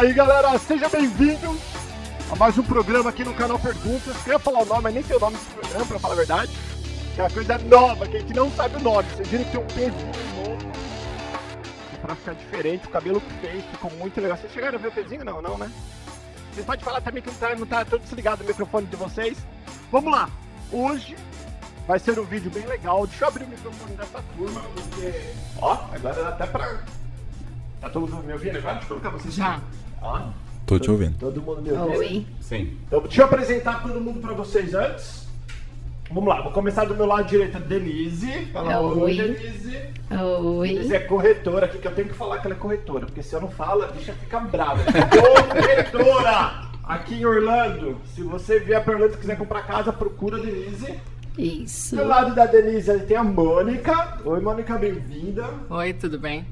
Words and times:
Aí, 0.00 0.14
galera, 0.14 0.58
seja 0.58 0.88
bem-vindo 0.88 1.54
a 2.32 2.36
mais 2.36 2.56
um 2.56 2.62
programa 2.62 3.10
aqui 3.10 3.22
no 3.22 3.34
canal 3.34 3.58
Perguntas. 3.58 4.16
Queria 4.22 4.38
falar 4.38 4.62
o 4.62 4.64
nome, 4.64 4.84
mas 4.84 4.94
nem 4.94 5.02
sei 5.02 5.14
o 5.14 5.20
nome 5.20 5.36
desse 5.36 5.50
programa, 5.50 5.84
pra 5.84 5.98
falar 5.98 6.14
a 6.14 6.16
verdade. 6.16 6.52
Que 7.14 7.20
é 7.20 7.24
uma 7.24 7.30
coisa 7.30 7.58
nova, 7.58 8.08
que 8.08 8.16
a 8.16 8.20
gente 8.20 8.32
não 8.32 8.50
sabe 8.52 8.76
o 8.76 8.80
nome. 8.80 9.06
Vocês 9.10 9.28
viram 9.28 9.44
que 9.44 9.50
tem 9.50 9.60
um 9.60 9.66
pezinho 9.66 10.12
novo. 10.36 10.72
Pra 12.00 12.14
ficar 12.14 12.32
diferente, 12.32 12.86
o 12.86 12.90
cabelo 12.90 13.20
que 13.20 13.46
fez 13.46 13.62
ficou 13.66 13.90
muito 13.90 14.18
legal. 14.18 14.38
Vocês 14.38 14.50
chegaram 14.54 14.78
a 14.78 14.80
ver 14.80 14.88
o 14.88 14.92
pezinho? 14.92 15.22
Não, 15.22 15.42
não, 15.42 15.58
né? 15.58 15.70
Vocês 16.54 16.64
podem 16.64 16.82
falar 16.82 17.02
também 17.02 17.22
que 17.22 17.28
não 17.28 17.36
tá, 17.36 17.54
não 17.54 17.66
tá 17.66 17.84
todo 17.84 18.00
desligado 18.00 18.42
o 18.42 18.46
microfone 18.46 18.86
de 18.86 18.96
vocês. 18.96 19.36
Vamos 19.92 20.10
lá! 20.10 20.30
Hoje 20.72 21.14
vai 21.86 21.98
ser 21.98 22.18
um 22.18 22.24
vídeo 22.24 22.50
bem 22.50 22.64
legal. 22.64 23.06
Deixa 23.06 23.24
eu 23.26 23.28
abrir 23.28 23.44
o 23.44 23.48
microfone 23.48 23.96
dessa 23.96 24.24
turma, 24.34 24.62
porque. 24.62 25.34
Ó, 25.60 25.72
agora 25.92 26.22
dá 26.22 26.28
até 26.30 26.46
pra. 26.46 26.80
Tá 27.82 27.90
todo 27.90 28.10
mundo 28.10 28.24
me 28.24 28.32
ouvindo 28.32 28.56
agora? 28.56 28.76
Deixa 28.76 28.94
eu 28.94 28.98
colocar 28.98 29.10
vocês. 29.10 29.34
Já. 29.34 29.60
Ó. 30.00 30.20
Tô 30.66 30.78
te 30.78 30.90
ouvindo. 30.90 31.18
Todo 31.18 31.42
mundo 31.42 31.62
me 31.62 31.72
ouvindo? 31.72 31.98
Oi. 31.98 32.26
Sim. 32.40 32.76
Então, 32.86 33.00
deixa 33.00 33.22
eu 33.22 33.26
apresentar 33.26 33.82
todo 33.82 34.00
mundo 34.00 34.20
pra 34.20 34.32
vocês 34.34 34.74
antes. 34.74 35.28
Vamos 36.12 36.28
lá, 36.28 36.42
vou 36.42 36.50
começar 36.50 36.84
do 36.86 36.94
meu 36.96 37.06
lado 37.06 37.28
direito, 37.28 37.56
a 37.56 37.60
Denise. 37.60 38.46
Fala 38.52 38.80
oi, 38.80 39.00
Oi. 39.00 39.16
Denise. 39.16 39.70
Denise 40.10 40.92
Oi. 40.92 40.96
é 40.96 40.98
corretora 41.00 41.66
aqui, 41.66 41.78
que 41.78 41.86
eu 41.86 41.94
tenho 41.94 42.08
que 42.08 42.14
falar 42.14 42.38
que 42.38 42.48
ela 42.48 42.56
é 42.56 42.58
corretora, 42.58 43.06
porque 43.06 43.22
se 43.22 43.32
eu 43.32 43.40
não 43.40 43.48
falo, 43.48 43.84
a 43.84 43.86
bicha 43.86 44.12
fica 44.14 44.40
brava. 44.40 44.80
corretora! 45.54 46.68
Aqui 46.82 47.14
em 47.14 47.24
Orlando, 47.24 47.96
se 48.12 48.22
você 48.22 48.58
vier 48.58 48.82
pra 48.82 48.94
Orlando 48.94 49.14
e 49.14 49.18
quiser 49.18 49.38
comprar 49.38 49.62
casa, 49.62 49.92
procura 49.92 50.36
a 50.36 50.40
Denise. 50.40 50.98
Isso. 51.38 51.94
Do 51.94 52.04
lado 52.04 52.34
da 52.34 52.46
Denise 52.46 52.90
ali 52.90 53.06
tem 53.06 53.16
a 53.16 53.22
Mônica. 53.22 54.18
Oi, 54.24 54.40
Mônica, 54.40 54.76
bem-vinda. 54.76 55.44
Oi, 55.68 55.92
tudo 55.92 56.18
bem? 56.18 56.44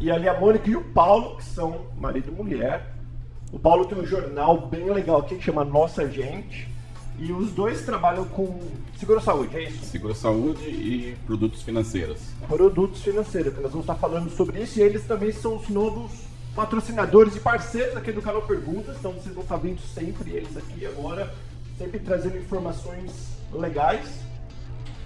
E 0.00 0.10
ali 0.10 0.28
a 0.28 0.38
Mônica 0.38 0.68
e 0.68 0.74
o 0.74 0.82
Paulo, 0.82 1.36
que 1.36 1.44
são 1.44 1.86
marido 1.96 2.28
e 2.28 2.34
mulher. 2.34 2.95
O 3.56 3.58
Paulo 3.58 3.86
tem 3.86 3.98
um 3.98 4.04
jornal 4.04 4.66
bem 4.66 4.92
legal 4.92 5.20
aqui 5.20 5.36
que 5.36 5.42
chama 5.42 5.64
Nossa 5.64 6.06
Gente. 6.06 6.68
E 7.18 7.32
os 7.32 7.52
dois 7.52 7.86
trabalham 7.86 8.26
com 8.26 8.60
seguro-saúde, 8.98 9.56
é 9.56 9.62
isso? 9.62 9.82
Seguro 9.86 10.14
saúde 10.14 10.68
e 10.68 11.16
produtos 11.24 11.62
financeiros. 11.62 12.20
Produtos 12.46 13.00
financeiros, 13.00 13.54
que 13.54 13.60
nós 13.62 13.70
vamos 13.72 13.84
estar 13.84 13.94
falando 13.94 14.28
sobre 14.28 14.60
isso. 14.60 14.78
E 14.78 14.82
eles 14.82 15.04
também 15.06 15.32
são 15.32 15.56
os 15.56 15.70
novos 15.70 16.12
patrocinadores 16.54 17.34
e 17.34 17.40
parceiros 17.40 17.96
aqui 17.96 18.12
do 18.12 18.20
canal 18.20 18.42
Perguntas. 18.42 18.94
Então 18.98 19.12
vocês 19.12 19.34
vão 19.34 19.42
estar 19.42 19.56
vendo 19.56 19.80
sempre 19.80 20.32
eles 20.32 20.54
aqui 20.54 20.84
agora, 20.84 21.32
sempre 21.78 21.98
trazendo 21.98 22.36
informações 22.36 23.38
legais. 23.50 24.06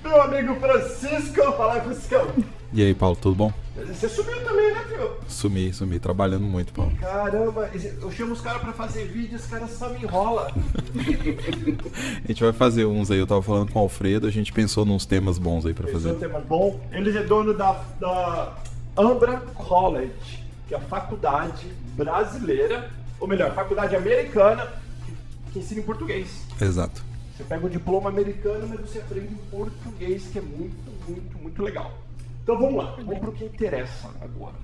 Meu 0.03 0.20
amigo 0.23 0.57
Francisco, 0.57 1.41
fala 1.53 1.75
aí, 1.75 1.81
Franciscão. 1.83 2.27
E 2.73 2.83
aí, 2.83 2.95
Paulo, 2.95 3.17
tudo 3.17 3.35
bom? 3.35 3.53
Você 3.77 4.09
subiu 4.09 4.45
também, 4.45 4.73
né, 4.73 4.85
filho? 4.89 5.11
Sumi, 5.27 5.73
sumi, 5.73 5.99
trabalhando 5.99 6.45
muito, 6.45 6.73
Paulo. 6.73 6.93
Caramba, 7.01 7.69
eu 8.01 8.11
chamo 8.13 8.33
os 8.33 8.41
caras 8.41 8.63
pra 8.63 8.73
fazer 8.73 9.07
vídeo, 9.07 9.37
os 9.37 9.47
caras 9.47 9.71
só 9.71 9.89
me 9.89 10.03
enrolam. 10.03 10.47
A 12.25 12.27
gente 12.29 12.45
vai 12.45 12.53
fazer 12.53 12.85
uns 12.85 13.11
aí, 13.11 13.19
eu 13.19 13.27
tava 13.27 13.43
falando 13.43 13.73
com 13.73 13.79
o 13.79 13.83
Alfredo, 13.83 14.27
a 14.27 14.31
gente 14.31 14.53
pensou 14.53 14.85
nos 14.85 15.05
temas 15.05 15.39
bons 15.39 15.67
aí 15.67 15.75
pra 15.75 15.86
Esse 15.89 15.95
é 15.95 15.98
um 15.98 16.03
fazer. 16.03 16.19
tema 16.19 16.41
bom. 16.41 16.80
Ele 16.92 17.17
é 17.17 17.23
dono 17.25 17.55
da, 17.55 17.73
da 17.98 18.57
Ambra 18.97 19.39
College, 19.55 20.45
que 20.69 20.75
é 20.75 20.77
a 20.77 20.80
faculdade 20.80 21.67
brasileira, 21.97 22.91
ou 23.19 23.27
melhor, 23.27 23.53
faculdade 23.55 23.97
americana, 23.97 24.69
que, 25.05 25.13
que 25.53 25.59
ensina 25.59 25.80
em 25.80 25.85
português. 25.85 26.47
Exato. 26.61 27.03
Você 27.36 27.42
pega 27.45 27.67
o 27.67 27.70
diploma 27.70 28.11
americano, 28.11 28.69
mas 28.69 28.80
você 28.80 28.98
aprende 28.98 29.33
em 29.33 29.51
português, 29.51 30.29
que 30.30 30.39
é 30.39 30.42
muito, 30.42 30.77
muito, 31.09 31.39
muito 31.39 31.63
legal. 31.63 31.98
Então 32.42 32.58
vamos 32.58 32.77
lá, 32.77 32.96
vamos 32.96 33.18
para 33.18 33.30
o 33.30 33.33
que 33.33 33.45
interessa 33.45 34.11
agora. 34.20 34.56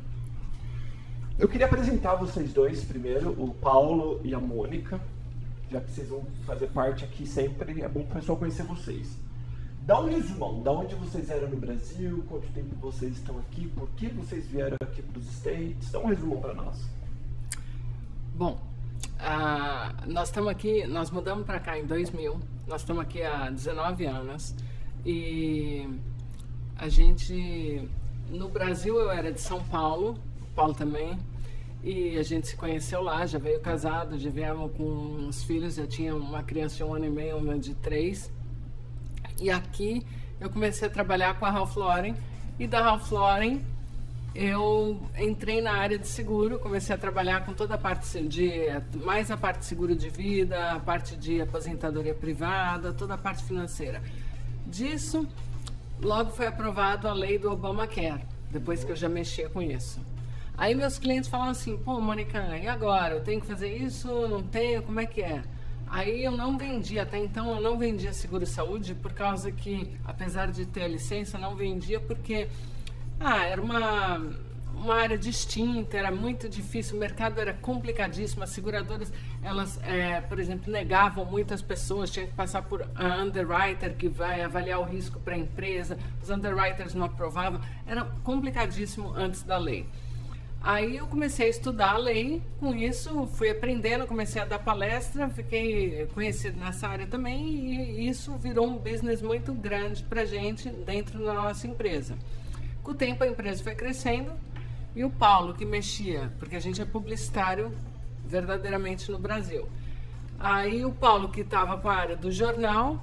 Eu 1.39 1.49
queria 1.49 1.67
apresentar 1.67 2.15
vocês 2.15 2.53
dois 2.53 2.85
primeiro, 2.85 3.31
o 3.31 3.53
Paulo 3.55 4.21
e 4.25 4.35
a 4.35 4.41
Mônica, 4.41 5.01
já 5.71 5.81
que 5.81 5.91
vocês 5.91 6.09
vão 6.09 6.25
fazer 6.47 6.69
parte 6.69 7.05
aqui 7.05 7.27
sempre, 7.27 7.83
é 7.83 7.89
bom 7.89 8.01
o 8.01 8.07
pessoal 8.07 8.39
conhecer 8.39 8.63
vocês. 8.63 9.19
Dá 9.83 10.01
um 10.01 10.09
resumão, 10.09 10.63
da 10.63 10.73
onde 10.73 10.95
vocês 10.95 11.31
eram 11.31 11.49
no 11.49 11.57
Brasil, 11.59 12.25
quanto 12.29 12.49
tempo 12.53 12.75
vocês 12.77 13.13
estão 13.13 13.39
aqui, 13.39 13.69
por 13.69 13.89
que 13.91 14.09
vocês 14.09 14.47
vieram 14.47 14.77
aqui 14.83 15.03
para 15.03 15.19
os 15.19 15.27
States, 15.27 15.93
dá 15.93 16.01
um 16.01 16.07
resumão 16.07 16.41
para 16.41 16.55
nós. 16.55 16.89
Bom, 18.35 18.59
ah, 19.19 19.95
nós 20.07 20.29
estamos 20.29 20.51
aqui, 20.51 20.87
nós 20.87 21.11
mudamos 21.11 21.47
para 21.47 21.61
cá 21.61 21.79
em 21.79 21.87
2000, 21.87 22.41
nós 22.67 22.81
estamos 22.81 23.03
aqui 23.03 23.23
há 23.23 23.51
19 23.51 24.07
anos. 24.07 24.55
E 25.05 25.89
a 26.79 26.89
gente, 26.89 27.89
no 28.29 28.49
Brasil 28.49 28.99
eu 28.99 29.11
era 29.11 29.33
de 29.33 29.41
São 29.41 29.63
Paulo, 29.65 30.19
Paulo 30.55 30.75
também, 30.75 31.19
e 31.83 32.19
a 32.19 32.23
gente 32.23 32.49
se 32.49 32.57
conheceu 32.57 33.03
lá, 33.03 33.25
já 33.27 33.39
veio 33.39 33.61
casado, 33.61 34.19
já 34.19 34.31
viemos 34.31 34.73
com 34.77 34.85
uns 34.85 35.45
filhos, 35.45 35.77
já 35.77 35.87
tinha 35.87 36.15
uma 36.15 36.43
criança 36.43 36.77
de 36.77 36.85
um 36.85 36.95
ano 36.95 37.07
e 37.07 37.11
meio, 37.11 37.37
uma 37.37 37.59
de 37.59 37.75
três, 37.75 38.31
e 39.41 39.51
aqui 39.51 40.05
eu 40.41 40.51
comecei 40.51 40.89
a 40.89 40.91
trabalhar 40.91 41.39
com 41.39 41.47
a 41.47 41.51
Ralph 41.51 41.77
Lauren 41.77 42.15
e 42.59 42.67
da 42.67 42.83
Ralph 42.83 43.11
Lauren 43.11 43.61
eu 44.39 45.01
entrei 45.19 45.63
na 45.63 45.73
área 45.73 45.99
de 45.99 46.07
seguro, 46.07 46.59
comecei 46.59 46.95
a 46.95 46.99
trabalhar 46.99 47.47
com 47.47 47.55
toda 47.55 47.75
a 47.75 47.79
parte 47.79 48.21
de 48.29 48.67
mais 49.03 49.31
a 49.31 49.37
parte 49.37 49.61
de 49.61 49.65
seguro 49.65 49.97
de 49.97 50.11
vida, 50.11 50.73
a 50.73 50.79
parte 50.79 51.17
de 51.17 51.41
aposentadoria 51.41 52.15
privada, 52.15 52.93
toda 52.93 53.15
a 53.15 53.19
parte 53.19 53.43
financeira. 53.45 54.03
Disso, 54.67 55.27
logo 56.01 56.31
foi 56.31 56.47
aprovado 56.47 57.09
a 57.09 57.13
lei 57.13 57.39
do 57.39 57.51
Obamacare, 57.51 58.25
depois 58.51 58.85
que 58.85 58.93
eu 58.93 58.97
já 58.97 59.09
mexia 59.09 59.49
com 59.49 59.63
isso. 59.63 60.01
Aí 60.59 60.75
meus 60.75 60.99
clientes 60.99 61.29
falam 61.29 61.51
assim, 61.51 61.77
pô, 61.77 62.01
Mônica, 62.01 62.57
e 62.57 62.67
agora? 62.67 63.15
Eu 63.15 63.23
tenho 63.23 63.41
que 63.41 63.47
fazer 63.47 63.77
isso? 63.77 64.09
Não 64.29 64.43
tenho? 64.43 64.83
Como 64.83 64.99
é 64.99 65.07
que 65.07 65.23
é? 65.23 65.43
Aí 65.89 66.25
eu 66.25 66.33
não 66.33 66.59
vendia, 66.59 67.03
até 67.03 67.19
então 67.19 67.55
eu 67.55 67.61
não 67.61 67.79
vendia 67.79 68.13
seguro-saúde 68.13 68.95
por 68.95 69.13
causa 69.13 69.53
que, 69.53 69.97
apesar 70.05 70.51
de 70.51 70.67
ter 70.67 70.83
a 70.83 70.89
licença, 70.89 71.39
não 71.39 71.55
vendia 71.55 72.01
porque 72.01 72.49
ah, 73.21 73.45
era 73.45 73.63
uma, 73.63 74.21
uma 74.77 74.95
área 74.95 75.17
distinta, 75.17 75.97
era 75.97 76.11
muito 76.11 76.49
difícil, 76.49 76.97
o 76.97 77.01
mercado 77.01 77.41
era 77.41 77.53
complicadíssimo, 77.55 78.45
as 78.45 78.51
seguradoras, 78.51 79.13
elas, 79.43 79.81
é, 79.83 80.21
por 80.21 80.39
exemplo, 80.39 80.71
negavam 80.71 81.25
muitas 81.25 81.63
pessoas, 81.63 82.11
tinha 82.11 82.27
que 82.27 82.35
passar 82.35 82.63
por 82.63 82.87
a 82.95 83.23
underwriter 83.23 83.95
que 83.97 84.09
vai 84.09 84.43
avaliar 84.43 84.81
o 84.81 84.85
risco 84.85 85.19
para 85.19 85.35
a 85.35 85.39
empresa, 85.39 85.99
os 86.23 86.31
underwriters 86.31 86.95
não 86.95 87.07
aprovavam, 87.07 87.61
era 87.87 88.05
complicadíssimo 88.23 89.13
antes 89.17 89.43
da 89.43 89.57
lei. 89.57 89.87
Aí 90.61 90.97
eu 90.97 91.07
comecei 91.07 91.47
a 91.47 91.49
estudar 91.49 91.93
a 91.93 91.97
lei, 91.97 92.43
com 92.59 92.75
isso 92.75 93.27
fui 93.29 93.49
aprendendo, 93.49 94.07
comecei 94.07 94.43
a 94.43 94.45
dar 94.45 94.59
palestra, 94.59 95.29
fiquei 95.29 96.07
conhecido 96.13 96.59
nessa 96.59 96.89
área 96.89 97.07
também 97.07 97.71
e 97.71 98.09
isso 98.09 98.37
virou 98.37 98.67
um 98.67 98.77
business 98.77 99.23
muito 99.23 99.53
grande 99.53 100.03
para 100.03 100.25
gente 100.25 100.69
dentro 100.69 101.25
da 101.25 101.35
nossa 101.35 101.69
empresa. 101.69 102.19
Com 102.83 102.91
o 102.91 102.95
tempo 102.95 103.23
a 103.23 103.29
empresa 103.29 103.63
foi 103.63 103.77
crescendo 103.77 104.33
e 104.97 105.05
o 105.05 105.11
Paulo 105.11 105.53
que 105.53 105.67
mexia, 105.67 106.33
porque 106.39 106.57
a 106.57 106.61
gente 106.61 106.81
é 106.81 106.85
publicitário 106.87 107.71
verdadeiramente 108.25 109.13
no 109.13 109.19
Brasil. 109.19 109.69
Aí 110.41 110.85
o 110.85 110.91
Paulo 110.91 111.29
que 111.29 111.43
estava 111.43 111.77
com 111.77 111.89
a 111.89 111.95
área 111.95 112.17
do 112.17 112.33
jornal 112.33 112.99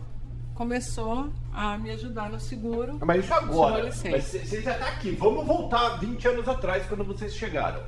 começou 0.56 1.30
a 1.54 1.78
me 1.78 1.92
ajudar 1.92 2.30
no 2.30 2.40
seguro. 2.40 2.98
Mas 3.06 3.24
isso 3.24 3.34
agora. 3.34 3.84
licença. 3.84 4.10
Mas 4.10 4.24
você 4.25 4.62
já 4.62 4.74
tá 4.74 4.88
aqui. 4.88 5.12
Vamos 5.12 5.45
voltar 5.45 5.98
20 6.00 6.28
anos 6.28 6.48
atrás, 6.48 6.84
quando 6.88 7.04
vocês 7.04 7.34
chegaram. 7.36 7.81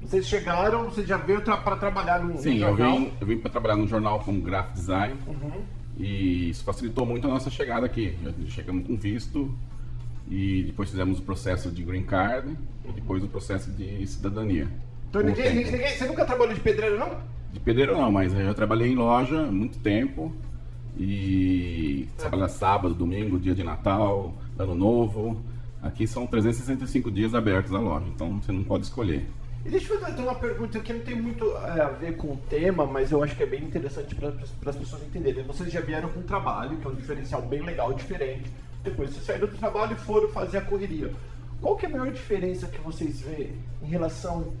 Vocês 0.00 0.26
chegaram, 0.26 0.84
você 0.84 1.04
já 1.04 1.16
veio 1.16 1.40
tra 1.40 1.56
para 1.56 1.76
trabalhar 1.76 2.22
num 2.22 2.36
Sim, 2.36 2.58
eu 2.58 2.76
jornal. 2.76 2.98
vim, 2.98 3.12
eu 3.20 3.26
vim 3.26 3.38
para 3.38 3.50
trabalhar 3.50 3.76
no 3.76 3.88
jornal 3.88 4.20
como 4.20 4.40
graphic 4.40 4.74
design 4.74 5.18
e 5.96 6.50
isso 6.50 6.62
facilitou 6.64 7.06
muito 7.06 7.26
a 7.26 7.30
nossa 7.30 7.50
chegada 7.50 7.86
aqui. 7.86 8.16
Chegamos 8.48 8.86
com 8.86 8.96
visto 8.96 9.52
e 10.30 10.62
depois 10.64 10.90
fizemos 10.90 11.18
o 11.18 11.22
processo 11.22 11.70
de 11.70 11.82
green 11.82 12.02
card 12.04 12.56
e 12.88 12.92
depois 12.92 13.22
o 13.22 13.28
processo 13.28 13.70
de 13.70 14.06
cidadania. 14.06 14.68
Então 15.10 15.22
ninguém, 15.22 15.54
ninguém- 15.54 15.88
você 15.96 16.06
nunca 16.06 16.24
trabalhou 16.24 16.54
de 16.54 16.60
pedreiro, 16.60 16.98
não? 16.98 17.18
De 17.52 17.60
pedreiro 17.60 17.96
não, 17.96 18.10
mas 18.10 18.32
eu 18.34 18.52
trabalhei 18.54 18.90
em 18.90 18.96
loja 18.96 19.42
muito 19.46 19.78
tempo. 19.78 20.34
E 20.96 22.08
trabalhar 22.16 22.48
sábado, 22.48 22.94
domingo, 22.94 23.38
dia 23.38 23.54
de 23.54 23.62
Natal, 23.64 24.32
Ano 24.58 24.74
Novo. 24.74 25.40
Aqui 25.82 26.06
são 26.06 26.26
365 26.26 27.10
dias 27.10 27.34
abertos 27.34 27.70
na 27.72 27.78
loja, 27.78 28.06
então 28.14 28.40
você 28.40 28.50
não 28.52 28.62
pode 28.64 28.84
escolher. 28.84 29.26
E 29.66 29.68
deixa 29.70 29.92
eu 29.92 30.00
fazer 30.00 30.22
uma 30.22 30.34
pergunta 30.34 30.78
que 30.80 30.92
não 30.92 31.00
tem 31.00 31.14
muito 31.20 31.44
é, 31.58 31.80
a 31.80 31.88
ver 31.88 32.16
com 32.16 32.28
o 32.28 32.36
tema, 32.48 32.86
mas 32.86 33.10
eu 33.12 33.22
acho 33.22 33.34
que 33.36 33.42
é 33.42 33.46
bem 33.46 33.62
interessante 33.64 34.14
para 34.14 34.28
as 34.70 34.76
pessoas 34.76 35.02
entenderem. 35.02 35.42
Vocês 35.44 35.72
já 35.72 35.80
vieram 35.80 36.08
com 36.10 36.20
um 36.20 36.24
trabalho, 36.24 36.76
que 36.78 36.86
é 36.86 36.90
um 36.90 36.94
diferencial 36.94 37.42
bem 37.42 37.60
legal, 37.62 37.92
diferente. 37.92 38.50
Depois 38.84 39.10
vocês 39.10 39.24
saíram 39.24 39.48
do 39.48 39.56
trabalho 39.56 39.94
e 39.94 39.96
foram 39.96 40.28
fazer 40.28 40.58
a 40.58 40.60
correria. 40.60 41.10
Qual 41.60 41.76
que 41.76 41.86
é 41.86 41.88
a 41.88 41.92
maior 41.92 42.12
diferença 42.12 42.66
que 42.66 42.78
vocês 42.80 43.22
vê 43.22 43.50
em 43.82 43.86
relação 43.86 44.52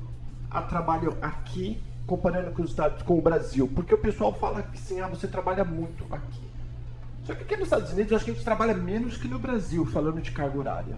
a 0.50 0.62
trabalho 0.62 1.16
aqui, 1.20 1.78
comparando 2.06 2.50
com 2.52 2.62
os 2.62 2.70
Estados 2.70 3.02
com 3.02 3.18
o 3.18 3.20
Brasil? 3.20 3.70
Porque 3.74 3.94
o 3.94 3.98
pessoal 3.98 4.32
fala 4.32 4.62
que 4.62 4.78
sim, 4.78 5.00
ah, 5.00 5.08
você 5.08 5.28
trabalha 5.28 5.62
muito 5.62 6.06
aqui. 6.10 6.42
Só 7.24 7.34
que 7.34 7.42
aqui 7.42 7.56
nos 7.56 7.66
Estados 7.66 7.92
Unidos 7.92 8.10
eu 8.10 8.16
acho 8.16 8.24
que 8.24 8.30
a 8.30 8.34
gente 8.34 8.44
trabalha 8.44 8.74
menos 8.74 9.18
que 9.18 9.28
no 9.28 9.38
Brasil, 9.38 9.84
falando 9.84 10.22
de 10.22 10.30
carga 10.30 10.58
horária. 10.58 10.96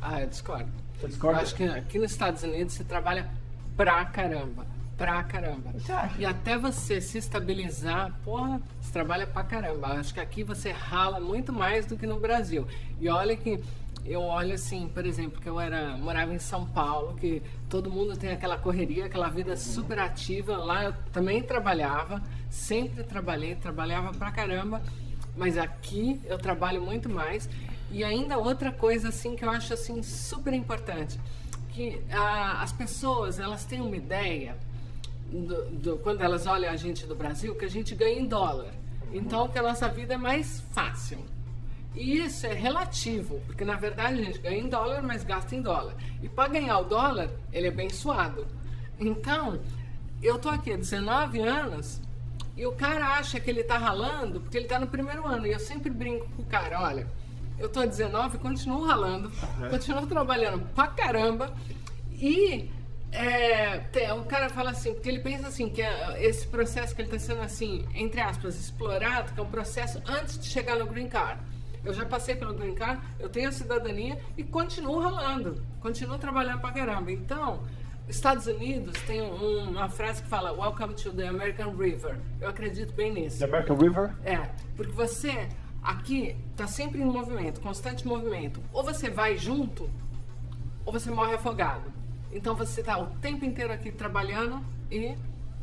Ah, 0.00 0.22
eu 0.22 0.28
discordo. 0.28 0.70
Você 0.98 1.08
discorda? 1.08 1.38
Eu 1.38 1.42
acho 1.42 1.54
que 1.54 1.64
aqui 1.64 1.98
nos 1.98 2.10
Estados 2.10 2.42
Unidos 2.42 2.72
você 2.72 2.84
trabalha 2.84 3.30
pra 3.76 4.04
caramba. 4.06 4.64
Pra 4.98 5.22
caramba. 5.22 5.72
E 6.18 6.26
até 6.26 6.58
você 6.58 7.00
se 7.00 7.18
estabilizar, 7.18 8.12
porra, 8.24 8.60
você 8.80 8.92
trabalha 8.92 9.28
pra 9.28 9.44
caramba. 9.44 9.86
Acho 9.92 10.12
que 10.12 10.18
aqui 10.18 10.42
você 10.42 10.72
rala 10.72 11.20
muito 11.20 11.52
mais 11.52 11.86
do 11.86 11.96
que 11.96 12.04
no 12.04 12.18
Brasil. 12.18 12.66
E 13.00 13.08
olha 13.08 13.36
que 13.36 13.62
eu 14.04 14.22
olho 14.22 14.54
assim, 14.54 14.88
por 14.88 15.06
exemplo, 15.06 15.40
que 15.40 15.48
eu 15.48 15.60
era 15.60 15.96
morava 15.96 16.34
em 16.34 16.38
São 16.40 16.66
Paulo, 16.66 17.14
que 17.14 17.40
todo 17.68 17.88
mundo 17.88 18.16
tem 18.16 18.32
aquela 18.32 18.58
correria, 18.58 19.06
aquela 19.06 19.28
vida 19.28 19.56
super 19.56 20.00
ativa. 20.00 20.56
Lá 20.56 20.84
eu 20.84 20.94
também 21.12 21.44
trabalhava, 21.44 22.20
sempre 22.50 23.04
trabalhei, 23.04 23.54
trabalhava 23.54 24.12
pra 24.12 24.32
caramba, 24.32 24.82
mas 25.36 25.56
aqui 25.56 26.20
eu 26.24 26.38
trabalho 26.38 26.82
muito 26.82 27.08
mais. 27.08 27.48
E 27.92 28.02
ainda 28.02 28.36
outra 28.36 28.72
coisa 28.72 29.10
assim 29.10 29.36
que 29.36 29.44
eu 29.44 29.50
acho 29.50 29.72
assim 29.72 30.02
super 30.02 30.52
importante, 30.52 31.20
que 31.68 32.02
ah, 32.10 32.62
as 32.62 32.72
pessoas 32.72 33.38
elas 33.38 33.64
têm 33.64 33.80
uma 33.80 33.96
ideia 33.96 34.56
do- 35.30 35.64
do- 35.70 35.98
quando 35.98 36.22
elas 36.22 36.46
olham 36.46 36.70
a 36.70 36.76
gente 36.76 37.06
do 37.06 37.14
Brasil 37.14 37.54
que 37.54 37.64
a 37.64 37.70
gente 37.70 37.94
ganha 37.94 38.18
em 38.20 38.26
dólar. 38.26 38.72
Então 39.12 39.48
que 39.48 39.58
a 39.58 39.62
nossa 39.62 39.88
vida 39.88 40.14
é 40.14 40.16
mais 40.18 40.60
fácil. 40.72 41.18
E 41.94 42.18
isso 42.18 42.46
é 42.46 42.52
relativo, 42.52 43.40
porque 43.46 43.64
na 43.64 43.74
verdade 43.76 44.20
a 44.20 44.24
gente 44.24 44.38
ganha 44.38 44.58
em 44.58 44.68
dólar, 44.68 45.02
mas 45.02 45.24
gasta 45.24 45.54
em 45.56 45.62
dólar. 45.62 45.94
E 46.22 46.28
para 46.28 46.48
ganhar 46.50 46.78
o 46.78 46.84
dólar, 46.84 47.30
ele 47.52 47.66
é 47.66 47.70
bem 47.70 47.88
suado. 47.90 48.46
Então, 49.00 49.58
eu 50.22 50.38
tô 50.38 50.48
aqui 50.48 50.72
há 50.72 50.76
19 50.76 51.40
anos 51.40 52.00
e 52.56 52.66
o 52.66 52.72
cara 52.72 53.16
acha 53.16 53.40
que 53.40 53.48
ele 53.50 53.64
tá 53.64 53.78
ralando 53.78 54.40
porque 54.40 54.56
ele 54.58 54.66
tá 54.66 54.78
no 54.78 54.86
primeiro 54.86 55.26
ano. 55.26 55.46
E 55.46 55.52
eu 55.52 55.58
sempre 55.60 55.90
brinco 55.90 56.28
com 56.36 56.42
o 56.42 56.46
cara, 56.46 56.80
olha, 56.82 57.06
eu 57.58 57.68
tô 57.68 57.80
há 57.80 57.86
19 57.86 58.36
e 58.36 58.40
continuo 58.40 58.84
ralando, 58.84 59.30
continuo 59.70 60.06
trabalhando 60.06 60.66
pra 60.74 60.86
caramba 60.88 61.52
e 62.12 62.70
é, 63.12 63.78
tem- 63.92 64.10
o 64.12 64.24
cara 64.24 64.48
fala 64.48 64.70
assim, 64.70 64.92
porque 64.94 65.08
ele 65.08 65.20
pensa 65.20 65.48
assim, 65.48 65.68
que 65.68 65.80
é, 65.82 66.22
esse 66.24 66.46
processo 66.46 66.94
que 66.94 67.00
ele 67.02 67.08
está 67.14 67.18
sendo 67.18 67.42
assim, 67.42 67.86
entre 67.94 68.20
aspas, 68.20 68.58
explorado, 68.58 69.32
que 69.32 69.40
é 69.40 69.42
um 69.42 69.50
processo 69.50 70.00
antes 70.06 70.38
de 70.38 70.46
chegar 70.46 70.76
no 70.76 70.86
Green 70.86 71.08
Card. 71.08 71.40
Eu 71.84 71.94
já 71.94 72.04
passei 72.04 72.34
pelo 72.34 72.52
Green 72.54 72.74
Card, 72.74 73.00
eu 73.18 73.28
tenho 73.28 73.48
a 73.48 73.52
cidadania 73.52 74.18
e 74.36 74.42
continuo 74.44 74.98
ralando, 74.98 75.62
continuo 75.80 76.18
trabalhando 76.18 76.60
pra 76.60 76.72
caramba. 76.72 77.10
Então, 77.10 77.62
Estados 78.08 78.46
Unidos 78.46 79.00
tem 79.06 79.22
um- 79.22 79.70
uma 79.70 79.88
frase 79.88 80.22
que 80.22 80.28
fala 80.28 80.52
Welcome 80.52 80.94
to 80.94 81.12
the 81.12 81.28
American 81.28 81.74
River. 81.76 82.18
Eu 82.40 82.48
acredito 82.48 82.92
bem 82.94 83.12
nisso. 83.12 83.38
The 83.38 83.44
American 83.44 83.76
River? 83.76 84.14
É, 84.24 84.50
porque 84.76 84.92
você 84.92 85.48
aqui 85.82 86.36
está 86.50 86.66
sempre 86.66 87.00
em 87.00 87.04
movimento, 87.04 87.60
constante 87.60 88.06
movimento. 88.06 88.60
Ou 88.72 88.82
você 88.82 89.08
vai 89.08 89.38
junto, 89.38 89.88
ou 90.84 90.92
você 90.92 91.10
morre 91.10 91.34
afogado. 91.34 91.97
Então 92.32 92.54
você 92.54 92.80
está 92.80 92.98
o 92.98 93.06
tempo 93.20 93.44
inteiro 93.44 93.72
aqui 93.72 93.90
trabalhando 93.90 94.60
e 94.90 95.14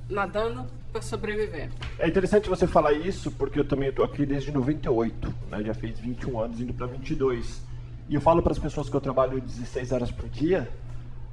nadando 0.10 0.66
para 0.92 1.02
sobreviver. 1.02 1.70
É 2.00 2.08
interessante 2.08 2.50
você 2.50 2.66
falar 2.66 2.94
isso, 2.94 3.32
porque 3.32 3.60
eu 3.60 3.66
também 3.66 3.90
estou 3.90 4.06
aqui 4.06 4.26
desde 4.26 4.52
98, 4.52 5.34
né? 5.50 5.64
Já 5.64 5.74
fiz 5.74 6.00
21 6.00 6.40
anos, 6.40 6.60
indo 6.60 6.74
para 6.74 6.88
22. 6.88 7.62
E 8.08 8.16
eu 8.16 8.22
falo 8.22 8.42
para 8.42 8.54
as 8.54 8.60
pessoas 8.60 8.90
que 8.90 8.96
eu 8.96 9.02
trabalho 9.02 9.42
16 9.42 9.92
horas 9.92 10.12
por 10.12 10.30
dia, 10.30 10.70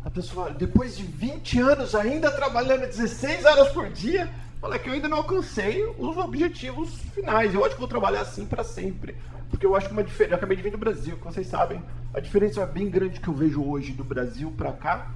a 0.04 0.10
pessoa 0.10 0.50
depois 0.50 0.96
de 0.96 1.04
20 1.04 1.60
anos 1.60 1.94
ainda 1.94 2.30
trabalhando 2.30 2.80
16 2.80 3.44
horas 3.44 3.68
por 3.68 3.88
dia, 3.90 4.28
fala 4.60 4.78
que 4.78 4.88
eu 4.88 4.94
ainda 4.94 5.08
não 5.08 5.18
alcancei 5.18 5.84
os 5.98 6.16
objetivos 6.16 6.94
finais. 7.14 7.54
Eu 7.54 7.64
acho 7.64 7.74
que 7.74 7.80
vou 7.80 7.88
trabalhar 7.88 8.22
assim 8.22 8.44
para 8.44 8.64
sempre. 8.64 9.16
Porque 9.48 9.66
eu 9.66 9.76
acho 9.76 9.86
que 9.86 9.92
uma 9.92 10.02
diferença, 10.02 10.32
eu 10.32 10.36
acabei 10.38 10.56
de 10.56 10.62
vir 10.62 10.72
do 10.72 10.78
Brasil, 10.78 11.16
como 11.18 11.32
vocês 11.32 11.46
sabem, 11.46 11.82
a 12.14 12.20
diferença 12.20 12.64
bem 12.64 12.88
grande 12.88 13.20
que 13.20 13.28
eu 13.28 13.34
vejo 13.34 13.62
hoje 13.62 13.92
do 13.92 14.02
Brasil 14.02 14.52
para 14.56 14.72
cá 14.72 15.10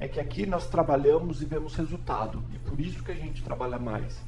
é 0.00 0.06
que 0.06 0.20
aqui 0.20 0.46
nós 0.46 0.66
trabalhamos 0.68 1.42
e 1.42 1.44
vemos 1.44 1.74
resultado. 1.74 2.42
E 2.54 2.58
por 2.58 2.80
isso 2.80 3.02
que 3.02 3.12
a 3.12 3.14
gente 3.14 3.42
trabalha 3.42 3.78
mais. 3.78 4.20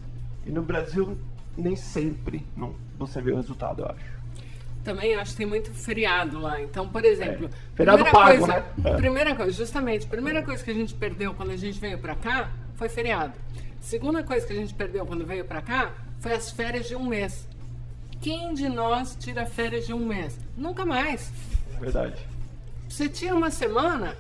E 0.45 0.51
no 0.51 0.63
Brasil, 0.63 1.17
nem 1.57 1.77
sempre 1.77 2.45
não, 2.57 2.75
você 2.99 3.21
vê 3.21 3.33
o 3.33 3.37
resultado, 3.37 3.83
eu 3.83 3.87
acho. 3.87 4.21
Também 4.83 5.15
acho 5.15 5.33
que 5.33 5.37
tem 5.39 5.47
muito 5.47 5.71
feriado 5.73 6.41
lá. 6.41 6.61
Então, 6.61 6.89
por 6.89 7.05
exemplo, 7.05 7.47
É. 7.47 7.77
Feriado 7.77 8.05
pago, 8.07 8.39
coisa, 8.39 8.47
né? 8.47 8.65
É. 8.85 8.97
primeira 8.97 9.35
coisa, 9.35 9.53
justamente, 9.53 10.07
primeira 10.07 10.43
coisa 10.43 10.65
que 10.65 10.71
a 10.71 10.75
gente 10.75 10.95
perdeu 10.95 11.35
quando 11.35 11.51
a 11.51 11.57
gente 11.57 11.79
veio 11.79 11.99
para 11.99 12.15
cá 12.15 12.51
foi 12.75 12.89
feriado. 12.89 13.35
Segunda 13.79 14.23
coisa 14.23 14.47
que 14.47 14.53
a 14.53 14.57
gente 14.57 14.73
perdeu 14.75 15.05
quando 15.05 15.25
veio 15.27 15.45
para 15.45 15.61
cá 15.61 15.93
foi 16.19 16.33
as 16.33 16.51
férias 16.51 16.89
de 16.89 16.97
um 16.97 17.07
mês. 17.07 17.47
Quem 18.21 18.53
de 18.55 18.69
nós 18.69 19.17
tira 19.19 19.47
férias 19.47 19.87
de 19.87 19.93
um 19.93 20.05
mês? 20.05 20.39
Nunca 20.57 20.85
mais. 20.85 21.31
É 21.75 21.79
verdade. 21.79 22.27
Você 22.89 23.09
tira 23.09 23.35
uma 23.35 23.51
semana, 23.51 24.17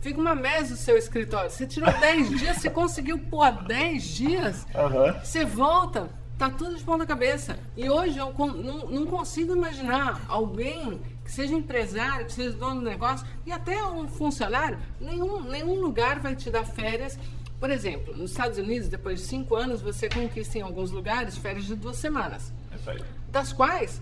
fica 0.00 0.20
uma 0.20 0.34
mês 0.34 0.70
no 0.70 0.76
seu 0.76 0.96
escritório. 0.96 1.50
Você 1.50 1.66
tirou 1.66 1.92
10 1.92 2.30
dias, 2.38 2.56
você 2.58 2.70
conseguiu 2.70 3.18
pôr 3.18 3.50
10 3.50 4.02
dias, 4.04 4.66
Aham. 4.74 5.18
você 5.22 5.44
volta, 5.44 6.08
tá 6.38 6.48
tudo 6.50 6.76
de 6.76 6.84
ponta 6.84 7.04
cabeça. 7.06 7.58
E 7.76 7.88
hoje 7.88 8.18
eu 8.18 8.32
não, 8.38 8.86
não 8.90 9.06
consigo 9.06 9.54
imaginar 9.56 10.20
alguém 10.28 11.00
que 11.24 11.30
seja 11.32 11.54
empresário, 11.54 12.24
que 12.26 12.32
seja 12.32 12.52
dono 12.52 12.76
do 12.80 12.86
negócio, 12.88 13.26
e 13.44 13.52
até 13.52 13.82
um 13.84 14.08
funcionário, 14.08 14.78
nenhum, 15.00 15.42
nenhum 15.42 15.74
lugar 15.80 16.20
vai 16.20 16.34
te 16.34 16.50
dar 16.50 16.64
férias. 16.64 17.18
Por 17.60 17.70
exemplo, 17.70 18.16
nos 18.16 18.30
Estados 18.30 18.56
Unidos, 18.56 18.88
depois 18.88 19.18
de 19.20 19.26
cinco 19.26 19.56
anos, 19.56 19.82
você 19.82 20.08
conquista 20.08 20.56
em 20.58 20.62
alguns 20.62 20.90
lugares 20.92 21.36
férias 21.36 21.64
de 21.64 21.74
duas 21.74 21.96
semanas 21.96 22.52
É 22.72 22.76
isso 22.76 22.88
aí. 22.90 23.02
das 23.28 23.52
quais, 23.52 24.00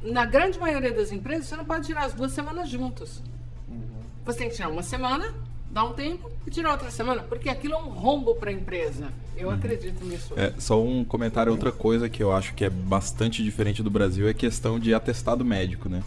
na 0.00 0.24
grande 0.24 0.58
maioria 0.60 0.92
das 0.92 1.10
empresas, 1.10 1.46
você 1.46 1.56
não 1.56 1.64
pode 1.64 1.86
tirar 1.86 2.04
as 2.04 2.14
duas 2.14 2.30
semanas 2.32 2.68
juntos. 2.70 3.20
Você 4.28 4.40
tem 4.40 4.50
que 4.50 4.56
tirar 4.56 4.68
uma 4.68 4.82
semana, 4.82 5.32
dar 5.70 5.84
um 5.84 5.94
tempo 5.94 6.30
e 6.46 6.50
tirar 6.50 6.72
outra 6.72 6.90
semana, 6.90 7.22
porque 7.22 7.48
aquilo 7.48 7.72
é 7.72 7.78
um 7.78 7.88
rombo 7.88 8.34
para 8.34 8.50
a 8.50 8.52
empresa. 8.52 9.06
Eu 9.34 9.48
acredito 9.48 10.04
nisso. 10.04 10.34
É, 10.36 10.52
só 10.58 10.84
um 10.84 11.02
comentário, 11.02 11.50
outra 11.50 11.72
coisa 11.72 12.10
que 12.10 12.22
eu 12.22 12.30
acho 12.30 12.52
que 12.52 12.62
é 12.62 12.68
bastante 12.68 13.42
diferente 13.42 13.82
do 13.82 13.88
Brasil 13.88 14.28
é 14.28 14.34
questão 14.34 14.78
de 14.78 14.92
atestado 14.92 15.46
médico, 15.46 15.88
né? 15.88 16.02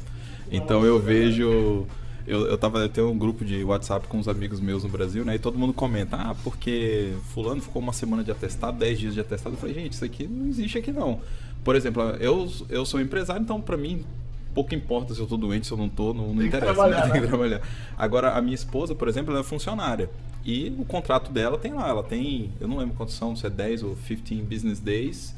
Então 0.51 0.85
eu 0.85 0.99
vejo. 0.99 1.87
Eu, 2.27 2.45
eu 2.45 2.59
tava 2.59 2.87
tenho 2.87 3.09
um 3.09 3.17
grupo 3.17 3.43
de 3.43 3.63
WhatsApp 3.63 4.07
com 4.07 4.19
uns 4.19 4.27
amigos 4.27 4.59
meus 4.59 4.83
no 4.83 4.89
Brasil, 4.89 5.25
né? 5.25 5.33
E 5.33 5.39
todo 5.39 5.57
mundo 5.57 5.73
comenta, 5.73 6.15
ah, 6.15 6.35
porque 6.43 7.13
fulano 7.33 7.59
ficou 7.59 7.81
uma 7.81 7.91
semana 7.91 8.23
de 8.23 8.29
atestado, 8.29 8.77
10 8.77 8.99
dias 8.99 9.13
de 9.15 9.19
atestado. 9.19 9.55
Eu 9.55 9.59
falei, 9.59 9.73
gente, 9.73 9.93
isso 9.93 10.05
aqui 10.05 10.27
não 10.27 10.47
existe 10.47 10.77
aqui 10.77 10.91
não. 10.91 11.21
Por 11.63 11.75
exemplo, 11.75 12.03
eu, 12.19 12.47
eu 12.69 12.85
sou 12.85 13.01
empresário, 13.01 13.41
então 13.41 13.59
pra 13.59 13.75
mim 13.75 14.05
pouco 14.53 14.75
importa 14.75 15.13
se 15.13 15.19
eu 15.19 15.27
tô 15.27 15.37
doente, 15.37 15.67
se 15.67 15.73
eu 15.73 15.77
não 15.77 15.89
tô, 15.89 16.13
não, 16.13 16.33
não 16.33 16.43
interessa, 16.43 16.87
né? 16.87 17.01
tem 17.01 17.11
que 17.11 17.19
né? 17.19 17.27
trabalhar. 17.27 17.61
Agora, 17.97 18.31
a 18.31 18.41
minha 18.41 18.55
esposa, 18.55 18.93
por 18.93 19.07
exemplo, 19.07 19.31
ela 19.31 19.41
é 19.41 19.43
funcionária. 19.43 20.09
E 20.43 20.75
o 20.77 20.85
contrato 20.85 21.31
dela 21.31 21.57
tem 21.57 21.73
lá, 21.73 21.87
ela 21.87 22.03
tem, 22.03 22.51
eu 22.59 22.67
não 22.67 22.77
lembro 22.77 22.95
quantos 22.95 23.15
são, 23.15 23.35
se 23.35 23.45
é 23.45 23.49
10 23.49 23.83
ou 23.83 23.97
15 24.07 24.41
business 24.41 24.79
days, 24.79 25.35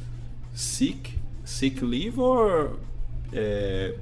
sick, 0.54 1.14
sick 1.44 1.84
leave 1.84 2.20
or. 2.20 2.78
É, 3.32 3.96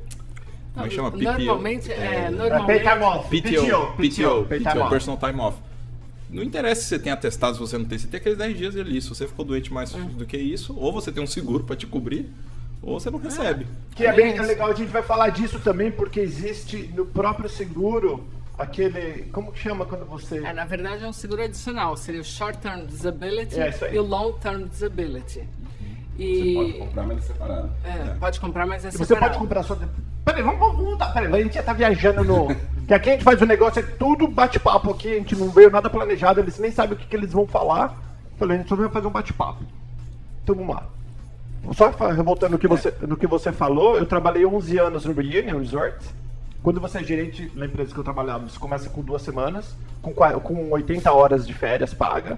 como 0.74 0.86
é 0.86 0.90
que 0.90 0.96
chama? 0.96 1.12
PPO. 1.12 1.24
Normalmente, 1.24 1.92
é, 1.92 2.26
É, 2.26 2.30
normalmente. 2.30 2.84
PTO, 2.84 3.94
PTO, 3.98 4.46
PTO, 4.46 4.80
off. 4.80 4.90
personal 4.90 5.18
time 5.18 5.40
off. 5.42 5.58
Não 6.30 6.42
interessa 6.42 6.82
se 6.82 6.88
você 6.88 7.00
tem 7.00 7.12
atestado, 7.12 7.56
se 7.56 7.60
você 7.60 7.78
não 7.78 7.84
tem, 7.84 7.98
você 7.98 8.08
tem 8.08 8.18
aqueles 8.20 8.38
10 8.38 8.58
dias 8.58 8.76
ali. 8.78 9.02
Se 9.02 9.10
você 9.10 9.28
ficou 9.28 9.44
doente 9.44 9.74
mais 9.74 9.92
do 9.92 10.26
que 10.26 10.38
isso, 10.38 10.74
ou 10.78 10.94
você 10.94 11.12
tem 11.12 11.22
um 11.22 11.28
seguro 11.28 11.66
para 11.66 11.76
te 11.76 11.86
cobrir, 11.86 12.30
ou 12.82 13.00
você 13.00 13.10
não 13.10 13.20
recebe. 13.20 13.68
Que 13.96 14.06
é 14.06 14.14
bem 14.14 14.40
legal, 14.40 14.70
a 14.70 14.74
gente 14.74 14.90
vai 14.92 15.02
falar 15.04 15.30
disso 15.30 15.60
também, 15.60 15.92
porque 15.92 16.20
existe 16.20 16.92
no 16.96 17.06
próprio 17.06 17.50
seguro 17.50 18.26
aquele. 18.58 19.24
Como 19.32 19.52
que 19.52 19.60
chama 19.60 19.86
quando 19.86 20.06
você. 20.06 20.40
é, 20.46 20.54
na 20.54 20.66
verdade 20.66 21.04
é 21.04 21.08
um 21.08 21.14
seguro 21.14 21.44
adicional, 21.44 21.96
seria 21.98 22.22
o 22.22 22.24
Short 22.24 22.58
Term 22.60 22.86
Disability 22.86 23.60
É, 23.60 23.94
e 23.94 24.00
o 24.00 24.04
Long 24.04 24.34
Term 24.34 24.64
Disability. 24.68 25.48
Você 26.18 26.24
E 26.24 26.54
pode 26.56 26.74
comprar, 26.80 27.04
mas 27.08 27.18
é 27.18 27.22
separado. 27.22 27.72
é, 27.84 28.14
pode 28.20 28.40
comprar, 28.40 28.66
mas 28.68 28.86
é 28.86 28.92
Você 28.92 29.06
separado. 29.06 29.28
pode 29.28 29.40
comprar 29.40 29.64
sua. 29.64 29.80
Peraí, 30.24 30.44
vamos, 30.44 30.60
vamos 30.60 30.76
voltar. 30.84 31.14
Peraí, 31.14 31.34
a 31.42 31.44
gente 31.44 31.54
já 31.56 31.64
tá 31.64 31.74
viajando 31.74 32.24
no. 32.24 32.48
que 32.88 32.94
aqui 32.94 33.10
a 33.10 33.14
gente 33.14 33.24
faz 33.24 33.42
o 33.42 33.46
negócio, 33.46 33.80
é 33.80 33.84
tudo 33.84 34.28
bate-papo 34.28 34.92
aqui, 34.92 35.10
a 35.12 35.16
gente 35.16 35.36
não 35.36 35.50
veio 35.50 35.72
nada 35.72 35.90
planejado, 35.90 36.40
eles 36.40 36.60
nem 36.60 36.72
sabem 36.72 36.94
o 36.96 36.98
que, 37.00 37.08
que 37.08 37.16
eles 37.16 37.32
vão 37.32 37.48
falar. 37.48 37.98
Falei, 38.38 38.58
a 38.58 38.60
gente 38.60 38.70
só 38.70 38.76
veio 38.76 38.90
fazer 38.90 39.08
um 39.08 39.12
bate-papo. 39.12 39.64
Então 40.44 40.54
vamos 40.56 40.76
lá. 40.76 40.88
Só 41.74 41.92
voltando 42.24 42.54
no 42.54 42.60
que, 42.60 42.68
você, 42.68 42.94
no 43.02 43.16
que 43.16 43.28
você 43.28 43.52
falou, 43.52 43.98
eu 43.98 44.06
trabalhei 44.06 44.46
11 44.46 44.78
anos 44.80 45.06
no 45.06 45.14
Reunion 45.14 45.60
Resort. 45.60 45.98
Quando 46.64 46.80
você 46.80 47.00
é 47.00 47.04
gerente 47.04 47.52
na 47.56 47.66
empresa 47.66 47.94
que 47.94 48.00
eu 48.00 48.04
trabalhava, 48.04 48.50
você 48.50 48.60
começa 48.60 48.90
com 48.90 49.02
duas 49.02 49.22
semanas, 49.22 49.76
com, 50.02 50.14
com 50.14 50.72
80 50.72 51.12
horas 51.12 51.48
de 51.48 51.54
férias 51.54 51.94
paga. 51.94 52.36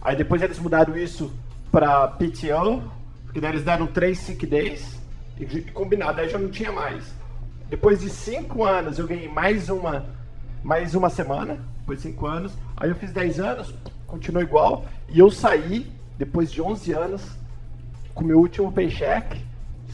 Aí 0.00 0.14
depois 0.14 0.42
eles 0.42 0.58
mudaram 0.58 0.96
isso 0.96 1.32
pra 1.72 2.06
PTO, 2.08 2.82
porque 3.24 3.40
daí 3.40 3.50
eles 3.52 3.64
deram 3.64 3.86
três 3.86 4.18
sick 4.18 4.46
days, 4.46 4.98
e 5.38 5.62
combinado, 5.62 6.20
aí 6.20 6.28
já 6.28 6.38
não 6.38 6.50
tinha 6.50 6.70
mais. 6.70 7.12
Depois 7.68 8.00
de 8.00 8.10
cinco 8.10 8.64
anos 8.64 8.98
eu 8.98 9.06
ganhei 9.06 9.28
mais 9.28 9.68
uma, 9.68 10.06
mais 10.62 10.94
uma 10.94 11.10
semana, 11.10 11.58
depois 11.80 12.00
de 12.00 12.08
cinco 12.08 12.26
anos. 12.26 12.52
Aí 12.76 12.90
eu 12.90 12.94
fiz 12.94 13.12
10 13.12 13.40
anos, 13.40 13.74
continuou 14.06 14.42
igual, 14.42 14.84
e 15.08 15.18
eu 15.18 15.30
saí, 15.30 15.90
depois 16.16 16.52
de 16.52 16.62
11 16.62 16.92
anos, 16.92 17.22
com 18.14 18.24
meu 18.24 18.38
último 18.38 18.70
paycheck, 18.72 19.40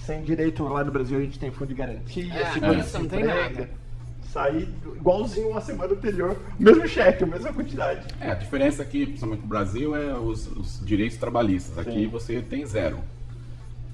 sem 0.05 0.23
direito, 0.23 0.62
lá 0.65 0.85
no 0.85 0.93
Brasil 0.93 1.19
a 1.19 1.21
gente 1.23 1.39
tem 1.39 1.50
fundo 1.50 1.69
de 1.69 1.75
garantia, 1.75 2.33
É, 2.35 2.99
não 2.99 3.07
tem 3.09 3.25
nada. 3.25 3.71
sair 4.23 4.69
igualzinho 4.97 5.49
uma 5.50 5.61
semana 5.61 5.93
anterior, 5.93 6.37
mesmo 6.59 6.87
cheque, 6.87 7.25
a 7.25 7.27
mesma 7.27 7.53
quantidade. 7.53 8.07
É, 8.21 8.31
a 8.31 8.35
diferença 8.35 8.83
aqui, 8.83 9.07
principalmente 9.07 9.41
no 9.43 9.49
Brasil, 9.49 9.95
é 9.97 10.15
os, 10.19 10.47
os 10.49 10.81
direitos 10.85 11.17
trabalhistas. 11.17 11.79
Aqui 11.79 12.05
Sim. 12.05 12.09
você 12.09 12.41
tem 12.41 12.65
zero. 12.67 12.99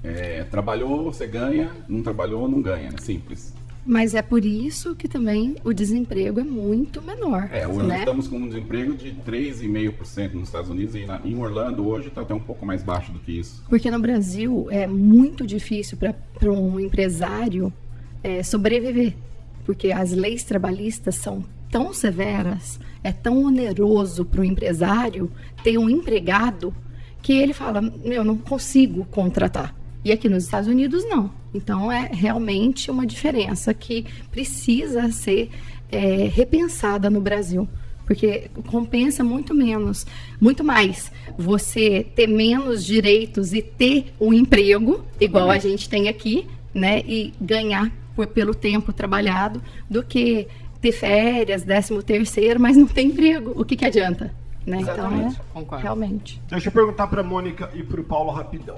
É, 0.03 0.43
trabalhou, 0.43 1.11
você 1.11 1.25
ganha, 1.25 1.71
não 1.87 2.03
trabalhou, 2.03 2.47
não 2.47 2.61
ganha. 2.61 2.91
É 2.95 3.01
simples. 3.01 3.53
Mas 3.87 4.13
é 4.13 4.21
por 4.21 4.43
isso 4.43 4.93
que 4.95 5.07
também 5.07 5.55
o 5.63 5.71
desemprego 5.71 6.41
é 6.41 6.43
muito 6.43 7.01
menor. 7.01 7.47
É, 7.53 7.65
hoje 7.65 7.87
né? 7.87 7.99
estamos 7.99 8.27
com 8.27 8.35
um 8.37 8.47
desemprego 8.49 8.93
de 8.93 9.13
3,5% 9.25 10.33
nos 10.33 10.49
Estados 10.49 10.69
Unidos 10.69 10.93
e 10.93 11.05
na- 11.05 11.21
em 11.23 11.37
Orlando 11.37 11.87
hoje 11.87 12.09
está 12.09 12.19
até 12.21 12.33
um 12.33 12.39
pouco 12.39 12.65
mais 12.65 12.83
baixo 12.83 13.13
do 13.13 13.19
que 13.19 13.39
isso. 13.39 13.63
Porque 13.69 13.89
no 13.89 13.99
Brasil 13.99 14.67
é 14.69 14.85
muito 14.85 15.47
difícil 15.47 15.97
para 15.97 16.51
um 16.51 16.77
empresário 16.79 17.71
é, 18.21 18.43
sobreviver. 18.43 19.13
Porque 19.65 19.91
as 19.93 20.11
leis 20.11 20.43
trabalhistas 20.43 21.15
são 21.15 21.43
tão 21.71 21.93
severas, 21.93 22.79
é 23.03 23.11
tão 23.13 23.43
oneroso 23.43 24.25
para 24.25 24.41
o 24.41 24.43
empresário 24.43 25.31
ter 25.63 25.77
um 25.77 25.89
empregado 25.89 26.73
que 27.21 27.33
ele 27.33 27.53
fala: 27.53 27.81
eu 28.03 28.23
não 28.23 28.37
consigo 28.37 29.05
contratar. 29.05 29.73
E 30.03 30.11
aqui 30.11 30.27
nos 30.29 30.43
Estados 30.45 30.67
Unidos, 30.69 31.03
não. 31.09 31.31
Então, 31.57 31.91
é 31.91 32.09
realmente 32.13 32.91
uma 32.91 33.05
diferença 33.05 33.73
que 33.73 34.05
precisa 34.31 35.11
ser 35.11 35.49
é, 35.91 36.29
repensada 36.31 37.09
no 37.09 37.19
Brasil. 37.19 37.67
Porque 38.05 38.49
compensa 38.67 39.21
muito 39.23 39.53
menos, 39.53 40.05
muito 40.39 40.63
mais 40.63 41.11
você 41.37 42.05
ter 42.15 42.25
menos 42.27 42.85
direitos 42.85 43.51
e 43.53 43.61
ter 43.61 44.13
um 44.19 44.31
emprego, 44.33 45.03
igual 45.19 45.49
a 45.49 45.57
gente 45.57 45.89
tem 45.89 46.07
aqui, 46.07 46.47
né? 46.73 46.99
E 47.05 47.33
ganhar 47.41 47.91
por- 48.15 48.27
pelo 48.27 48.55
tempo 48.55 48.93
trabalhado, 48.93 49.61
do 49.89 50.01
que 50.03 50.47
ter 50.79 50.93
férias, 50.93 51.63
décimo 51.63 52.01
terceiro, 52.01 52.59
mas 52.61 52.77
não 52.77 52.87
ter 52.87 53.01
emprego. 53.01 53.51
O 53.59 53.65
que, 53.65 53.75
que 53.75 53.83
adianta? 53.83 54.33
Né? 54.65 54.79
Então, 54.81 54.93
Exatamente, 54.93 55.35
é, 55.35 55.41
concordo. 55.53 55.83
realmente. 55.83 56.41
Deixa 56.49 56.69
eu 56.69 56.71
perguntar 56.71 57.07
pra 57.07 57.23
Mônica 57.23 57.69
e 57.73 57.83
pro 57.83 58.03
Paulo 58.05 58.31
rapidão. 58.31 58.77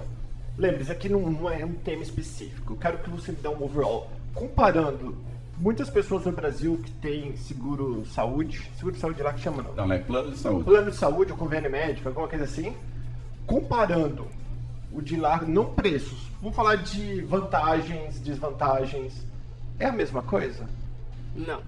Lembre-se, 0.60 0.92
aqui 0.92 1.08
não, 1.08 1.22
não 1.22 1.50
é 1.50 1.64
um 1.64 1.74
tema 1.74 2.04
específico. 2.04 2.74
Eu 2.74 2.78
quero 2.78 2.98
que 2.98 3.10
você 3.10 3.32
me 3.32 3.38
dê 3.38 3.48
um 3.48 3.64
overall. 3.64 4.12
Comparando 4.34 5.16
muitas 5.58 5.90
pessoas 5.90 6.26
no 6.26 6.34
Brasil 6.34 6.78
que 6.84 6.92
têm 6.92 7.36
seguro 7.38 8.06
saúde, 8.08 8.70
seguro 8.76 8.94
de 8.94 9.00
saúde 9.00 9.24
lá 9.24 9.32
que 9.32 9.40
chama 9.40 9.64
não. 9.64 9.72
Então, 9.72 9.94
é 9.94 10.00
plano 10.00 10.32
de 10.32 10.38
saúde. 10.38 10.64
plano 10.66 10.92
de 10.92 10.98
saúde 10.98 11.32
ou 11.32 11.38
convênio 11.38 11.72
médico, 11.72 12.10
alguma 12.10 12.28
coisa 12.28 12.44
assim, 12.44 12.76
comparando 13.48 14.28
o 14.92 15.02
de 15.02 15.16
lá, 15.16 15.42
não 15.44 15.66
preços, 15.74 16.28
vamos 16.42 16.56
falar 16.56 16.76
de 16.76 17.22
vantagens, 17.22 18.20
desvantagens, 18.20 19.14
é 19.80 19.86
a 19.86 19.92
mesma 19.94 20.22
coisa? 20.22 20.66
Não. 21.36 21.62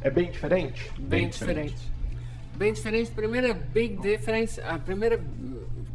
É 0.00 0.08
bem 0.08 0.30
diferente? 0.30 0.90
Bem, 0.98 1.20
Bem 1.22 1.28
diferente. 1.28 1.74
diferente. 1.74 1.92
Bem 2.56 2.72
diferente. 2.72 3.10
Primeira 3.10 3.52
big 3.52 3.96
difference, 3.96 4.58
a 4.62 4.78
primeira 4.78 5.20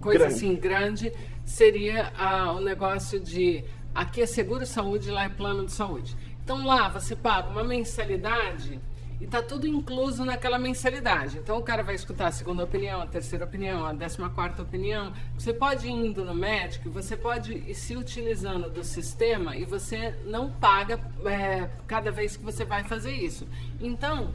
coisa 0.02 0.20
Grande. 0.20 0.36
assim 0.36 0.56
grande 0.56 1.14
seria 1.44 2.12
ah, 2.18 2.52
o 2.54 2.62
negócio 2.62 3.20
de 3.20 3.64
aqui 3.94 4.22
é 4.22 4.26
seguro 4.26 4.66
saúde, 4.66 5.10
lá 5.12 5.24
é 5.24 5.30
plano 5.30 5.66
de 5.66 5.72
saúde. 5.72 6.16
Então 6.44 6.66
lá 6.66 6.90
você 6.90 7.16
paga 7.16 7.50
uma 7.50 7.64
mensalidade 7.64 8.80
e 9.20 9.26
tá 9.26 9.42
tudo 9.42 9.66
incluso 9.66 10.26
naquela 10.26 10.60
mensalidade. 10.60 11.38
Então 11.38 11.58
o 11.58 11.62
cara 11.62 11.82
vai 11.82 11.96
escutar 11.96 12.28
a 12.28 12.32
segunda 12.32 12.64
opinião, 12.64 13.02
a 13.02 13.08
terceira 13.08 13.46
opinião, 13.46 13.86
a 13.86 13.94
décima 13.94 14.30
quarta 14.30 14.62
opinião. 14.62 15.14
Você 15.38 15.54
pode 15.54 15.88
ir 15.88 15.92
indo 15.92 16.24
no 16.26 16.36
médico, 16.36 16.90
você 16.90 17.16
pode 17.16 17.54
ir 17.54 17.74
se 17.74 17.96
utilizando 17.96 18.70
do 18.70 18.84
sistema 18.84 19.56
e 19.56 19.66
você 19.66 20.14
não 20.26 20.52
paga 20.52 21.00
é, 21.26 21.70
cada 21.88 22.12
vez 22.12 22.36
que 22.36 22.44
você 22.44 22.66
vai 22.66 22.84
fazer 22.84 23.14
isso. 23.14 23.48
Então 23.80 24.34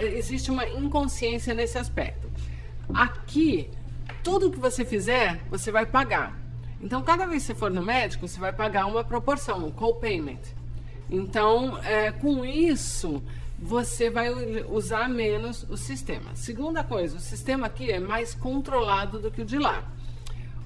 existe 0.00 0.50
uma 0.50 0.66
inconsciência 0.66 1.52
nesse 1.52 1.76
aspecto. 1.76 2.30
Aqui, 2.94 3.70
tudo 4.22 4.50
que 4.50 4.58
você 4.58 4.84
fizer, 4.84 5.40
você 5.50 5.70
vai 5.70 5.86
pagar. 5.86 6.38
Então, 6.80 7.02
cada 7.02 7.26
vez 7.26 7.42
que 7.42 7.48
você 7.48 7.54
for 7.54 7.70
no 7.70 7.82
médico, 7.82 8.26
você 8.26 8.40
vai 8.40 8.52
pagar 8.52 8.86
uma 8.86 9.04
proporção, 9.04 9.66
um 9.66 9.70
co-payment. 9.70 10.40
Então, 11.08 11.78
é, 11.84 12.10
com 12.10 12.44
isso, 12.44 13.22
você 13.58 14.10
vai 14.10 14.30
usar 14.64 15.08
menos 15.08 15.64
o 15.70 15.76
sistema. 15.76 16.34
Segunda 16.34 16.82
coisa, 16.82 17.16
o 17.16 17.20
sistema 17.20 17.68
aqui 17.68 17.90
é 17.92 18.00
mais 18.00 18.34
controlado 18.34 19.20
do 19.20 19.30
que 19.30 19.42
o 19.42 19.44
de 19.44 19.58
lá. 19.58 19.84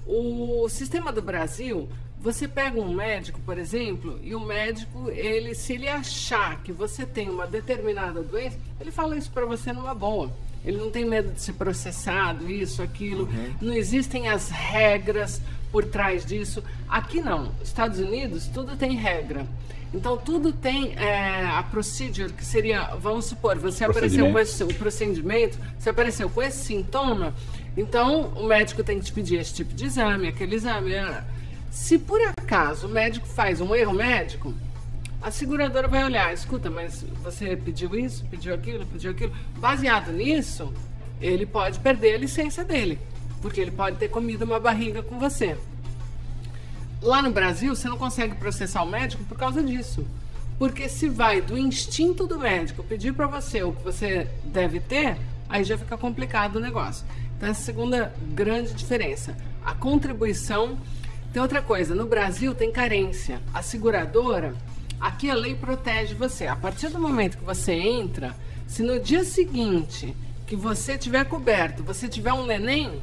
O 0.06 0.68
sistema 0.68 1.12
do 1.12 1.20
Brasil, 1.20 1.88
você 2.18 2.48
pega 2.48 2.80
um 2.80 2.94
médico, 2.94 3.38
por 3.40 3.58
exemplo, 3.58 4.18
e 4.22 4.34
o 4.34 4.40
médico, 4.40 5.10
ele, 5.10 5.54
se 5.54 5.74
ele 5.74 5.88
achar 5.88 6.62
que 6.62 6.72
você 6.72 7.04
tem 7.04 7.28
uma 7.28 7.46
determinada 7.46 8.22
doença, 8.22 8.58
ele 8.80 8.90
fala 8.90 9.16
isso 9.16 9.30
para 9.30 9.44
você 9.44 9.72
numa 9.72 9.94
boa. 9.94 10.30
Ele 10.64 10.78
não 10.78 10.90
tem 10.90 11.04
medo 11.04 11.32
de 11.32 11.40
ser 11.40 11.52
processado, 11.52 12.50
isso, 12.50 12.82
aquilo. 12.82 13.28
Não 13.60 13.72
existem 13.72 14.28
as 14.28 14.50
regras 14.50 15.40
por 15.70 15.84
trás 15.84 16.24
disso. 16.24 16.62
Aqui 16.88 17.20
não. 17.20 17.52
Estados 17.62 17.98
Unidos, 18.00 18.46
tudo 18.48 18.76
tem 18.76 18.96
regra. 18.96 19.46
Então, 19.94 20.16
tudo 20.16 20.52
tem 20.52 20.94
é, 20.96 21.44
a 21.46 21.62
procedure, 21.62 22.32
que 22.32 22.44
seria, 22.44 22.94
vamos 22.96 23.26
supor, 23.26 23.56
você 23.56 23.84
apareceu 23.84 24.30
com 24.30 24.38
esse, 24.38 24.64
o 24.64 24.74
procedimento, 24.74 25.58
você 25.78 25.90
apareceu 25.90 26.28
com 26.28 26.42
esse 26.42 26.64
sintoma, 26.66 27.32
então 27.76 28.32
o 28.36 28.46
médico 28.46 28.82
tem 28.82 28.98
que 28.98 29.06
te 29.06 29.12
pedir 29.12 29.36
esse 29.36 29.54
tipo 29.54 29.72
de 29.72 29.86
exame, 29.86 30.28
aquele 30.28 30.56
exame. 30.56 30.90
né? 30.90 31.24
Se 31.70 31.98
por 31.98 32.20
acaso 32.20 32.88
o 32.88 32.90
médico 32.90 33.26
faz 33.26 33.60
um 33.60 33.74
erro 33.74 33.94
médico, 33.94 34.52
a 35.26 35.30
seguradora 35.32 35.88
vai 35.88 36.04
olhar, 36.04 36.32
escuta, 36.32 36.70
mas 36.70 37.04
você 37.24 37.56
pediu 37.56 37.98
isso, 37.98 38.24
pediu 38.30 38.54
aquilo, 38.54 38.86
pediu 38.86 39.10
aquilo. 39.10 39.32
Baseado 39.58 40.12
nisso, 40.12 40.72
ele 41.20 41.44
pode 41.44 41.80
perder 41.80 42.14
a 42.14 42.18
licença 42.18 42.62
dele, 42.62 42.96
porque 43.42 43.60
ele 43.60 43.72
pode 43.72 43.96
ter 43.96 44.06
comido 44.06 44.44
uma 44.44 44.60
barriga 44.60 45.02
com 45.02 45.18
você. 45.18 45.56
Lá 47.02 47.20
no 47.20 47.32
Brasil, 47.32 47.74
você 47.74 47.88
não 47.88 47.98
consegue 47.98 48.36
processar 48.36 48.84
o 48.84 48.86
médico 48.86 49.24
por 49.24 49.36
causa 49.36 49.60
disso. 49.64 50.06
Porque 50.60 50.88
se 50.88 51.08
vai 51.08 51.40
do 51.40 51.58
instinto 51.58 52.24
do 52.24 52.38
médico 52.38 52.84
pedir 52.84 53.12
para 53.12 53.26
você 53.26 53.64
o 53.64 53.72
que 53.72 53.82
você 53.82 54.28
deve 54.44 54.78
ter, 54.78 55.18
aí 55.48 55.64
já 55.64 55.76
fica 55.76 55.98
complicado 55.98 56.56
o 56.56 56.60
negócio. 56.60 57.04
Então, 57.36 57.48
essa 57.48 57.58
é 57.58 57.62
a 57.62 57.66
segunda 57.66 58.14
grande 58.32 58.72
diferença. 58.74 59.36
A 59.64 59.74
contribuição. 59.74 60.78
Tem 61.32 61.42
outra 61.42 61.60
coisa, 61.60 61.96
no 61.96 62.06
Brasil 62.06 62.54
tem 62.54 62.70
carência. 62.70 63.42
A 63.52 63.60
seguradora, 63.60 64.54
aqui 65.00 65.30
a 65.30 65.34
lei 65.34 65.54
protege 65.54 66.14
você. 66.14 66.46
A 66.46 66.56
partir 66.56 66.88
do 66.88 66.98
momento 66.98 67.38
que 67.38 67.44
você 67.44 67.72
entra, 67.72 68.34
se 68.66 68.82
no 68.82 68.98
dia 69.00 69.24
seguinte 69.24 70.14
que 70.46 70.56
você 70.56 70.96
tiver 70.96 71.24
coberto, 71.24 71.82
você 71.82 72.08
tiver 72.08 72.32
um 72.32 72.46
neném, 72.46 73.00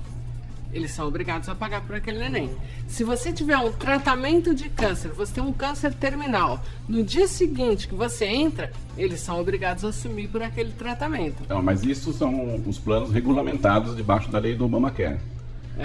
eles 0.74 0.92
são 0.92 1.08
obrigados 1.08 1.48
a 1.48 1.56
pagar 1.56 1.82
por 1.82 1.96
aquele 1.96 2.18
neném. 2.18 2.50
Se 2.88 3.04
você 3.04 3.32
tiver 3.32 3.58
um 3.58 3.72
tratamento 3.72 4.56
de 4.56 4.70
câncer, 4.70 5.10
você 5.10 5.36
tem 5.36 5.44
um 5.44 5.54
câncer 5.54 5.94
terminal, 5.94 6.64
no 6.88 7.04
dia 7.04 7.28
seguinte 7.28 7.88
que 7.88 7.94
você 7.94 8.26
entra, 8.26 8.72
eles 8.98 9.20
são 9.20 9.40
obrigados 9.40 9.86
a 9.86 9.90
assumir 9.90 10.28
por 10.28 10.42
aquele 10.42 10.72
tratamento. 10.72 11.44
Então, 11.44 11.62
mas 11.62 11.84
isso 11.84 12.12
são 12.12 12.56
os 12.66 12.80
planos 12.80 13.12
regulamentados 13.12 13.96
debaixo 13.96 14.32
da 14.32 14.40
lei 14.40 14.56
do 14.56 14.66
Obamacare. 14.66 15.20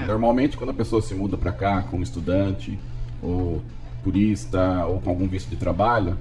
Normalmente, 0.07 0.57
quando 0.57 0.71
a 0.71 0.75
pessoa 0.75 1.01
se 1.01 1.15
muda 1.15 1.37
para 1.37 1.53
cá 1.53 1.83
como 1.83 2.03
estudante, 2.03 2.79
ou 3.23 3.63
turista, 4.03 4.87
ou 4.87 5.01
com 5.01 5.11
algum 5.11 5.27
visto 5.27 5.49
de 5.49 5.57
trabalho, 5.57 6.17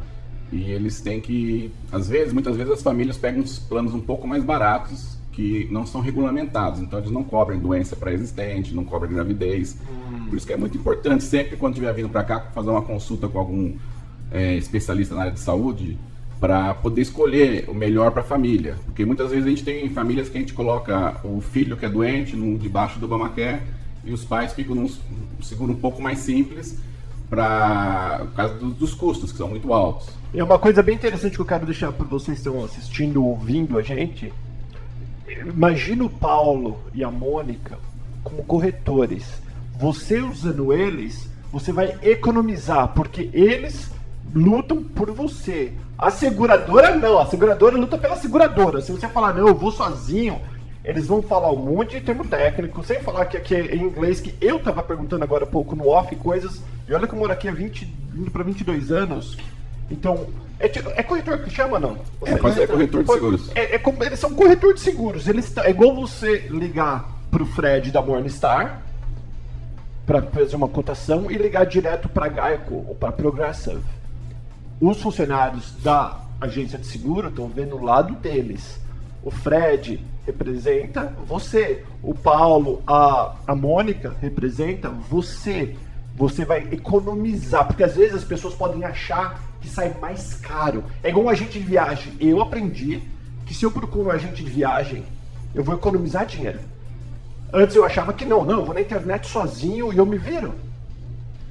e 0.51 0.63
eles 0.71 1.01
têm 1.01 1.19
que, 1.19 1.71
às 1.91 2.07
vezes, 2.07 2.33
muitas 2.33 2.55
vezes 2.55 2.71
as 2.71 2.81
famílias 2.81 3.17
pegam 3.17 3.41
uns 3.41 3.59
planos 3.59 3.93
um 3.93 3.99
pouco 3.99 4.27
mais 4.27 4.43
baratos 4.43 5.17
que 5.31 5.67
não 5.69 5.85
são 5.85 6.01
regulamentados, 6.01 6.79
então 6.79 6.97
eles 6.97 7.11
não 7.11 7.23
cobrem 7.23 7.59
doença 7.59 7.95
pré-existente, 7.95 8.73
não 8.73 8.83
cobrem 8.83 9.13
gravidez. 9.13 9.77
Por 10.27 10.35
isso 10.35 10.47
que 10.47 10.53
é 10.53 10.57
muito 10.57 10.75
importante 10.77 11.23
sempre 11.23 11.57
quando 11.57 11.73
estiver 11.73 11.93
vindo 11.93 12.09
para 12.09 12.23
cá 12.23 12.39
fazer 12.55 12.71
uma 12.71 12.81
consulta 12.81 13.27
com 13.27 13.37
algum 13.37 13.73
é, 14.31 14.55
especialista 14.55 15.13
na 15.13 15.21
área 15.21 15.33
de 15.33 15.39
saúde 15.39 15.97
para 16.39 16.73
poder 16.73 17.01
escolher 17.01 17.65
o 17.67 17.73
melhor 17.73 18.11
para 18.11 18.21
a 18.21 18.25
família, 18.25 18.77
porque 18.85 19.05
muitas 19.05 19.29
vezes 19.29 19.45
a 19.45 19.49
gente 19.49 19.63
tem 19.63 19.89
famílias 19.89 20.29
que 20.29 20.37
a 20.37 20.41
gente 20.41 20.53
coloca 20.53 21.17
o 21.23 21.41
filho 21.41 21.77
que 21.77 21.85
é 21.85 21.89
doente 21.89 22.35
no 22.35 22.57
debaixo 22.57 22.99
do 22.99 23.05
Obamacare 23.05 23.61
e 24.03 24.13
os 24.13 24.23
pais 24.23 24.53
ficam 24.53 24.75
num 24.75 24.89
seguro 25.41 25.71
um 25.71 25.75
pouco 25.75 26.01
mais 26.01 26.19
simples 26.19 26.79
para 27.29 28.19
por 28.19 28.33
causa 28.33 28.53
do- 28.55 28.69
dos 28.71 28.93
custos 28.93 29.31
que 29.31 29.37
são 29.37 29.47
muito 29.49 29.73
altos. 29.73 30.07
É 30.33 30.43
uma 30.43 30.59
coisa 30.59 30.81
bem 30.83 30.95
interessante 30.95 31.35
que 31.35 31.41
eu 31.41 31.45
quero 31.45 31.65
deixar 31.65 31.91
para 31.91 32.05
vocês 32.05 32.39
que 32.39 32.47
estão 32.47 32.63
assistindo, 32.63 33.23
ouvindo 33.23 33.77
a 33.77 33.81
gente. 33.81 34.31
Imagina 35.45 36.03
o 36.05 36.09
Paulo 36.09 36.77
e 36.93 37.03
a 37.03 37.11
Mônica 37.11 37.77
como 38.23 38.43
corretores. 38.43 39.25
Você 39.79 40.19
usando 40.21 40.73
eles, 40.73 41.29
você 41.51 41.71
vai 41.71 41.97
economizar, 42.01 42.89
porque 42.93 43.29
eles 43.33 43.91
lutam 44.33 44.83
por 44.83 45.11
você. 45.11 45.73
A 45.97 46.09
seguradora 46.11 46.95
não, 46.95 47.19
a 47.19 47.25
seguradora 47.25 47.77
luta 47.77 47.97
pela 47.97 48.15
seguradora. 48.15 48.81
Se 48.81 48.91
você 48.91 49.07
falar, 49.07 49.33
não, 49.33 49.47
eu 49.47 49.55
vou 49.55 49.71
sozinho, 49.71 50.39
eles 50.87 51.05
vão 51.05 51.21
falar 51.21 51.51
um 51.51 51.57
monte 51.57 51.99
de 51.99 52.05
termo 52.05 52.25
técnico, 52.25 52.81
sem 52.81 53.01
falar 53.01 53.25
que 53.25 53.35
aqui 53.35 53.53
é 53.53 53.75
em 53.75 53.83
inglês, 53.83 54.21
que 54.21 54.33
eu 54.39 54.57
tava 54.57 54.81
perguntando 54.81 55.21
agora 55.21 55.43
há 55.43 55.47
pouco 55.47 55.75
no 55.75 55.89
off 55.89 56.15
coisas. 56.15 56.61
E 56.87 56.93
olha 56.93 57.05
que 57.05 57.13
eu 57.13 57.19
moro 57.19 57.33
aqui 57.33 57.49
há 57.49 57.51
20, 57.51 57.93
indo 58.15 58.31
para 58.31 58.41
22 58.41 58.89
anos. 58.89 59.37
Então, 59.91 60.27
É, 60.59 60.65
é 60.95 61.03
corretor 61.03 61.39
que 61.39 61.49
chama, 61.49 61.77
não? 61.77 61.97
É, 62.25 62.37
pode 62.37 62.55
ser 62.55 62.67
corretor 62.67 63.03
de 63.03 63.11
seguros. 63.11 63.51
É, 63.53 63.75
é 63.75 63.81
eles 64.05 64.19
são 64.19 64.33
corretor 64.33 64.73
de 64.73 64.79
seguros. 64.79 65.27
Eles, 65.27 65.57
é 65.57 65.69
igual 65.69 65.93
você 65.93 66.47
ligar 66.49 67.05
pro 67.29 67.45
Fred 67.45 67.91
da 67.91 68.01
Morningstar 68.01 68.81
para 70.05 70.21
fazer 70.21 70.55
uma 70.55 70.69
cotação 70.69 71.29
e 71.29 71.37
ligar 71.37 71.65
direto 71.65 72.07
para 72.07 72.29
Geico 72.29 72.85
ou 72.87 72.95
para 72.95 73.11
Progressive. 73.11 73.83
Os 74.79 75.01
funcionários 75.01 75.73
da 75.83 76.17
agência 76.39 76.79
de 76.79 76.87
seguro 76.87 77.27
estão 77.27 77.49
vendo 77.49 77.75
o 77.75 77.83
lado 77.83 78.15
deles. 78.15 78.79
O 79.21 79.29
Fred 79.29 79.99
representa 80.27 81.13
você. 81.25 81.85
O 82.03 82.13
Paulo, 82.13 82.83
a, 82.85 83.35
a 83.47 83.55
Mônica 83.55 84.13
representa 84.21 84.89
você. 84.89 85.75
Você 86.15 86.43
vai 86.43 86.67
economizar, 86.71 87.65
porque 87.65 87.83
às 87.83 87.95
vezes 87.95 88.15
as 88.15 88.23
pessoas 88.23 88.53
podem 88.53 88.83
achar 88.83 89.41
que 89.61 89.69
sai 89.69 89.95
mais 90.01 90.33
caro. 90.33 90.83
É 91.01 91.09
igual 91.09 91.25
um 91.25 91.29
agente 91.29 91.57
de 91.57 91.65
viagem. 91.65 92.13
Eu 92.19 92.41
aprendi 92.41 93.01
que 93.45 93.53
se 93.53 93.63
eu 93.63 93.71
procuro 93.71 94.09
um 94.09 94.11
agente 94.11 94.43
de 94.43 94.49
viagem, 94.49 95.05
eu 95.55 95.63
vou 95.63 95.75
economizar 95.75 96.25
dinheiro. 96.25 96.59
Antes 97.53 97.75
eu 97.75 97.85
achava 97.85 98.11
que 98.11 98.25
não, 98.25 98.43
não, 98.43 98.59
eu 98.59 98.65
vou 98.65 98.73
na 98.73 98.81
internet 98.81 99.27
sozinho 99.27 99.93
e 99.93 99.97
eu 99.97 100.05
me 100.05 100.17
viro. 100.17 100.53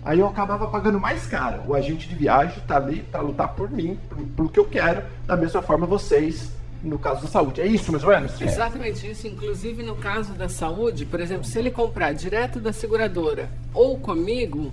Aí 0.04 0.20
eu 0.20 0.26
acabava 0.26 0.66
pagando 0.66 1.00
mais 1.00 1.26
caro. 1.26 1.62
O 1.66 1.74
agente 1.74 2.08
de 2.08 2.14
viagem 2.14 2.58
está 2.58 2.76
ali 2.76 3.02
para 3.02 3.22
lutar 3.22 3.48
por 3.54 3.70
mim, 3.70 3.98
pelo 4.36 4.48
que 4.48 4.60
eu 4.60 4.64
quero, 4.64 5.02
da 5.26 5.36
mesma 5.36 5.62
forma 5.62 5.86
vocês, 5.86 6.52
no 6.82 6.98
caso 6.98 7.22
da 7.22 7.28
saúde. 7.28 7.60
É 7.60 7.66
isso, 7.66 7.90
mais 7.90 8.04
ou 8.04 8.10
menos? 8.10 8.40
Exatamente 8.40 9.10
isso. 9.10 9.26
Inclusive, 9.26 9.82
no 9.82 9.96
caso 9.96 10.32
da 10.34 10.48
saúde, 10.48 11.04
por 11.04 11.20
exemplo, 11.20 11.44
se 11.44 11.58
ele 11.58 11.70
comprar 11.70 12.12
direto 12.12 12.60
da 12.60 12.72
seguradora 12.72 13.50
ou 13.72 13.98
comigo, 13.98 14.70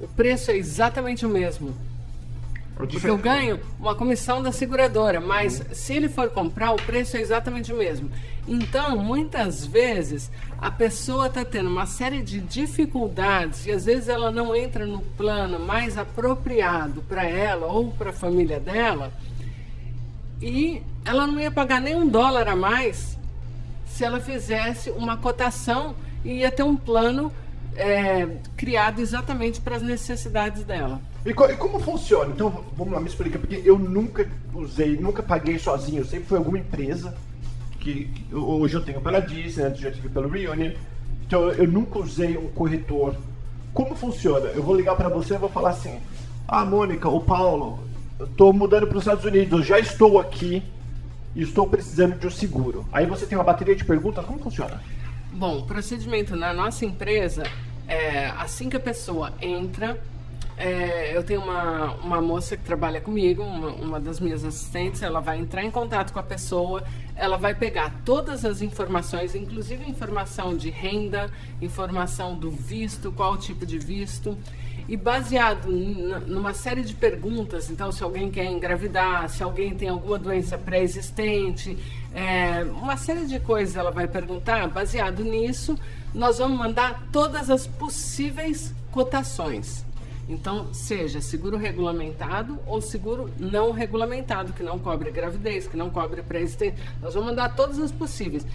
o 0.00 0.08
preço 0.08 0.50
é 0.50 0.56
exatamente 0.56 1.24
o 1.24 1.28
mesmo. 1.28 1.74
Porque 2.74 3.08
eu 3.08 3.18
ganho 3.18 3.60
uma 3.78 3.94
comissão 3.94 4.42
da 4.42 4.50
seguradora, 4.50 5.20
mas 5.20 5.62
se 5.72 5.94
ele 5.94 6.08
for 6.08 6.30
comprar, 6.30 6.72
o 6.72 6.76
preço 6.76 7.16
é 7.16 7.20
exatamente 7.20 7.72
o 7.72 7.76
mesmo. 7.76 8.10
Então, 8.48 8.96
muitas 8.96 9.64
vezes, 9.64 10.30
a 10.58 10.70
pessoa 10.70 11.26
está 11.26 11.44
tendo 11.44 11.68
uma 11.68 11.86
série 11.86 12.22
de 12.22 12.40
dificuldades 12.40 13.66
e 13.66 13.72
às 13.72 13.84
vezes 13.84 14.08
ela 14.08 14.32
não 14.32 14.56
entra 14.56 14.84
no 14.84 15.00
plano 15.00 15.60
mais 15.60 15.96
apropriado 15.96 17.02
para 17.02 17.24
ela 17.24 17.66
ou 17.66 17.92
para 17.92 18.10
a 18.10 18.12
família 18.12 18.58
dela 18.58 19.12
e 20.42 20.82
ela 21.04 21.26
não 21.26 21.40
ia 21.40 21.50
pagar 21.50 21.80
nem 21.80 21.94
um 21.96 22.06
dólar 22.06 22.48
a 22.48 22.56
mais 22.56 23.16
se 23.86 24.04
ela 24.04 24.20
fizesse 24.20 24.90
uma 24.90 25.16
cotação 25.16 25.94
e 26.24 26.40
ia 26.40 26.50
ter 26.50 26.62
um 26.62 26.76
plano 26.76 27.32
é, 27.76 28.26
criado 28.56 29.00
exatamente 29.00 29.60
para 29.60 29.76
as 29.76 29.82
necessidades 29.82 30.64
dela. 30.64 31.00
E, 31.24 31.30
e 31.30 31.56
como 31.56 31.78
funciona? 31.78 32.32
Então, 32.34 32.64
vamos 32.76 32.92
lá, 32.92 33.00
me 33.00 33.08
explica, 33.08 33.38
porque 33.38 33.62
eu 33.64 33.78
nunca 33.78 34.28
usei, 34.52 34.96
nunca 34.96 35.22
paguei 35.22 35.58
sozinho, 35.58 36.04
sempre 36.04 36.26
foi 36.26 36.38
alguma 36.38 36.58
empresa, 36.58 37.14
que, 37.78 38.10
eu- 38.30 38.44
hoje 38.44 38.74
eu 38.74 38.84
tenho 38.84 39.00
pela 39.00 39.20
Disney, 39.20 39.64
antes 39.64 39.80
já 39.80 39.90
tive 39.90 40.08
pelo 40.08 40.28
Reunion, 40.28 40.72
então 41.26 41.50
eu 41.50 41.66
nunca 41.68 41.98
usei 41.98 42.36
um 42.36 42.48
corretor. 42.48 43.14
Como 43.72 43.94
funciona? 43.94 44.48
Eu 44.48 44.62
vou 44.62 44.74
ligar 44.76 44.96
para 44.96 45.08
você 45.08 45.34
e 45.34 45.38
vou 45.38 45.48
falar 45.48 45.70
assim, 45.70 45.98
ah, 46.46 46.64
Mônica, 46.64 47.08
o 47.08 47.20
Paulo, 47.20 47.78
eu 47.91 47.91
estou 48.20 48.52
mudando 48.52 48.86
para 48.86 48.96
os 48.96 49.02
Estados 49.04 49.24
Unidos, 49.24 49.66
já 49.66 49.78
estou 49.78 50.20
aqui 50.20 50.62
e 51.34 51.42
estou 51.42 51.66
precisando 51.66 52.18
de 52.18 52.26
um 52.26 52.30
seguro. 52.30 52.86
Aí 52.92 53.06
você 53.06 53.26
tem 53.26 53.36
uma 53.36 53.44
bateria 53.44 53.74
de 53.74 53.84
perguntas, 53.84 54.24
como 54.24 54.38
funciona? 54.38 54.80
Bom, 55.32 55.58
o 55.58 55.62
procedimento 55.62 56.36
na 56.36 56.52
nossa 56.52 56.84
empresa 56.84 57.42
é 57.88 58.26
assim 58.38 58.68
que 58.68 58.76
a 58.76 58.80
pessoa 58.80 59.32
entra. 59.40 59.98
é, 60.56 61.16
eu 61.16 61.24
tenho 61.24 61.40
uma, 61.40 61.94
uma 61.94 62.20
moça 62.20 62.56
que 62.56 62.62
trabalha 62.62 63.00
comigo, 63.00 63.42
uma, 63.42 63.68
uma 63.68 64.00
das 64.00 64.20
minhas 64.20 64.44
assistentes, 64.44 65.02
ela 65.02 65.20
vai 65.20 65.38
entrar 65.38 65.64
em 65.64 65.70
contato 65.70 66.12
com 66.12 66.18
a 66.18 66.22
pessoa, 66.22 66.84
ela 67.16 67.36
vai 67.36 67.54
pegar 67.54 67.92
todas 68.04 68.44
as 68.44 68.62
informações, 68.62 69.34
inclusive 69.34 69.88
informação 69.88 70.56
de 70.56 70.70
renda, 70.70 71.30
informação 71.60 72.36
do 72.36 72.50
visto, 72.50 73.10
qual 73.10 73.36
tipo 73.36 73.64
de 73.64 73.78
visto, 73.78 74.36
e 74.88 74.96
baseado 74.96 75.70
numa 76.26 76.52
série 76.52 76.82
de 76.82 76.94
perguntas, 76.94 77.70
então 77.70 77.92
se 77.92 78.02
alguém 78.02 78.30
quer 78.30 78.46
engravidar, 78.46 79.28
se 79.28 79.42
alguém 79.42 79.74
tem 79.74 79.88
alguma 79.88 80.18
doença 80.18 80.58
pré-existente, 80.58 81.78
é, 82.14 82.64
uma 82.64 82.96
série 82.96 83.26
de 83.26 83.40
coisas 83.40 83.76
ela 83.76 83.90
vai 83.90 84.06
perguntar, 84.06 84.68
baseado 84.68 85.24
nisso, 85.24 85.78
nós 86.14 86.38
vamos 86.38 86.58
mandar 86.58 87.02
todas 87.12 87.48
as 87.48 87.66
possíveis 87.66 88.74
cotações. 88.90 89.84
Então, 90.28 90.72
seja 90.72 91.20
seguro 91.20 91.56
regulamentado 91.56 92.58
ou 92.66 92.80
seguro 92.80 93.30
não 93.38 93.72
regulamentado, 93.72 94.52
que 94.52 94.62
não 94.62 94.78
cobre 94.78 95.10
gravidez, 95.10 95.66
que 95.66 95.76
não 95.76 95.90
cobre 95.90 96.22
pré-existente. 96.22 96.80
Nós 97.00 97.14
vamos 97.14 97.30
mandar 97.30 97.54
todas 97.54 97.78
as 97.78 97.90
possíveis. 97.90 98.46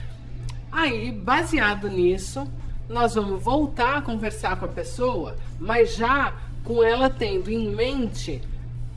Aí, 0.71 1.11
baseado 1.11 1.89
nisso, 1.89 2.47
nós 2.89 3.15
vamos 3.15 3.41
voltar 3.41 3.97
a 3.97 4.01
conversar 4.01 4.57
com 4.57 4.65
a 4.65 4.69
pessoa, 4.69 5.35
mas 5.59 5.95
já 5.95 6.33
com 6.63 6.83
ela 6.83 7.09
tendo 7.09 7.49
em 7.49 7.69
mente 7.69 8.41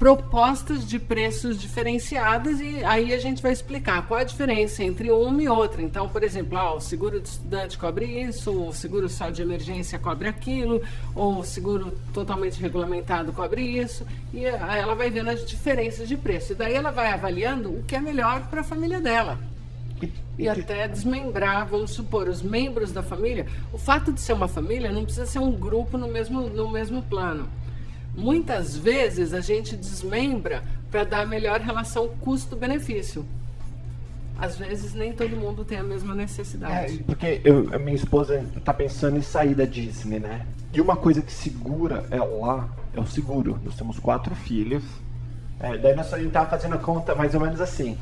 propostas 0.00 0.88
de 0.88 0.98
preços 0.98 1.60
diferenciadas 1.60 2.58
e 2.58 2.82
aí 2.84 3.12
a 3.12 3.18
gente 3.18 3.42
vai 3.42 3.52
explicar 3.52 4.06
qual 4.08 4.18
a 4.18 4.24
diferença 4.24 4.82
entre 4.82 5.10
uma 5.10 5.42
e 5.42 5.46
outra. 5.46 5.82
Então, 5.82 6.08
por 6.08 6.22
exemplo, 6.22 6.56
ah, 6.56 6.72
o 6.74 6.80
seguro 6.80 7.20
de 7.20 7.28
estudante 7.28 7.76
cobre 7.76 8.06
isso, 8.06 8.50
o 8.50 8.72
seguro 8.72 9.10
só 9.10 9.28
de 9.28 9.42
emergência 9.42 9.98
cobre 9.98 10.26
aquilo, 10.26 10.80
ou 11.14 11.40
o 11.40 11.44
seguro 11.44 11.92
totalmente 12.14 12.58
regulamentado 12.58 13.30
cobre 13.30 13.60
isso, 13.60 14.06
e 14.32 14.46
ela 14.46 14.94
vai 14.94 15.10
vendo 15.10 15.28
as 15.28 15.44
diferenças 15.44 16.08
de 16.08 16.16
preço. 16.16 16.52
E 16.52 16.56
daí 16.56 16.72
ela 16.72 16.90
vai 16.90 17.12
avaliando 17.12 17.68
o 17.68 17.84
que 17.84 17.94
é 17.94 18.00
melhor 18.00 18.48
para 18.48 18.62
a 18.62 18.64
família 18.64 19.02
dela 19.02 19.49
e 20.38 20.48
até 20.48 20.86
desmembrar, 20.88 21.66
vamos 21.66 21.90
supor, 21.92 22.28
os 22.28 22.40
membros 22.42 22.92
da 22.92 23.02
família. 23.02 23.46
O 23.72 23.78
fato 23.78 24.12
de 24.12 24.20
ser 24.20 24.32
uma 24.32 24.48
família 24.48 24.90
não 24.92 25.04
precisa 25.04 25.26
ser 25.26 25.38
um 25.38 25.52
grupo 25.52 25.98
no 25.98 26.08
mesmo, 26.08 26.48
no 26.48 26.70
mesmo 26.70 27.02
plano. 27.02 27.48
Muitas 28.16 28.76
vezes 28.76 29.32
a 29.32 29.40
gente 29.40 29.76
desmembra 29.76 30.62
para 30.90 31.04
dar 31.04 31.20
a 31.22 31.26
melhor 31.26 31.60
relação 31.60 32.08
custo-benefício. 32.20 33.24
Às 34.38 34.56
vezes 34.56 34.94
nem 34.94 35.12
todo 35.12 35.36
mundo 35.36 35.64
tem 35.64 35.78
a 35.78 35.82
mesma 35.82 36.14
É, 36.14 36.16
necessidade. 36.16 36.98
porque 37.04 37.40
eu- 37.44 37.68
a 37.74 37.78
minha 37.78 37.94
esposa 37.94 38.42
tá 38.64 38.72
pensando 38.72 39.18
em 39.18 39.22
sair 39.22 39.54
da 39.54 39.66
Disney, 39.66 40.18
né? 40.18 40.46
E 40.72 40.80
uma 40.80 40.96
coisa 40.96 41.20
que 41.20 41.32
segura 41.32 42.06
ela 42.10 42.68
é 42.94 43.00
o 43.00 43.06
seguro. 43.06 43.58
Nós 43.62 43.74
temos 43.76 43.98
quatro 43.98 44.34
filhos. 44.34 44.82
É, 45.60 45.76
daí 45.76 45.94
nós 45.94 46.12
a 46.14 46.18
gente 46.18 46.30
tá 46.32 46.46
fazendo 46.46 46.74
a 46.74 46.78
conta 46.78 47.14
mais 47.14 47.34
ou 47.34 47.40
menos 47.40 47.60
assim. 47.60 47.98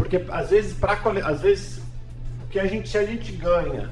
Porque 0.00 0.24
às 0.30 0.50
vezes, 0.50 0.72
pra, 0.72 0.96
cole- 0.96 1.20
às 1.22 1.42
vezes 1.42 1.78
o 2.44 2.48
que 2.50 2.58
a 2.58 2.66
gente, 2.66 2.88
se 2.88 2.96
a 2.98 3.04
gente 3.04 3.32
ganha 3.32 3.90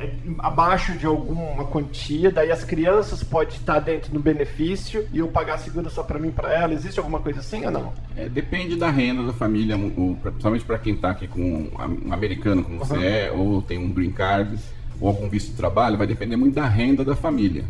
é 0.00 0.10
abaixo 0.38 0.92
de 0.96 1.04
alguma 1.06 1.64
quantia, 1.64 2.30
daí 2.30 2.52
as 2.52 2.62
crianças 2.62 3.22
podem 3.24 3.56
estar 3.56 3.80
dentro 3.80 4.12
do 4.12 4.20
benefício 4.20 5.08
e 5.12 5.18
eu 5.18 5.26
pagar 5.26 5.58
seguro 5.58 5.90
só 5.90 6.04
para 6.04 6.20
mim 6.20 6.28
e 6.28 6.32
para 6.32 6.52
ela. 6.54 6.72
Existe 6.72 6.98
alguma 7.00 7.18
coisa 7.18 7.40
assim 7.40 7.64
ou 7.64 7.70
não? 7.72 7.92
É, 8.16 8.28
depende 8.28 8.76
da 8.76 8.90
renda 8.90 9.24
da 9.24 9.32
família, 9.32 9.76
o- 9.76 10.12
o- 10.12 10.16
principalmente 10.22 10.64
para 10.64 10.78
quem 10.78 10.94
está 10.94 11.10
aqui 11.10 11.26
com 11.26 11.68
um 11.76 12.12
americano 12.12 12.62
como 12.62 12.78
você 12.78 12.94
Uhum. 12.96 13.02
é, 13.02 13.30
ou 13.32 13.60
tem 13.60 13.76
um 13.76 13.90
green 13.90 14.12
card, 14.12 14.56
ou 15.00 15.08
algum 15.08 15.28
visto 15.28 15.50
de 15.50 15.56
trabalho, 15.56 15.98
vai 15.98 16.06
depender 16.06 16.36
muito 16.36 16.54
da 16.54 16.66
renda 16.68 17.04
da 17.04 17.16
família. 17.16 17.64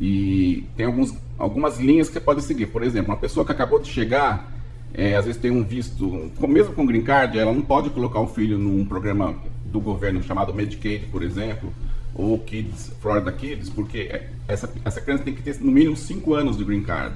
E 0.00 0.64
tem 0.76 0.86
alguns, 0.86 1.12
algumas 1.38 1.78
linhas 1.78 2.08
que 2.08 2.14
você 2.14 2.20
pode 2.20 2.42
seguir. 2.42 2.66
Por 2.66 2.82
exemplo, 2.82 3.10
uma 3.12 3.18
pessoa 3.18 3.44
que 3.44 3.52
acabou 3.52 3.78
de 3.78 3.88
chegar, 3.88 4.50
é, 4.94 5.16
às 5.16 5.24
vezes 5.26 5.40
tem 5.40 5.50
um 5.50 5.62
visto, 5.62 6.30
mesmo 6.48 6.72
com 6.74 6.86
green 6.86 7.02
card, 7.02 7.38
ela 7.38 7.52
não 7.52 7.62
pode 7.62 7.90
colocar 7.90 8.20
o 8.20 8.26
filho 8.26 8.58
num 8.58 8.84
programa 8.84 9.34
do 9.64 9.80
governo 9.80 10.22
chamado 10.22 10.52
Medicaid, 10.54 11.06
por 11.06 11.22
exemplo, 11.22 11.72
ou 12.14 12.38
Kids, 12.38 12.90
Florida 13.00 13.30
Kids, 13.30 13.68
porque 13.68 13.98
é- 14.10 14.30
essa, 14.48 14.72
essa 14.84 15.00
criança 15.00 15.22
tem 15.24 15.34
que 15.34 15.42
ter 15.42 15.56
no 15.60 15.70
mínimo 15.70 15.96
5 15.96 16.34
anos 16.34 16.56
de 16.56 16.64
green 16.64 16.82
card. 16.82 17.14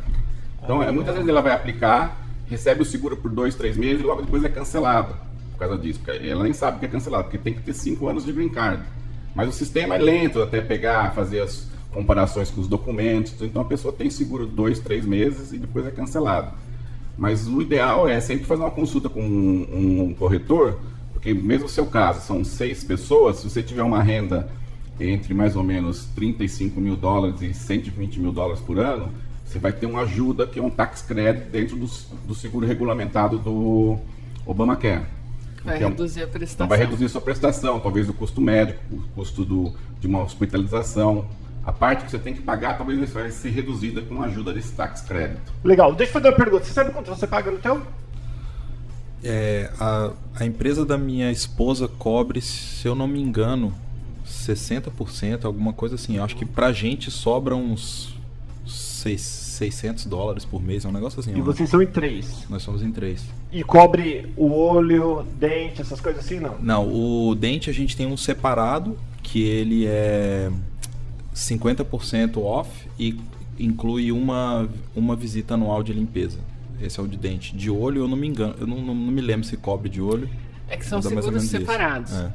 Então, 0.63 0.83
é, 0.83 0.93
muitas 0.93 1.15
vezes 1.15 1.29
ela 1.29 1.41
vai 1.41 1.53
aplicar, 1.53 2.25
recebe 2.49 2.83
o 2.83 2.85
seguro 2.85 3.17
por 3.17 3.31
dois, 3.31 3.55
três 3.55 3.77
meses 3.77 4.01
e 4.03 4.05
logo 4.05 4.23
depois 4.23 4.45
é 4.45 4.49
cancelada 4.49 5.15
por 5.53 5.59
causa 5.59 5.77
disso. 5.77 6.01
Porque 6.05 6.25
ela 6.29 6.45
nem 6.45 6.53
sabe 6.53 6.79
que 6.79 6.85
é 6.85 6.89
cancelado, 6.89 7.25
porque 7.25 7.39
tem 7.39 7.55
que 7.55 7.63
ter 7.63 7.73
cinco 7.73 8.07
anos 8.09 8.25
de 8.25 8.33
green 8.33 8.49
card. 8.49 8.83
Mas 9.35 9.49
o 9.49 9.53
sistema 9.53 9.97
é 9.97 9.99
lento 9.99 10.41
até 10.43 10.61
pegar, 10.61 11.15
fazer 11.15 11.41
as 11.41 11.69
comparações 11.91 12.51
com 12.51 12.61
os 12.61 12.69
documentos. 12.69 13.35
Então 13.41 13.63
a 13.63 13.65
pessoa 13.65 13.93
tem 13.93 14.09
seguro 14.11 14.47
dois, 14.47 14.79
três 14.79 15.05
meses 15.05 15.53
e 15.53 15.59
depois 15.59 15.87
é 15.87 15.91
cancelado. 15.91 16.53
Mas 17.17 17.47
o 17.47 17.61
ideal 17.61 18.09
é 18.09 18.21
sempre 18.21 18.45
fazer 18.45 18.63
uma 18.63 18.71
consulta 18.71 19.09
com 19.09 19.21
um, 19.23 20.03
um 20.09 20.15
corretor, 20.15 20.79
porque 21.13 21.33
mesmo 21.35 21.65
no 21.65 21.69
seu 21.69 21.87
caso, 21.87 22.21
são 22.27 22.43
seis 22.45 22.83
pessoas, 22.83 23.39
se 23.39 23.49
você 23.51 23.63
tiver 23.63 23.83
uma 23.83 24.03
renda 24.03 24.49
entre 24.99 25.35
mais 25.35 25.57
ou 25.57 25.63
menos 25.63 26.07
35 26.15 26.81
mil 26.81 26.97
dólares 26.97 27.41
e 27.43 27.53
120 27.53 28.21
mil 28.21 28.33
dólares 28.33 28.61
por 28.61 28.79
ano, 28.79 29.09
você 29.45 29.59
vai 29.59 29.73
ter 29.73 29.87
uma 29.87 30.03
ajuda 30.03 30.47
que 30.47 30.59
é 30.59 30.63
um 30.63 30.71
tax 30.71 31.03
credit 31.03 31.51
dentro 31.51 31.77
do, 31.77 31.87
do 32.27 32.35
seguro 32.35 32.67
regulamentado 32.67 33.39
do 33.39 33.99
Obamacare. 34.47 35.05
Vai 35.65 35.85
um- 35.85 35.89
reduzir 35.89 36.23
a 36.23 36.27
prestação. 36.27 36.55
Então 36.67 36.69
vai 36.69 36.79
reduzir 36.79 37.09
sua 37.09 37.21
prestação, 37.21 37.79
talvez 37.79 38.09
o 38.09 38.15
custo 38.15 38.41
médico, 38.41 38.81
o 38.91 39.03
custo 39.15 39.45
do, 39.45 39.73
de 40.01 40.07
uma 40.07 40.23
hospitalização. 40.23 41.27
A 41.65 41.73
parte 41.73 42.05
que 42.05 42.11
você 42.11 42.19
tem 42.19 42.35
que 42.35 42.43
pagar 42.43 42.77
talvez 42.77 43.11
vai 43.13 43.31
ser 43.31 43.51
reduzida 43.51 44.03
com 44.03 44.21
a 44.23 44.27
ajuda 44.27 44.53
desse 44.53 44.73
tax 44.73 45.01
crédito. 45.03 45.53
Legal, 45.63 45.95
deixa 45.95 46.11
eu 46.11 46.15
fazer 46.15 46.29
uma 46.29 46.37
pergunta. 46.37 46.65
Você 46.65 46.73
sabe 46.73 46.91
quanto 46.93 47.09
você 47.09 47.27
paga 47.27 47.51
no 47.51 47.59
teu? 47.59 47.81
É, 49.25 49.71
a, 49.79 50.11
a 50.41 50.45
empresa 50.45 50.85
da 50.85 50.99
minha 50.99 51.31
esposa 51.31 51.87
cobre, 51.87 52.41
se 52.41 52.87
eu 52.87 52.95
não 52.95 53.07
me 53.07 53.21
engano, 53.21 53.73
60%, 54.27 55.45
alguma 55.45 55.73
coisa 55.73 55.95
assim. 55.95 56.17
Eu 56.17 56.25
acho 56.25 56.35
que 56.37 56.45
pra 56.45 56.73
gente 56.73 57.11
sobra 57.11 57.55
uns 57.55 58.15
seis- 58.67 59.21
600 59.53 60.07
dólares 60.07 60.45
por 60.45 60.61
mês, 60.61 60.85
é 60.85 60.89
um 60.89 60.93
negócio 60.93 61.21
assim. 61.21 61.37
E 61.37 61.41
vocês 61.41 61.69
são 61.71 61.81
em 61.81 61.87
três. 61.87 62.45
Nós 62.51 62.63
somos 62.65 62.83
em 62.83 62.91
três. 62.91 63.23
E 63.53 63.63
cobre 63.63 64.33
o 64.37 64.51
olho, 64.53 65.25
dente, 65.39 65.81
essas 65.81 66.01
coisas 66.01 66.25
assim, 66.25 66.41
não? 66.41 66.57
Não, 66.59 66.89
o 66.93 67.35
dente 67.37 67.71
a 67.71 67.73
gente 67.73 67.97
tem 67.97 68.07
um 68.07 68.17
separado, 68.17 68.99
que 69.23 69.41
ele 69.43 69.87
é 69.87 70.51
50% 71.35 72.37
off 72.39 72.89
e 72.99 73.19
inclui 73.59 74.13
uma, 74.13 74.69
uma 74.95 75.17
visita 75.17 75.55
anual 75.55 75.83
de 75.83 75.93
limpeza. 75.93 76.39
Esse 76.81 76.99
é 76.99 77.03
o 77.03 77.07
de 77.07 77.17
dente. 77.17 77.55
De 77.57 77.71
olho, 77.71 78.03
eu 78.03 78.09
não 78.09 78.17
me 78.17 78.27
engano, 78.27 78.55
eu 78.59 78.67
não, 78.67 78.79
não- 78.81 78.95
não 78.95 79.13
me 79.13 79.21
lembro 79.21 79.47
se 79.47 79.57
cobre 79.57 79.89
de 79.89 80.01
olho. 80.01 80.29
É 80.69 80.77
que 80.77 80.85
são 80.85 80.99
é 80.99 81.03
seguros 81.03 81.45
separados. 81.45 82.13
É. 82.13 82.33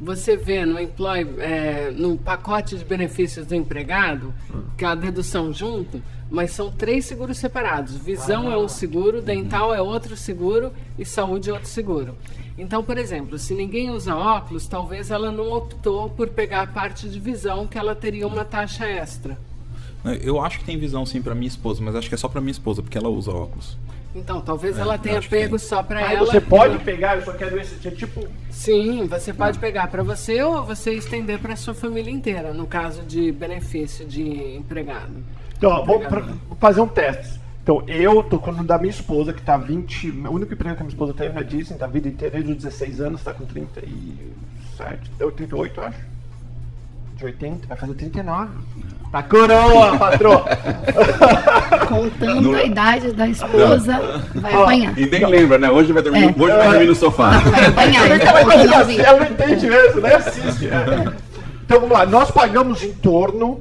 Você 0.00 0.34
vê 0.34 0.64
no 0.64 0.80
employ, 0.80 1.26
é, 1.38 1.90
no 1.90 2.16
pacote 2.16 2.78
de 2.78 2.84
benefícios 2.84 3.46
do 3.46 3.54
empregado, 3.54 4.32
que 4.78 4.84
é 4.84 4.88
a 4.88 4.94
dedução 4.94 5.52
junto, 5.52 6.00
mas 6.30 6.52
são 6.52 6.70
três 6.70 7.04
seguros 7.04 7.36
separados. 7.36 7.96
Visão 7.96 8.50
é 8.50 8.56
um 8.56 8.68
seguro, 8.68 9.20
dental 9.20 9.74
é 9.74 9.82
outro 9.82 10.16
seguro 10.16 10.72
e 10.98 11.04
saúde 11.04 11.50
é 11.50 11.52
outro 11.52 11.68
seguro. 11.68 12.14
Então, 12.60 12.84
por 12.84 12.98
exemplo, 12.98 13.38
se 13.38 13.54
ninguém 13.54 13.90
usa 13.90 14.14
óculos, 14.14 14.66
talvez 14.68 15.10
ela 15.10 15.32
não 15.32 15.50
optou 15.50 16.10
por 16.10 16.28
pegar 16.28 16.60
a 16.60 16.66
parte 16.66 17.08
de 17.08 17.18
visão, 17.18 17.66
que 17.66 17.78
ela 17.78 17.94
teria 17.94 18.26
uma 18.26 18.44
taxa 18.44 18.86
extra. 18.86 19.38
Eu 20.22 20.40
acho 20.40 20.58
que 20.58 20.64
tem 20.66 20.78
visão 20.78 21.06
sim 21.06 21.22
pra 21.22 21.34
minha 21.34 21.48
esposa, 21.48 21.82
mas 21.82 21.96
acho 21.96 22.08
que 22.08 22.14
é 22.14 22.18
só 22.18 22.28
pra 22.28 22.38
minha 22.40 22.50
esposa, 22.52 22.82
porque 22.82 22.98
ela 22.98 23.08
usa 23.08 23.30
óculos. 23.30 23.78
Então, 24.14 24.42
talvez 24.42 24.76
É, 24.76 24.82
ela 24.82 24.98
tenha 24.98 25.22
pego 25.22 25.58
só 25.58 25.82
para 25.82 26.02
ela. 26.02 26.26
você 26.26 26.40
pode 26.40 26.78
pegar, 26.80 27.16
eu 27.16 27.24
só 27.24 27.32
quero 27.32 27.58
esse, 27.58 27.86
é 27.86 27.90
tipo... 27.90 28.26
Sim, 28.50 29.06
você 29.06 29.32
pode 29.32 29.58
pegar 29.58 29.88
para 29.88 30.02
você 30.02 30.42
ou 30.42 30.62
você 30.62 30.92
estender 30.92 31.38
para 31.38 31.56
sua 31.56 31.72
família 31.72 32.10
inteira, 32.10 32.52
no 32.52 32.66
caso 32.66 33.02
de 33.02 33.32
benefício 33.32 34.04
de 34.04 34.56
empregado. 34.56 35.14
Então, 35.56 35.70
ó, 35.70 35.84
vou 35.84 36.02
fazer 36.58 36.80
um 36.82 36.88
teste. 36.88 37.39
Então, 37.70 37.84
eu 37.86 38.20
tô 38.24 38.36
com 38.36 38.50
o 38.50 38.64
da 38.64 38.78
minha 38.78 38.90
esposa, 38.90 39.32
que 39.32 39.40
tá 39.42 39.56
20... 39.56 40.10
O 40.10 40.32
único 40.32 40.52
emprego 40.52 40.74
que 40.74 40.82
a 40.82 40.84
minha 40.84 40.92
esposa 40.92 41.14
teve 41.14 41.32
na 41.32 41.42
Disney, 41.42 41.78
tá 41.78 41.84
a 41.84 41.88
vida 41.88 42.08
inteira, 42.08 42.34
desde 42.34 42.50
os 42.50 42.58
16 42.64 43.00
anos, 43.00 43.22
tá 43.22 43.32
com 43.32 43.46
37... 43.46 45.08
Eu 45.20 45.30
38, 45.30 45.80
eu 45.80 45.86
acho. 45.86 45.98
De 47.16 47.24
80, 47.26 47.68
vai 47.68 47.76
fazer 47.76 47.94
39. 47.94 48.50
Tá 49.12 49.22
coroa, 49.22 49.96
patroa! 49.96 50.44
Contando 51.86 52.56
a 52.56 52.64
idade 52.64 53.12
da 53.12 53.28
esposa, 53.28 54.00
vai 54.34 54.52
apanhar. 54.52 54.98
E 54.98 55.06
nem 55.06 55.26
lembra, 55.26 55.58
né? 55.58 55.70
Hoje 55.70 55.92
vai 55.92 56.02
dormir, 56.02 56.24
É. 56.24 56.42
hoje 56.42 56.56
vai 56.56 56.70
dormir 56.70 56.86
no 56.86 56.94
sofá. 56.96 57.38
Vai 57.38 57.66
apanhar. 57.66 58.06
Ela, 58.06 58.16
então, 58.16 59.04
ela, 59.04 59.20
não 59.20 59.26
entende 59.30 59.68
mesmo, 59.68 60.00
né? 60.00 60.14
Assiste. 60.16 60.66
é. 60.66 61.12
Então 61.64 61.82
vamos 61.82 61.96
lá, 61.96 62.04
nós 62.04 62.32
pagamos 62.32 62.82
em 62.82 62.92
torno, 62.94 63.60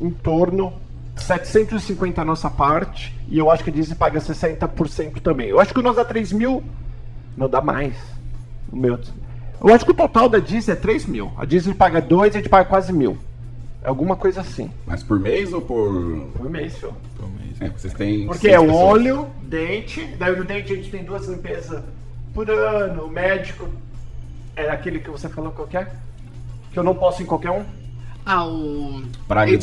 em 0.00 0.08
torno 0.08 0.79
750 1.22 2.20
a 2.20 2.24
nossa 2.24 2.50
parte, 2.50 3.14
e 3.28 3.38
eu 3.38 3.50
acho 3.50 3.64
que 3.64 3.70
a 3.70 3.72
Disney 3.72 3.96
paga 3.96 4.20
60% 4.20 5.20
também. 5.20 5.48
Eu 5.48 5.60
acho 5.60 5.72
que 5.72 5.82
nós 5.82 5.96
dá 5.96 6.04
3 6.04 6.32
mil, 6.32 6.62
não 7.36 7.48
dá 7.48 7.60
mais. 7.60 7.94
O 8.72 8.76
meu. 8.76 8.98
Eu 9.60 9.74
acho 9.74 9.84
que 9.84 9.90
o 9.90 9.94
total 9.94 10.28
da 10.28 10.38
Disney 10.38 10.72
é 10.72 10.76
3 10.76 11.06
mil. 11.06 11.32
A 11.36 11.44
Disney 11.44 11.74
paga 11.74 12.00
2 12.00 12.34
e 12.34 12.38
a 12.38 12.40
gente 12.40 12.50
paga 12.50 12.68
quase 12.68 12.92
mil. 12.92 13.18
É 13.82 13.88
alguma 13.88 14.16
coisa 14.16 14.40
assim. 14.40 14.70
Mas 14.86 15.02
por 15.02 15.18
mês 15.18 15.52
ou 15.52 15.60
por. 15.60 16.28
Por 16.34 16.50
mês, 16.50 16.74
senhor. 16.74 16.94
Por 17.16 17.28
mês. 17.28 17.60
É, 17.60 17.68
vocês 17.68 17.94
têm. 17.94 18.26
Porque 18.26 18.48
é 18.48 18.58
o 18.58 18.66
pessoas. 18.66 18.84
olho, 18.84 19.26
dente, 19.42 20.06
daí 20.18 20.36
no 20.36 20.44
dente 20.44 20.72
a 20.72 20.76
gente 20.76 20.90
tem 20.90 21.02
duas 21.02 21.26
limpezas 21.26 21.82
por 22.34 22.48
ano, 22.50 23.04
o 23.04 23.10
médico 23.10 23.68
é 24.56 24.70
aquele 24.70 25.00
que 25.00 25.10
você 25.10 25.28
falou 25.28 25.52
qualquer? 25.52 25.94
Que 26.72 26.78
eu 26.78 26.82
não 26.82 26.94
posso 26.94 27.22
em 27.22 27.26
qualquer 27.26 27.50
um? 27.50 27.64
Ah, 28.24 28.46
o 28.46 29.02
Praga 29.26 29.50
e 29.50 29.58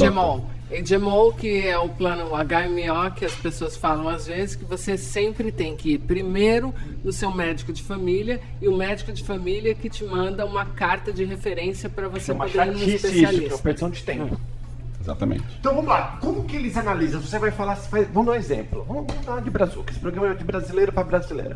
HMO. 0.70 1.34
Que 1.34 1.68
é 1.68 1.78
o 1.78 1.90
plano 1.90 2.26
HMO, 2.32 3.12
que 3.16 3.26
as 3.26 3.34
pessoas 3.36 3.76
falam 3.78 4.08
às 4.10 4.28
vezes, 4.28 4.56
que 4.56 4.66
você 4.66 4.98
sempre 4.98 5.52
tem 5.52 5.76
que 5.76 5.94
ir 5.94 6.00
primeiro 6.00 6.74
no 7.04 7.12
seu 7.12 7.32
médico 7.32 7.72
de 7.72 7.82
família 7.84 8.40
e 8.62 8.68
o 8.68 8.76
médico 8.76 9.12
de 9.14 9.24
família 9.24 9.74
que 9.76 9.90
te 9.90 10.04
manda 10.04 10.46
uma 10.46 10.66
carta 10.66 11.12
de 11.14 11.24
referência 11.24 11.90
para 11.90 12.08
você 12.10 12.32
é 12.32 12.34
uma 12.34 12.46
poder 12.46 12.66
ir 12.68 12.72
no 12.72 12.78
chatice 12.80 12.96
isso, 12.96 13.02
que 13.08 13.08
é 13.08 13.20
especialista. 13.22 13.56
uma 13.56 13.62
perdição 13.62 13.90
de 13.90 14.04
tempo. 14.04 14.40
Exatamente. 15.00 15.44
Então 15.60 15.74
vamos 15.74 15.90
lá, 15.90 16.18
como 16.20 16.44
que 16.44 16.56
eles 16.58 16.76
analisam? 16.76 17.22
Você 17.22 17.40
vai 17.40 17.50
falar, 17.52 17.76
vamos 18.12 18.26
dar 18.26 18.32
um 18.34 18.36
exemplo. 18.36 18.84
Vamos, 18.86 19.06
vamos 19.08 19.26
dar 19.26 19.42
de 19.42 19.50
brazuca, 19.50 19.92
esse 19.92 20.00
programa 20.02 20.32
é 20.32 20.34
de 20.34 20.44
brasileiro 20.44 20.92
para 20.92 21.04
brasileiro. 21.04 21.56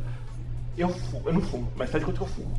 Eu, 0.78 0.88
fu- 0.88 1.21
eu 1.26 1.34
não 1.34 1.41
fumo, 1.41 1.69
mas 1.76 1.89
faz 1.89 2.02
de 2.02 2.06
conta 2.06 2.19
que 2.19 2.24
eu 2.24 2.30
fumo. 2.34 2.58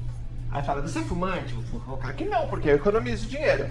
Aí 0.51 0.63
fala, 0.63 0.83
você 0.83 0.99
é 0.99 1.03
fumante? 1.03 1.55
Vou 1.55 1.81
colocar 1.81 2.13
que 2.13 2.27
não, 2.27 2.47
porque 2.49 2.69
eu 2.69 2.75
economizo 2.75 3.27
dinheiro. 3.27 3.71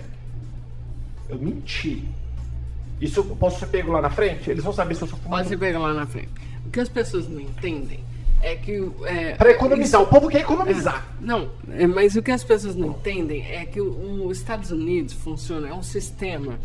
Eu 1.29 1.37
menti. 1.37 2.03
Isso 3.01 3.19
eu 3.19 3.23
posso 3.35 3.59
ser 3.59 3.65
pego 3.67 3.91
lá 3.91 4.01
na 4.01 4.09
frente? 4.09 4.49
Eles 4.49 4.63
vão 4.63 4.71
saber 4.71 4.93
se 4.95 5.01
eu 5.01 5.07
sou 5.07 5.17
fumante. 5.17 5.43
Pode 5.49 5.57
pegar 5.57 5.79
lá 5.79 5.93
na 5.93 6.05
frente. 6.05 6.29
O 6.65 6.69
que 6.69 6.79
as 6.79 6.87
pessoas 6.87 7.27
não 7.27 7.39
entendem 7.41 7.99
é 8.41 8.55
que. 8.55 8.91
É, 9.05 9.33
Para 9.35 9.51
economizar, 9.51 10.01
o 10.01 10.05
povo 10.07 10.29
quer 10.29 10.41
economizar. 10.41 11.05
Não, 11.19 11.49
é, 11.71 11.87
mas 11.87 12.15
o 12.15 12.21
que 12.21 12.31
as 12.31 12.43
pessoas 12.43 12.75
não 12.75 12.89
entendem 12.89 13.43
é 13.51 13.65
que 13.65 13.81
o- 13.81 14.27
os 14.27 14.37
Estados 14.37 14.69
Unidos 14.71 15.13
funciona, 15.13 15.67
é 15.69 15.73
um 15.73 15.83
sistema 15.83 16.59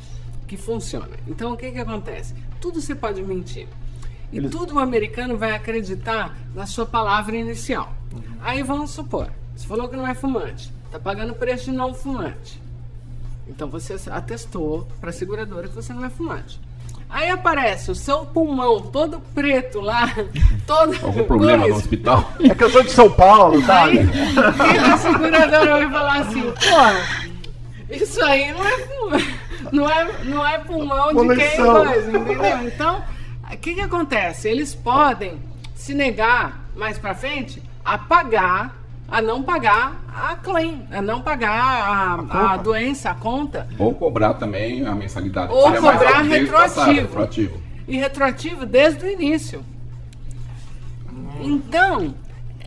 que 0.47 0.57
funciona. 0.57 1.09
Então 1.27 1.53
o 1.53 1.57
que, 1.57 1.71
que 1.73 1.79
acontece? 1.79 2.35
Tudo 2.61 2.81
você 2.81 2.95
pode 2.95 3.23
mentir. 3.23 3.67
E 4.33 4.37
Eles- 4.39 4.51
tudo 4.51 4.75
o 4.75 4.79
americano 4.79 5.37
vai 5.39 5.53
acreditar 5.53 6.37
na 6.55 6.67
sua 6.67 6.85
palavra 6.85 7.37
inicial. 7.37 7.93
Aí 8.43 8.63
vamos 8.63 8.91
supor, 8.91 9.31
você 9.55 9.67
falou 9.67 9.89
que 9.89 9.97
não 9.97 10.07
é 10.07 10.15
fumante, 10.15 10.73
está 10.85 10.99
pagando 11.01 11.35
preço 11.35 11.67
de 11.71 11.73
não 11.77 11.93
fumante. 11.95 12.61
Então 13.47 13.69
você 13.69 13.97
atestou 14.11 14.87
para 15.01 15.11
a 15.11 15.13
seguradora 15.13 15.69
que 15.69 15.75
você 15.75 15.93
não 15.93 16.05
é 16.05 16.11
fumante. 16.11 16.61
Aí 17.09 17.31
aparece 17.31 17.91
o 17.91 17.95
seu 17.95 18.27
pulmão 18.27 18.81
todo 18.81 19.21
preto 19.33 19.81
lá, 19.81 20.13
todo 20.67 20.97
Algum 21.05 21.25
problema 21.25 21.69
no 21.69 21.77
hospital? 21.77 22.33
É 22.41 22.55
que 22.55 22.65
eu 22.65 22.71
sou 22.71 22.83
de 22.83 22.91
São 22.91 23.11
Paulo, 23.11 23.63
sabe? 23.65 24.01
Aí, 24.01 24.09
aí 24.59 24.79
a 24.79 24.99
seguradora 24.99 25.79
vai 25.79 25.91
falar 25.91 26.19
assim, 26.21 26.43
pô, 26.43 27.95
isso 27.95 28.23
aí 28.25 28.53
não 28.53 28.67
é 28.67 28.79
pulmão, 28.79 29.21
não 29.73 29.91
é, 29.91 30.25
não 30.25 30.47
é 30.47 30.59
pulmão 30.59 31.15
de 31.15 31.37
quem 31.37 31.57
coisa, 31.57 32.19
entendeu? 32.19 32.63
Então, 32.67 33.05
o 33.53 33.57
que 33.57 33.75
que 33.75 33.81
acontece? 33.81 34.49
Eles 34.49 34.75
podem 34.75 35.39
se 35.77 35.95
negar 35.95 36.67
mais 36.75 36.99
pra 36.99 37.15
frente 37.15 37.63
a 37.85 37.97
pagar, 37.97 38.76
a 39.09 39.23
não 39.23 39.43
pagar 39.43 40.03
a 40.13 40.37
claim, 40.37 40.87
a 40.91 41.01
não 41.01 41.21
pagar 41.21 41.53
a, 41.53 42.15
a, 42.15 42.19
conta. 42.19 42.57
doença, 42.63 43.11
a 43.11 43.15
conta. 43.15 43.69
Ou 43.79 43.95
cobrar 43.95 44.35
também 44.35 44.85
a 44.87 44.95
mensalidade. 44.95 45.53
Ou 45.53 45.73
cobrar 45.73 46.19
alto 46.19 46.29
desde 46.29 46.51
o 46.51 46.53
passado, 46.53 46.93
retroativo. 46.93 47.07
retroativo. 47.07 47.63
e 47.87 47.97
retroativo 47.97 48.67
desde 48.67 49.05
o 49.05 49.11
início. 49.11 49.65
Então, 51.41 52.15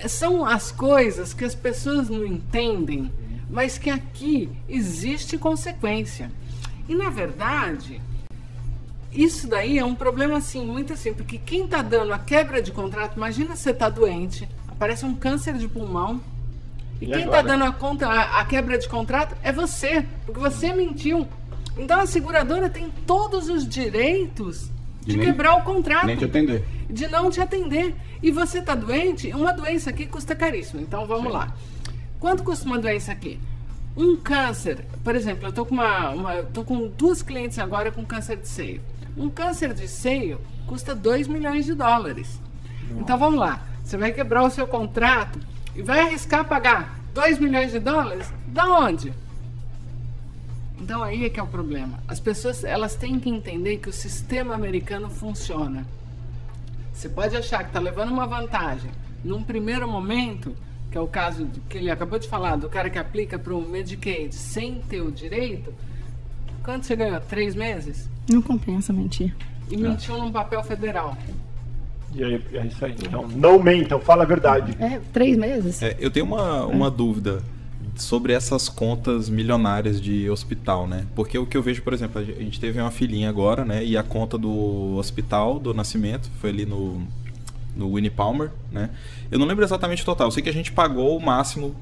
são 0.07 0.45
as 0.45 0.71
coisas 0.71 1.33
que 1.33 1.43
as 1.43 1.55
pessoas 1.55 2.09
não 2.09 2.25
entendem, 2.25 3.11
mas 3.49 3.77
que 3.77 3.89
aqui 3.89 4.49
existe 4.67 5.37
consequência. 5.37 6.31
E 6.87 6.95
na 6.95 7.09
verdade, 7.09 8.01
isso 9.11 9.47
daí 9.47 9.77
é 9.77 9.83
um 9.83 9.95
problema 9.95 10.37
assim, 10.37 10.65
muito 10.65 10.93
assim, 10.93 11.13
porque 11.13 11.37
quem 11.37 11.65
está 11.65 11.81
dando 11.81 12.13
a 12.13 12.19
quebra 12.19 12.61
de 12.61 12.71
contrato, 12.71 13.17
imagina 13.17 13.55
você 13.55 13.71
está 13.71 13.89
doente, 13.89 14.47
aparece 14.79 15.05
um 15.05 15.13
câncer 15.13 15.55
de 15.55 15.67
pulmão, 15.67 16.21
e, 17.01 17.05
E 17.05 17.07
quem 17.09 17.25
está 17.25 17.39
agora? 17.39 17.43
dando 17.43 17.63
a, 17.65 17.73
conta, 17.73 18.07
a, 18.07 18.39
a 18.39 18.45
quebra 18.45 18.77
de 18.77 18.87
contrato 18.87 19.35
é 19.43 19.51
você, 19.51 20.05
porque 20.25 20.39
você 20.39 20.71
mentiu. 20.73 21.27
Então 21.77 21.99
a 21.99 22.05
seguradora 22.07 22.69
tem 22.69 22.89
todos 23.05 23.49
os 23.49 23.67
direitos 23.67 24.69
de 25.01 25.11
De 25.11 25.17
nem- 25.17 25.25
quebrar 25.27 25.55
o 25.57 25.63
contrato, 25.63 26.05
Nem 26.05 26.15
te 26.15 26.23
atender. 26.25 26.63
de 26.89 27.07
não 27.09 27.29
te 27.29 27.41
atender. 27.41 27.93
E 28.23 28.31
você 28.31 28.59
está 28.59 28.73
doente, 28.73 29.29
uma 29.33 29.51
doença 29.51 29.89
aqui 29.89 30.05
custa 30.05 30.33
caríssimo. 30.33 30.81
Então 30.81 31.05
vamos 31.05 31.31
lá. 31.31 31.53
Quanto 32.19 32.41
custa 32.43 32.65
uma 32.65 32.79
doença 32.79 33.11
aqui? 33.11 33.37
Um 33.97 34.15
câncer, 34.15 34.85
por 35.03 35.13
exemplo, 35.15 35.45
eu 35.47 35.51
tô 35.51 35.65
com 35.65 35.73
uma, 35.75 36.09
uma 36.11 36.35
tô 36.43 36.63
com 36.63 36.87
duas 36.87 37.21
clientes 37.21 37.59
agora 37.59 37.91
com 37.91 38.05
câncer 38.05 38.37
de 38.37 38.47
seio. 38.47 38.81
Um 39.17 39.29
câncer 39.29 39.73
de 39.73 39.87
seio 39.89 40.39
custa 40.67 40.95
2 40.95 41.27
milhões 41.27 41.65
de 41.65 41.73
dólares. 41.73 42.39
Então 42.91 43.17
vamos 43.17 43.39
lá. 43.39 43.61
Você 43.89 43.97
vai 43.97 44.11
quebrar 44.11 44.43
o 44.43 44.51
seu 44.51 44.67
contrato 44.67 45.39
e 45.75 45.81
vai 45.81 46.01
arriscar 46.01 46.45
pagar 46.45 46.99
2 47.11 47.39
milhões 47.39 47.71
de 47.71 47.79
dólares? 47.79 48.31
Da 48.45 48.65
onde? 48.81 49.11
Então 50.79 51.01
aí 51.03 51.25
é 51.25 51.29
que 51.31 51.39
é 51.39 51.43
o 51.43 51.47
problema. 51.47 51.99
As 52.07 52.19
pessoas 52.19 52.63
elas 52.63 52.93
têm 52.93 53.19
que 53.19 53.31
entender 53.31 53.77
que 53.77 53.89
o 53.89 53.91
sistema 53.91 54.53
americano 54.53 55.09
funciona. 55.09 55.87
Você 56.93 57.09
pode 57.09 57.35
achar 57.35 57.63
que 57.63 57.69
está 57.71 57.79
levando 57.79 58.11
uma 58.11 58.27
vantagem 58.27 58.91
num 59.23 59.41
primeiro 59.41 59.89
momento, 59.89 60.55
que 60.91 60.95
é 60.97 61.01
o 61.01 61.07
caso 61.07 61.45
do- 61.45 61.59
que 61.61 61.79
ele 61.79 61.89
acabou 61.89 62.19
de 62.19 62.27
falar, 62.27 62.57
do 62.57 62.69
cara 62.69 62.91
que 62.91 62.99
aplica 62.99 63.39
para 63.39 63.55
o 63.55 63.67
Medicaid 63.67 64.35
sem 64.35 64.81
ter 64.81 65.01
o 65.01 65.11
direito. 65.11 65.73
quanto 66.63 66.85
você 66.85 66.95
ganhou? 66.95 67.19
Três 67.21 67.55
meses? 67.55 68.07
Não 68.29 68.39
compensa 68.43 68.93
mentir. 68.93 69.35
E 69.71 69.75
mentiu 69.77 70.15
num 70.19 70.31
papel 70.31 70.61
federal. 70.63 71.17
E 72.13 72.23
aí, 72.23 72.41
é 72.53 72.65
isso 72.65 72.83
aí. 72.85 72.95
Então, 73.01 73.27
não 73.27 73.61
mentam, 73.61 73.99
fala 73.99 74.23
a 74.23 74.25
verdade. 74.25 74.75
É, 74.79 74.99
três 75.13 75.37
meses? 75.37 75.81
É, 75.81 75.95
eu 75.99 76.09
tenho 76.09 76.25
uma, 76.25 76.65
uma 76.65 76.89
dúvida 76.89 77.41
sobre 77.95 78.33
essas 78.33 78.69
contas 78.69 79.29
milionárias 79.29 80.01
de 80.01 80.29
hospital, 80.29 80.87
né? 80.87 81.05
Porque 81.15 81.37
o 81.37 81.45
que 81.45 81.55
eu 81.57 81.61
vejo, 81.61 81.81
por 81.81 81.93
exemplo, 81.93 82.19
a 82.21 82.23
gente 82.23 82.59
teve 82.59 82.79
uma 82.79 82.91
filhinha 82.91 83.29
agora, 83.29 83.65
né? 83.65 83.83
E 83.83 83.97
a 83.97 84.03
conta 84.03 84.37
do 84.37 84.95
hospital 84.97 85.59
do 85.59 85.73
nascimento 85.73 86.29
foi 86.39 86.49
ali 86.49 86.65
no, 86.65 87.01
no 87.75 87.93
Winnie 87.93 88.09
Palmer, 88.09 88.51
né? 88.71 88.89
Eu 89.29 89.37
não 89.37 89.45
lembro 89.45 89.63
exatamente 89.63 90.01
o 90.01 90.05
total. 90.05 90.27
Eu 90.27 90.31
sei 90.31 90.41
que 90.41 90.49
a 90.49 90.53
gente 90.53 90.71
pagou 90.71 91.17
o 91.17 91.21
máximo 91.21 91.75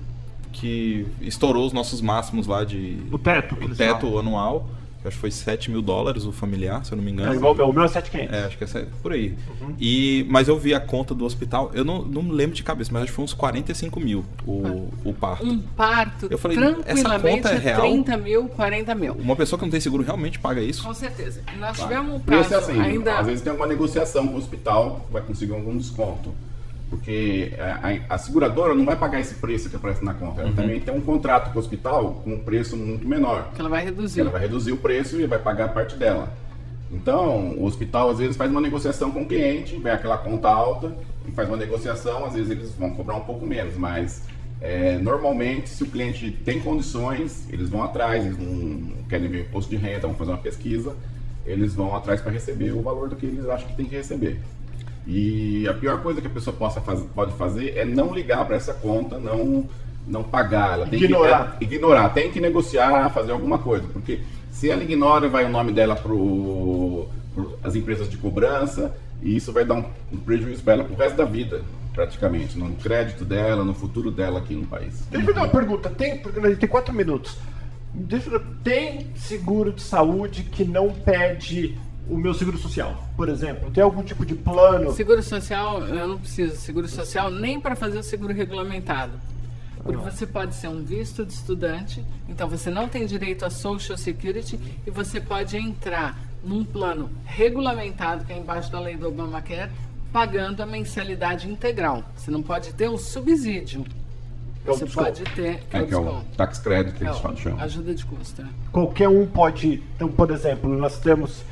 que 0.51 1.05
estourou 1.21 1.65
os 1.67 1.73
nossos 1.73 2.01
máximos 2.01 2.47
lá 2.47 2.63
de 2.63 2.97
O 3.11 3.17
teto. 3.19 3.55
o 3.63 3.75
teto 3.75 4.01
falam. 4.07 4.19
anual. 4.19 4.69
Acho 5.07 5.17
que 5.17 5.21
foi 5.21 5.31
7 5.31 5.71
mil 5.71 5.81
dólares 5.81 6.25
o 6.25 6.31
familiar, 6.31 6.83
se 6.85 6.91
eu 6.91 6.95
não 6.97 7.03
me 7.03 7.11
engano. 7.11 7.31
É 7.33 7.35
igual 7.35 7.53
o 7.53 7.73
meu 7.73 7.83
é 7.83 7.87
7,500. 7.87 8.33
É, 8.35 8.45
acho 8.45 8.57
que 8.57 8.63
é 8.63 8.67
essa- 8.67 8.87
por 9.01 9.11
aí. 9.11 9.35
E, 9.79 10.25
mas 10.29 10.47
eu 10.47 10.57
vi 10.57 10.73
a 10.73 10.79
conta 10.79 11.13
do 11.13 11.25
hospital, 11.25 11.71
eu 11.73 11.83
não, 11.85 12.01
não 12.03 12.29
lembro 12.29 12.55
de 12.55 12.63
cabeça, 12.63 12.89
mas 12.93 13.03
acho 13.03 13.11
que 13.11 13.15
foi 13.15 13.25
uns 13.25 13.33
45 13.33 13.99
mil 13.99 14.25
o, 14.45 14.89
o 15.05 15.13
parto. 15.13 15.45
Um 15.45 15.59
parto, 15.59 16.27
Eu 16.29 16.37
falei, 16.37 16.57
tranquilamente, 16.57 16.99
essa 16.99 17.19
conta 17.19 17.49
é 17.49 17.57
real? 17.57 17.81
30 17.81 18.17
mil, 18.17 18.47
40 18.49 18.95
mil. 18.95 19.13
Uma 19.13 19.35
pessoa 19.35 19.57
que 19.59 19.65
não 19.65 19.71
tem 19.71 19.79
seguro 19.79 20.03
realmente 20.03 20.39
paga 20.39 20.61
isso? 20.61 20.83
Com 20.83 20.93
certeza. 20.93 21.41
Nós 21.59 21.77
tivemos 21.79 22.15
um 22.15 22.19
caso 22.19 22.53
é 22.53 22.57
assim, 22.57 22.79
ainda... 22.79 23.19
às 23.19 23.25
vezes 23.25 23.41
tem 23.41 23.51
alguma 23.51 23.67
negociação 23.67 24.27
com 24.27 24.35
o 24.35 24.37
hospital 24.37 25.07
vai 25.11 25.21
conseguir 25.21 25.53
algum 25.53 25.77
desconto. 25.77 26.33
Porque 26.89 27.51
a, 27.59 27.89
a- 27.89 28.15
a 28.15 28.17
seguradora 28.17 28.73
não 28.73 28.85
vai 28.85 28.95
pagar 28.95 29.19
esse 29.19 29.35
preço 29.35 29.69
que 29.69 29.75
aparece 29.75 30.03
na 30.05 30.13
conta. 30.13 30.41
Ela 30.41 30.53
também 30.53 30.79
tem 30.79 30.93
um 30.93 31.01
contrato 31.01 31.51
com 31.51 31.57
o 31.57 31.61
hospital 31.61 32.21
com 32.23 32.33
um 32.33 32.39
preço 32.39 32.77
muito 32.77 33.05
menor. 33.07 33.51
Que 33.53 33.59
ela 33.59 33.69
vai 33.69 33.83
reduzir. 33.83 34.21
Ela 34.21 34.29
vai 34.29 34.41
reduzir 34.41 34.71
o 34.71 34.77
preço 34.77 35.19
e 35.19 35.25
vai 35.25 35.39
pagar 35.39 35.65
a 35.65 35.69
parte 35.69 35.95
dela. 35.95 36.31
Então, 36.91 37.49
o 37.57 37.65
hospital 37.65 38.09
às 38.11 38.19
vezes 38.19 38.37
faz 38.37 38.49
uma 38.49 38.61
negociação 38.61 39.11
com 39.11 39.23
o 39.23 39.25
cliente, 39.25 39.75
vem 39.77 39.91
aquela 39.91 40.17
conta 40.17 40.47
alta 40.47 40.93
e 41.27 41.31
faz 41.31 41.47
uma 41.49 41.57
negociação, 41.57 42.25
às 42.25 42.33
vezes 42.33 42.49
eles 42.49 42.71
vão 42.75 42.91
cobrar 42.91 43.15
um 43.15 43.21
pouco 43.25 43.45
menos, 43.45 43.75
mas 43.75 44.23
é, 44.61 44.97
normalmente 44.97 45.67
se 45.67 45.83
o 45.83 45.87
cliente 45.87 46.31
tem 46.45 46.61
condições, 46.61 47.45
eles 47.51 47.69
vão 47.69 47.83
atrás, 47.83 48.25
eles 48.25 48.37
não 48.37 49.03
querem 49.09 49.27
ver 49.27 49.41
imposto 49.41 49.69
de 49.69 49.75
renda, 49.75 50.07
vão 50.07 50.15
fazer 50.15 50.31
uma 50.31 50.37
pesquisa, 50.37 50.95
eles 51.45 51.73
vão 51.75 51.93
atrás 51.93 52.21
para 52.21 52.31
receber 52.31 52.71
o 52.71 52.81
valor 52.81 53.09
do 53.09 53.17
que 53.17 53.25
eles 53.25 53.47
acham 53.49 53.67
que 53.67 53.75
tem 53.75 53.85
que 53.85 53.95
receber. 53.97 54.39
E 55.07 55.65
a 55.69 55.73
pior 55.73 56.01
coisa 56.01 56.19
que 56.19 56.27
a 56.27 56.29
pessoa 56.29 56.53
possa 56.53 56.81
faz, 56.81 56.99
pode 57.15 57.31
fazer 57.35 57.77
é 57.77 57.85
não 57.85 58.13
ligar 58.13 58.45
para 58.45 58.57
essa 58.57 58.73
conta, 58.73 59.17
não, 59.17 59.65
não 60.05 60.21
pagar. 60.21 60.73
Ela 60.73 60.85
tem 60.85 61.01
Ignorar. 61.01 61.57
Que, 61.57 61.63
é, 61.63 61.67
ignorar, 61.67 62.09
tem 62.09 62.29
que 62.29 62.41
negociar, 62.41 63.09
fazer 63.11 63.31
alguma 63.31 63.57
coisa. 63.57 63.87
Porque 63.93 64.19
se 64.51 64.69
ela 64.69 64.83
ignora, 64.83 65.29
vai 65.29 65.45
o 65.45 65.49
nome 65.49 65.71
dela 65.71 65.95
para 65.95 66.11
as 67.63 67.73
empresas 67.73 68.09
de 68.09 68.17
cobrança 68.17 68.97
e 69.23 69.33
isso 69.33 69.53
vai 69.53 69.63
dar 69.63 69.75
um, 69.75 69.85
um 70.11 70.17
prejuízo 70.17 70.61
para 70.61 70.73
ela 70.73 70.83
pro 70.83 70.95
resto 70.95 71.15
da 71.15 71.25
vida, 71.25 71.63
praticamente. 71.93 72.57
No 72.57 72.75
crédito 72.75 73.23
dela, 73.23 73.63
no 73.63 73.73
futuro 73.73 74.11
dela 74.11 74.39
aqui 74.39 74.55
no 74.55 74.67
país. 74.67 75.07
Deixa 75.09 75.25
eu 75.25 75.33
fazer 75.33 75.45
uma 75.45 75.51
pergunta. 75.51 75.89
Tem, 75.89 76.17
porque 76.17 76.37
a 76.37 76.49
gente 76.49 76.59
tem 76.59 76.69
quatro 76.69 76.93
minutos. 76.93 77.37
Deixa 77.93 78.29
eu, 78.29 78.41
tem 78.61 79.07
seguro 79.15 79.71
de 79.71 79.81
saúde 79.81 80.43
que 80.43 80.65
não 80.65 80.89
pede 80.89 81.77
o 82.09 82.17
meu 82.17 82.33
seguro 82.33 82.57
social? 82.57 83.03
Por 83.15 83.29
exemplo, 83.29 83.69
tem 83.71 83.83
algum 83.83 84.03
tipo 84.03 84.25
de 84.25 84.35
plano? 84.35 84.91
Seguro 84.93 85.21
social, 85.23 85.81
eu 85.85 86.07
não 86.07 86.17
preciso 86.17 86.53
de 86.53 86.57
seguro 86.59 86.87
social 86.87 87.29
nem 87.29 87.59
para 87.59 87.75
fazer 87.75 87.97
o 87.99 88.03
seguro 88.03 88.33
regulamentado. 88.33 89.13
Porque 89.83 89.97
você 89.97 90.25
pode 90.27 90.53
ser 90.55 90.67
um 90.67 90.83
visto 90.83 91.25
de 91.25 91.31
estudante, 91.33 92.03
então 92.27 92.49
você 92.49 92.69
não 92.69 92.89
tem 92.89 93.05
direito 93.05 93.45
a 93.45 93.49
Social 93.49 93.97
Security 93.97 94.59
e 94.85 94.91
você 94.91 95.21
pode 95.21 95.55
entrar 95.55 96.17
num 96.43 96.63
plano 96.65 97.09
regulamentado, 97.25 98.25
que 98.25 98.33
é 98.33 98.37
embaixo 98.37 98.71
da 98.71 98.79
lei 98.79 98.97
do 98.97 99.07
Obamacare, 99.07 99.71
pagando 100.11 100.61
a 100.61 100.65
mensalidade 100.65 101.49
integral. 101.49 102.03
Você 102.15 102.29
não 102.31 102.41
pode 102.43 102.73
ter 102.73 102.89
um 102.89 102.97
subsídio. 102.97 103.85
É 104.65 104.69
Você 104.71 104.83
desconto. 104.85 105.05
pode 105.05 105.23
ter 105.35 105.59
que 105.69 105.77
é 105.77 105.79
É, 105.79 105.83
o 105.83 105.87
que 105.87 105.93
é 105.93 105.97
o 105.97 106.21
tax 106.35 106.59
credit 106.59 106.97
que 106.97 107.03
É 107.05 107.07
eles 107.07 107.19
o- 107.23 107.37
chamam. 107.37 107.59
ajuda 107.61 107.93
de 107.93 108.05
custo. 108.05 108.41
é. 108.41 108.45
Qualquer 108.71 109.07
um 109.07 109.25
pode. 109.25 109.81
Então, 109.95 110.09
por 110.09 110.29
exemplo, 110.31 110.69
nós 110.77 110.99
temos. 110.99 111.43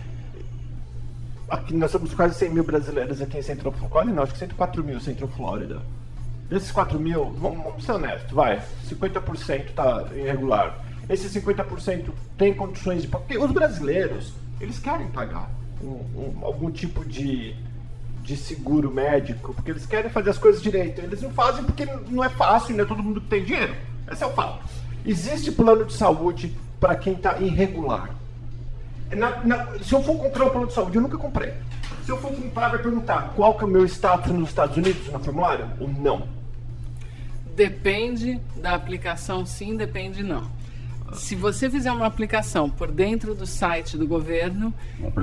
Aqui 1.50 1.74
nós 1.76 1.92
temos 1.92 2.14
quase 2.14 2.36
100 2.36 2.50
mil 2.50 2.64
brasileiros 2.64 3.22
aqui 3.22 3.38
em 3.38 3.42
Central 3.42 3.72
Flórida. 3.74 4.14
Não, 4.14 4.24
acho 4.24 4.34
que 4.34 4.40
104 4.40 4.84
mil 4.84 5.00
Central 5.00 5.30
Flórida. 5.30 5.82
Desses 6.50 6.72
4 6.72 7.00
mil, 7.00 7.32
vamos, 7.40 7.64
vamos 7.64 7.84
ser 7.84 7.92
honestos, 7.94 8.32
vai. 8.32 8.62
50% 8.90 9.66
está 9.70 10.06
irregular. 10.16 10.80
Esses 11.10 11.32
50% 11.34 12.10
tem 12.38 12.54
condições 12.54 13.04
de. 13.04 13.08
Porque 13.08 13.38
os 13.38 13.52
brasileiros, 13.52 14.34
eles 14.60 14.80
querem 14.80 15.08
pagar 15.08 15.50
um- 15.84 15.88
um- 16.16 16.40
algum 16.44 16.72
tipo 16.72 17.06
de, 17.06 17.56
de 18.24 18.36
seguro 18.38 18.92
médico, 18.92 19.54
porque 19.54 19.70
eles 19.72 19.86
querem 19.86 20.10
fazer 20.10 20.32
as 20.32 20.38
coisas 20.40 20.62
direito. 20.62 21.00
Eles 21.02 21.22
não 21.22 21.30
fazem 21.32 21.64
porque 21.64 21.86
não 22.10 22.24
é 22.24 22.30
fácil, 22.30 22.76
não 22.76 22.84
é 22.84 22.88
todo 22.88 23.04
mundo 23.04 23.22
que 23.22 23.28
tem 23.28 23.44
dinheiro. 23.44 23.76
Esse 24.12 24.24
é 24.24 24.28
o 24.28 24.32
fato. 24.34 24.64
Existe 25.06 25.52
plano 25.52 25.86
de 25.86 25.94
saúde 25.94 26.56
para 26.80 26.96
quem 26.96 27.14
está 27.14 27.38
irregular. 27.40 28.15
Na- 29.12 29.44
na- 29.44 29.66
se 29.80 29.94
eu 29.94 30.02
for 30.02 30.18
comprar 30.18 30.46
um 30.46 30.50
plano 30.50 30.68
de 30.68 30.74
saúde, 30.74 30.96
eu 30.96 31.02
nunca 31.02 31.18
comprei. 31.18 31.54
Se 32.04 32.12
eu 32.12 32.18
for 32.18 32.32
comprar, 32.32 32.70
vai 32.70 32.80
perguntar 32.82 33.34
qual 33.36 33.54
que 33.56 33.64
é 33.64 33.68
o 33.68 33.70
meu 33.70 33.86
status 33.86 34.32
nos 34.32 34.50
Estados 34.50 34.78
Unidos 34.78 35.12
no 35.12 35.20
formulário 35.20 35.68
ou 35.80 35.88
não. 35.88 36.28
Depende 37.56 38.40
da 38.58 38.74
aplicação, 38.74 39.46
sim, 39.46 39.78
depende 39.78 40.24
não. 40.24 40.44
Se 41.14 41.36
você 41.36 41.70
fizer 41.70 41.92
uma 41.92 42.06
aplicação 42.08 42.70
por 42.70 42.92
dentro 42.92 43.34
do 43.34 43.46
site 43.46 43.98
do 43.98 44.08
governo, 44.08 44.74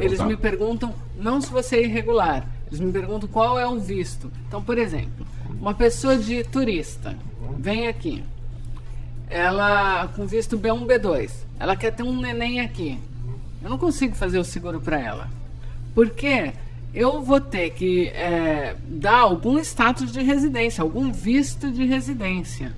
eles 0.01 0.21
me 0.21 0.37
perguntam 0.37 0.95
não 1.18 1.40
se 1.40 1.51
você 1.51 1.77
é 1.77 1.83
irregular, 1.85 2.47
eles 2.68 2.81
me 2.81 2.90
perguntam 2.92 3.29
qual 3.29 3.59
é 3.59 3.66
o 3.66 3.79
visto. 3.79 4.31
Então, 4.49 4.62
por 4.62 4.79
exemplo, 4.79 5.27
uma 5.61 5.75
pessoa 5.75 6.16
de 6.16 6.42
turista 6.45 7.14
vem 7.59 7.88
aqui, 7.88 8.25
ela 9.29 10.09
com 10.16 10.27
visto 10.27 10.57
B1, 10.57 10.87
B2, 10.87 11.31
ela 11.59 11.77
quer 11.77 11.90
ter 11.90 12.03
um 12.03 12.18
neném 12.18 12.61
aqui. 12.61 12.99
Eu 13.62 13.70
não 13.70 13.79
consigo 13.79 14.14
fazer 14.14 14.38
o 14.38 14.44
seguro 14.44 14.81
para 14.81 15.01
ela. 15.01 15.31
Porque 15.94 16.53
eu 16.94 17.22
vou 17.22 17.40
ter 17.40 17.70
que 17.70 18.09
é, 18.09 18.77
dar 18.87 19.20
algum 19.20 19.59
status 19.59 20.12
de 20.12 20.22
residência, 20.22 20.83
algum 20.83 21.12
visto 21.12 21.70
de 21.70 21.85
residência. 21.85 22.72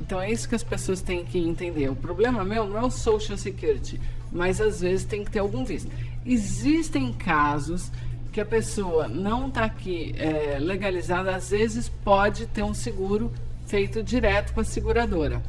Então 0.00 0.20
é 0.20 0.30
isso 0.30 0.48
que 0.48 0.54
as 0.54 0.62
pessoas 0.62 1.00
têm 1.00 1.24
que 1.24 1.38
entender. 1.38 1.88
O 1.88 1.96
problema 1.96 2.44
meu 2.44 2.66
não 2.66 2.78
é 2.78 2.82
o 2.84 2.90
Social 2.90 3.38
Security, 3.38 4.00
mas 4.32 4.60
às 4.60 4.80
vezes 4.80 5.04
tem 5.04 5.24
que 5.24 5.30
ter 5.30 5.38
algum 5.38 5.64
visto. 5.64 5.90
Existem 6.26 7.12
casos 7.12 7.90
que 8.32 8.40
a 8.40 8.44
pessoa 8.44 9.06
não 9.06 9.48
está 9.48 9.64
aqui 9.64 10.14
é, 10.18 10.58
legalizada, 10.58 11.34
às 11.34 11.50
vezes 11.50 11.88
pode 11.88 12.46
ter 12.46 12.64
um 12.64 12.74
seguro 12.74 13.32
feito 13.66 14.02
direto 14.02 14.52
com 14.52 14.60
a 14.60 14.64
seguradora. 14.64 15.40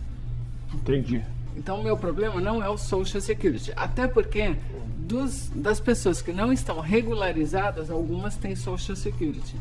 Entendi. 0.74 1.24
Então, 1.56 1.80
o 1.80 1.84
meu 1.84 1.96
problema 1.98 2.39
não 2.41 2.63
é 2.63 2.70
o 2.70 2.78
Social 2.78 3.22
Security. 3.22 3.72
Até 3.76 4.08
porque 4.08 4.56
dos, 4.98 5.50
das 5.56 5.80
pessoas 5.80 6.22
que 6.22 6.32
não 6.34 6.52
estão 6.52 6.80
regularizadas, 6.80 7.89
algumas 7.89 8.36
têm 8.36 8.56
Social 8.56 8.96
Security. 8.96 9.56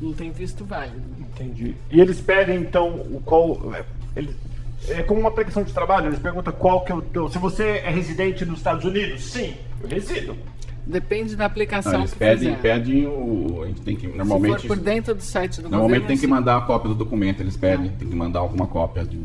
Não 0.00 0.12
tem 0.12 0.30
visto 0.30 0.64
válido. 0.64 1.02
Entendi. 1.18 1.74
E 1.90 2.00
eles 2.00 2.20
pedem 2.20 2.60
então 2.60 2.88
o 2.96 3.20
qual. 3.24 3.74
é, 3.74 3.84
Eles, 4.14 4.34
é 4.88 5.02
como 5.02 5.20
uma 5.20 5.30
aplicação 5.30 5.62
de 5.62 5.72
trabalho, 5.72 6.08
eles 6.08 6.18
perguntam 6.18 6.52
qual 6.52 6.84
que 6.84 6.92
é 6.92 6.94
o 6.94 7.00
teu. 7.02 7.28
Se 7.30 7.38
você 7.38 7.80
é 7.84 7.90
residente 7.90 8.44
nos 8.44 8.58
Estados 8.58 8.84
Unidos, 8.84 9.24
sim, 9.24 9.54
eu 9.82 9.88
resido. 9.88 10.36
Depende 10.86 11.34
da 11.34 11.46
aplicação 11.46 11.92
Não, 11.92 12.00
eles 12.00 12.12
que 12.12 12.18
pedem, 12.18 12.54
fizer. 12.56 12.62
pedem 12.62 13.06
o. 13.06 13.62
A 13.62 13.66
gente 13.66 13.80
tem 13.80 13.96
que. 13.96 14.06
Se 14.08 14.16
Normalmente. 14.16 14.60
for 14.68 14.76
por 14.76 14.76
dentro 14.76 15.14
do 15.14 15.22
site 15.22 15.56
do 15.56 15.62
Normalmente 15.68 15.88
governo, 15.88 16.06
tem 16.06 16.16
que 16.16 16.20
sim. 16.20 16.26
mandar 16.28 16.58
a 16.58 16.60
cópia 16.60 16.88
do 16.90 16.94
documento, 16.94 17.40
eles 17.40 17.56
pedem, 17.56 17.90
tem 17.90 18.08
que 18.08 18.14
mandar 18.14 18.38
alguma 18.40 18.66
cópia 18.68 19.04
de 19.04 19.18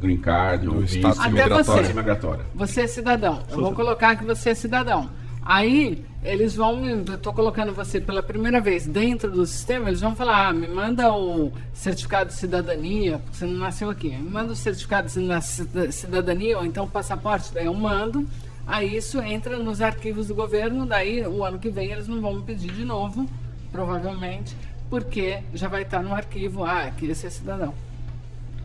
green 0.00 0.16
card, 0.16 0.66
ou 0.68 0.78
visto, 0.80 0.96
status 0.98 1.18
Até 1.20 1.28
migratório. 1.30 1.84
você. 1.86 1.92
migratória. 1.92 2.44
Você 2.54 2.80
é 2.82 2.86
cidadão. 2.86 3.42
Eu 3.50 3.60
vou 3.60 3.72
colocar 3.72 4.16
que 4.16 4.24
você 4.24 4.50
é 4.50 4.54
cidadão. 4.54 5.10
Aí, 5.42 6.04
eles 6.22 6.54
vão. 6.54 6.84
Eu 6.86 7.18
tô 7.18 7.32
colocando 7.32 7.72
você 7.72 8.00
pela 8.00 8.22
primeira 8.22 8.60
vez 8.60 8.86
dentro 8.86 9.30
do 9.30 9.46
sistema, 9.46 9.88
eles 9.88 10.00
vão 10.00 10.14
falar: 10.14 10.48
ah, 10.48 10.52
me 10.52 10.68
manda 10.68 11.10
o 11.12 11.50
certificado 11.72 12.28
de 12.30 12.36
cidadania, 12.36 13.18
porque 13.18 13.36
você 13.38 13.46
não 13.46 13.54
nasceu 13.58 13.88
aqui. 13.88 14.10
Me 14.10 14.28
manda 14.30 14.52
o 14.52 14.56
certificado 14.56 15.06
de 15.06 15.12
cida- 15.14 15.40
cida- 15.40 15.92
cidadania, 15.92 16.58
ou 16.58 16.64
então 16.66 16.84
o 16.84 16.88
passaporte. 16.90 17.52
Daí 17.54 17.66
eu 17.66 17.74
mando. 17.74 18.26
Aí 18.66 18.94
isso 18.96 19.18
entra 19.20 19.58
nos 19.58 19.80
arquivos 19.80 20.28
do 20.28 20.34
governo. 20.34 20.84
Daí, 20.86 21.26
o 21.26 21.42
ano 21.42 21.58
que 21.58 21.70
vem, 21.70 21.90
eles 21.90 22.06
não 22.06 22.20
vão 22.20 22.34
me 22.34 22.42
pedir 22.42 22.70
de 22.70 22.84
novo, 22.84 23.26
provavelmente, 23.72 24.54
porque 24.90 25.38
já 25.54 25.68
vai 25.68 25.82
estar 25.82 26.02
no 26.02 26.12
arquivo: 26.14 26.64
ah, 26.64 26.82
aqui 26.82 27.06
esse 27.06 27.26
é 27.26 27.30
cidadão. 27.30 27.74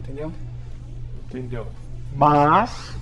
Entendeu? 0.01 0.31
Entendeu? 1.39 1.67
Mas. 2.15 2.95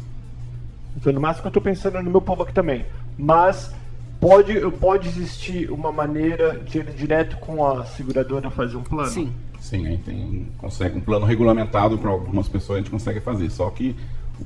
Então, 0.96 1.12
no 1.14 1.20
máximo 1.22 1.44
que 1.44 1.48
eu 1.48 1.52
tô 1.52 1.62
pensando 1.62 2.02
no 2.02 2.12
meu 2.12 2.22
povo 2.22 2.44
aqui 2.44 2.54
também. 2.54 2.86
Mas 3.18 3.72
pode, 4.20 4.60
pode 4.80 5.08
existir 5.08 5.70
uma 5.72 5.92
maneira 5.92 6.60
de 6.60 6.80
ele 6.80 6.92
direto 6.94 7.38
com 7.38 7.66
a 7.66 7.86
seguradora 7.86 8.50
fazer 8.50 8.78
um 8.78 8.84
plano? 8.84 9.10
Sim. 9.10 9.32
Sim, 9.60 9.88
aí 9.88 9.98
tem, 9.98 10.48
consegue 10.58 10.98
um 10.98 11.02
plano 11.02 11.26
regulamentado 11.26 11.98
para 11.98 12.10
algumas 12.12 12.48
pessoas 12.50 12.78
a 12.78 12.82
gente 12.82 12.92
consegue 12.92 13.20
fazer. 13.22 13.50
Só 13.50 13.70
que 13.70 13.96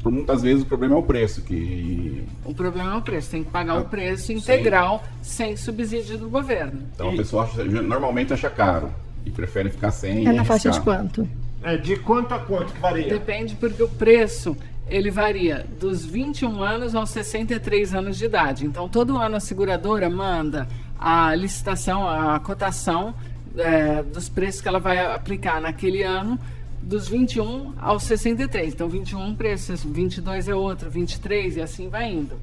Por 0.04 0.12
muitas 0.12 0.42
vezes 0.42 0.64
o 0.64 0.66
problema 0.66 0.96
é 0.96 0.98
o 0.98 1.02
preço, 1.02 1.42
que 1.42 2.22
O 2.46 2.54
problema 2.54 2.94
é 2.94 2.98
o 2.98 3.02
preço, 3.02 3.32
tem 3.32 3.44
que 3.44 3.50
pagar 3.50 3.74
Ah, 3.78 3.80
o 3.80 3.86
preço 3.86 4.34
integral 4.34 5.02
sem 5.24 5.56
subsídio 5.56 6.18
do 6.18 6.30
governo. 6.30 6.82
então 6.94 7.10
E- 7.12 7.14
a 7.14 7.18
pessoa 7.18 7.44
acha- 7.46 7.64
normalmente 7.64 8.34
acha 8.34 8.50
caro 8.50 8.92
e 9.26 9.32
prefere 9.32 9.70
ficar 9.70 9.92
sem. 9.92 10.28
É 10.28 10.32
e 10.32 10.36
na 10.36 10.44
faixa 10.44 10.70
de 10.72 10.82
quanto? 10.82 11.28
É, 11.64 11.78
de 11.78 11.98
quanto 11.98 12.34
a 12.34 12.40
quanto 12.40 12.74
que 12.74 12.80
varia? 12.80 13.10
Depende 13.10 13.56
porque 13.56 13.82
o 13.82 13.90
preço 13.90 14.56
ele 14.90 15.12
varia 15.12 15.66
dos 15.80 16.06
21 16.06 16.62
anos 16.64 16.96
aos 16.96 17.10
63 17.10 17.94
anos 17.94 18.18
de 18.18 18.26
idade. 18.26 18.66
Então 18.66 18.88
todo 18.88 19.18
ano 19.18 19.36
a 19.36 19.40
seguradora 19.40 20.10
manda 20.10 20.68
a 20.98 21.36
licitação, 21.36 22.08
a 22.08 22.40
cotação 22.40 23.14
é, 23.58 24.02
dos 24.04 24.30
preços 24.30 24.62
que 24.62 24.68
ela 24.68 24.80
vai 24.80 24.98
aplicar 25.14 25.60
naquele 25.62 26.04
ano 26.04 26.40
dos 26.82 27.08
21 27.08 27.74
aos 27.78 28.04
63. 28.04 28.74
Então 28.74 28.88
21 28.88 29.20
um 29.20 29.36
preço, 29.36 29.76
22 29.76 30.48
é 30.48 30.56
outro, 30.56 30.90
23 30.90 31.58
e 31.58 31.62
assim 31.62 31.90
vai 31.90 32.10
indo. 32.12 32.40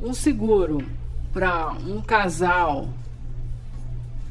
Um 0.00 0.14
seguro 0.14 0.82
para 1.32 1.72
um 1.86 2.00
casal 2.00 2.88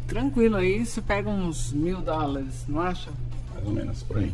tranquilo 0.08 0.56
aí, 0.56 0.84
você 0.84 1.00
pega 1.02 1.30
uns 1.30 1.72
mil 1.72 2.02
dólares, 2.02 2.66
não 2.68 2.82
acha? 2.82 3.12
Mais 3.60 3.68
ou 3.68 3.74
menos, 3.74 4.04
por 4.04 4.18
aí. 4.18 4.34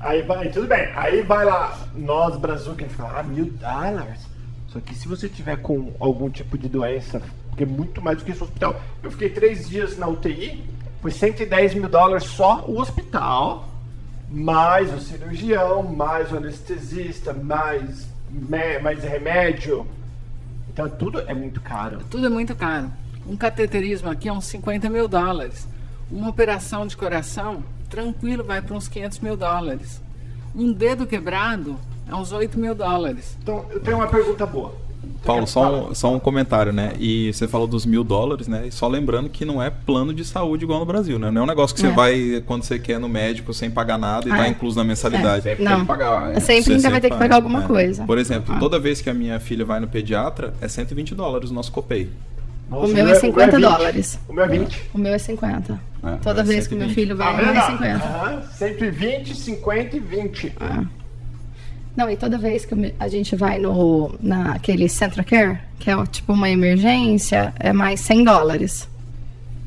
Aí 0.00 0.22
vai, 0.22 0.48
tudo 0.50 0.66
bem. 0.66 0.88
Aí 0.94 1.22
vai 1.22 1.44
lá, 1.44 1.78
nós, 1.94 2.36
Brasil, 2.36 2.74
que 2.74 2.84
a 2.84 2.86
gente 2.86 2.96
fala, 2.96 3.20
ah, 3.20 3.22
mil 3.22 3.46
dólares. 3.46 4.26
Só 4.68 4.80
que 4.80 4.94
se 4.94 5.08
você 5.08 5.28
tiver 5.28 5.56
com 5.56 5.92
algum 5.98 6.28
tipo 6.28 6.58
de 6.58 6.68
doença, 6.68 7.22
porque 7.48 7.64
é 7.64 7.66
muito 7.66 8.02
mais 8.02 8.18
do 8.18 8.24
que 8.24 8.32
isso 8.32 8.40
no 8.40 8.46
hospital. 8.46 8.80
Eu 9.02 9.10
fiquei 9.10 9.30
três 9.30 9.68
dias 9.68 9.96
na 9.96 10.06
UTI, 10.06 10.62
foi 11.00 11.10
110 11.10 11.74
mil 11.74 11.88
dólares 11.88 12.24
só 12.24 12.64
o 12.66 12.78
hospital, 12.78 13.68
mais 14.28 14.92
o 14.92 15.00
cirurgião, 15.00 15.82
mais 15.82 16.32
o 16.32 16.36
anestesista, 16.36 17.32
mais, 17.32 18.08
mais 18.82 19.02
remédio. 19.04 19.86
Então 20.68 20.88
tudo 20.88 21.20
é 21.20 21.32
muito 21.32 21.60
caro. 21.60 22.00
Tudo 22.10 22.26
é 22.26 22.28
muito 22.28 22.54
caro. 22.54 22.90
Um 23.26 23.36
cateterismo 23.36 24.10
aqui 24.10 24.28
é 24.28 24.32
uns 24.32 24.44
50 24.44 24.90
mil 24.90 25.08
dólares. 25.08 25.66
Uma 26.10 26.28
operação 26.28 26.86
de 26.86 26.96
coração, 26.96 27.62
tranquilo, 27.86 28.44
vai 28.44 28.60
para 28.62 28.74
uns 28.74 28.88
500 28.88 29.20
mil 29.20 29.36
dólares. 29.36 30.00
Um 30.54 30.72
dedo 30.72 31.06
quebrado 31.06 31.76
é 32.08 32.14
uns 32.14 32.32
8 32.32 32.58
mil 32.58 32.74
dólares. 32.74 33.36
Então 33.42 33.64
eu 33.70 33.80
tenho 33.80 33.96
uma 33.98 34.06
pergunta 34.08 34.44
boa. 34.46 34.84
Paulo, 35.24 35.46
só 35.46 35.88
um, 35.90 35.94
só 35.94 36.12
um 36.14 36.18
comentário, 36.20 36.72
né? 36.72 36.92
E 36.98 37.32
você 37.32 37.46
falou 37.48 37.66
dos 37.66 37.84
mil 37.84 38.02
dólares, 38.04 38.46
né? 38.48 38.66
E 38.68 38.72
só 38.72 38.86
lembrando 38.88 39.28
que 39.28 39.44
não 39.44 39.60
é 39.62 39.70
plano 39.70 40.12
de 40.14 40.24
saúde 40.24 40.64
igual 40.64 40.78
no 40.80 40.86
Brasil, 40.86 41.18
né? 41.18 41.30
Não 41.30 41.40
é 41.42 41.44
um 41.44 41.46
negócio 41.48 41.74
que 41.74 41.80
você 41.80 41.88
É. 41.88 41.92
vai 41.92 42.42
quando 42.46 42.62
você 42.62 42.78
quer 42.78 42.98
no 43.00 43.08
médico 43.08 43.52
sem 43.52 43.70
pagar 43.70 43.98
nada 43.98 44.28
e 44.28 44.32
Ah, 44.32 44.36
tá 44.36 44.46
é. 44.46 44.48
incluso 44.50 44.76
na 44.76 44.84
mensalidade. 44.84 45.42
Sempre 45.42 45.64
Não. 45.64 45.72
tem 45.72 45.80
que 45.80 45.86
pagar. 45.86 46.30
é. 46.36 46.40
Sempre 46.40 46.62
Você 46.64 46.72
ainda 46.74 46.90
vai 46.90 47.00
ter 47.00 47.08
que 47.08 47.14
paga, 47.14 47.24
pagar 47.24 47.36
alguma 47.36 47.64
é. 47.64 47.66
coisa. 47.66 48.04
Por 48.04 48.18
exemplo, 48.18 48.54
Ah. 48.54 48.58
toda 48.60 48.78
vez 48.78 49.00
que 49.00 49.10
a 49.10 49.14
minha 49.14 49.38
filha 49.40 49.64
vai 49.64 49.80
no 49.80 49.88
pediatra, 49.88 50.54
é 50.60 50.68
120 50.68 51.14
dólares 51.14 51.50
o 51.50 51.54
nosso 51.54 51.72
copay. 51.72 52.08
Nossa, 52.68 52.86
O 52.86 52.94
meu 52.94 53.06
é 53.08 53.14
50 53.14 53.50
20. 53.58 53.60
dólares. 53.62 54.18
O 54.28 54.32
meu 54.32 54.44
é 54.44 54.48
20. 54.48 54.82
O 54.94 54.98
meu 54.98 55.14
é 55.14 55.18
50. 55.18 55.80
É, 56.04 56.16
Toda 56.16 56.40
é 56.40 56.44
vez 56.44 56.66
que 56.66 56.74
meu 56.74 56.88
120. 56.88 56.94
filho 56.94 57.16
vai, 57.16 57.34
Tá 57.34 57.42
é 57.42 57.44
vendo? 57.52 57.66
50. 57.66 58.04
Aham, 58.04 58.42
120, 58.52 59.34
50 59.36 59.96
e 59.96 60.00
20. 60.00 60.52
Não, 61.96 62.10
e 62.10 62.16
toda 62.16 62.36
vez 62.36 62.64
que 62.66 62.94
a 62.98 63.08
gente 63.08 63.34
vai 63.36 63.58
no 63.58 64.14
naquele 64.20 64.88
Centra 64.88 65.24
Care, 65.24 65.58
que 65.78 65.90
é 65.90 66.06
tipo 66.06 66.32
uma 66.34 66.50
emergência, 66.50 67.54
é 67.58 67.72
mais 67.72 68.00
100 68.00 68.24
dólares. 68.24 68.88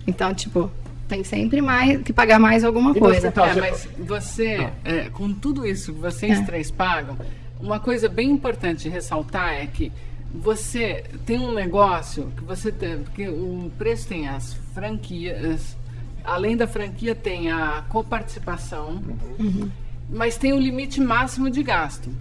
Então, 0.06 0.34
tipo, 0.34 0.70
tem 1.08 1.24
sempre 1.24 1.60
mais 1.62 2.02
que 2.04 2.14
pagar 2.14 2.38
mais 2.40 2.64
alguma 2.64 2.92
E 2.92 2.94
no 2.96 3.00
coisa. 3.00 3.28
hospital? 3.30 3.48
É, 3.50 3.56
mas 3.56 3.88
você, 3.98 4.70
é, 4.86 5.10
com 5.12 5.34
tudo 5.34 5.66
isso 5.66 5.94
que 5.94 6.00
vocês 6.00 6.38
É. 6.40 6.44
três 6.44 6.70
pagam, 6.70 7.18
uma 7.60 7.80
coisa 7.80 8.08
bem 8.08 8.30
importante 8.30 8.84
de 8.84 8.90
ressaltar 8.90 9.54
é 9.56 9.66
que 9.66 9.92
você 10.34 11.04
tem 11.26 11.40
um 11.40 11.54
negócio 11.54 12.32
que 12.38 12.44
você 12.44 12.72
tem, 12.72 13.04
porque 13.04 13.28
o 13.28 13.72
preço 13.78 14.08
tem 14.08 14.28
as 14.28 14.54
franquias, 14.74 15.76
além 16.24 16.56
da 16.56 16.68
franquia 16.68 17.16
tem 17.16 17.52
a 17.52 17.84
coparticipação, 17.90 19.02
mas 20.10 20.38
tem 20.38 20.54
o 20.54 20.60
limite 20.60 21.02
máximo 21.02 21.50
de 21.50 21.64
gasto. 21.64 22.12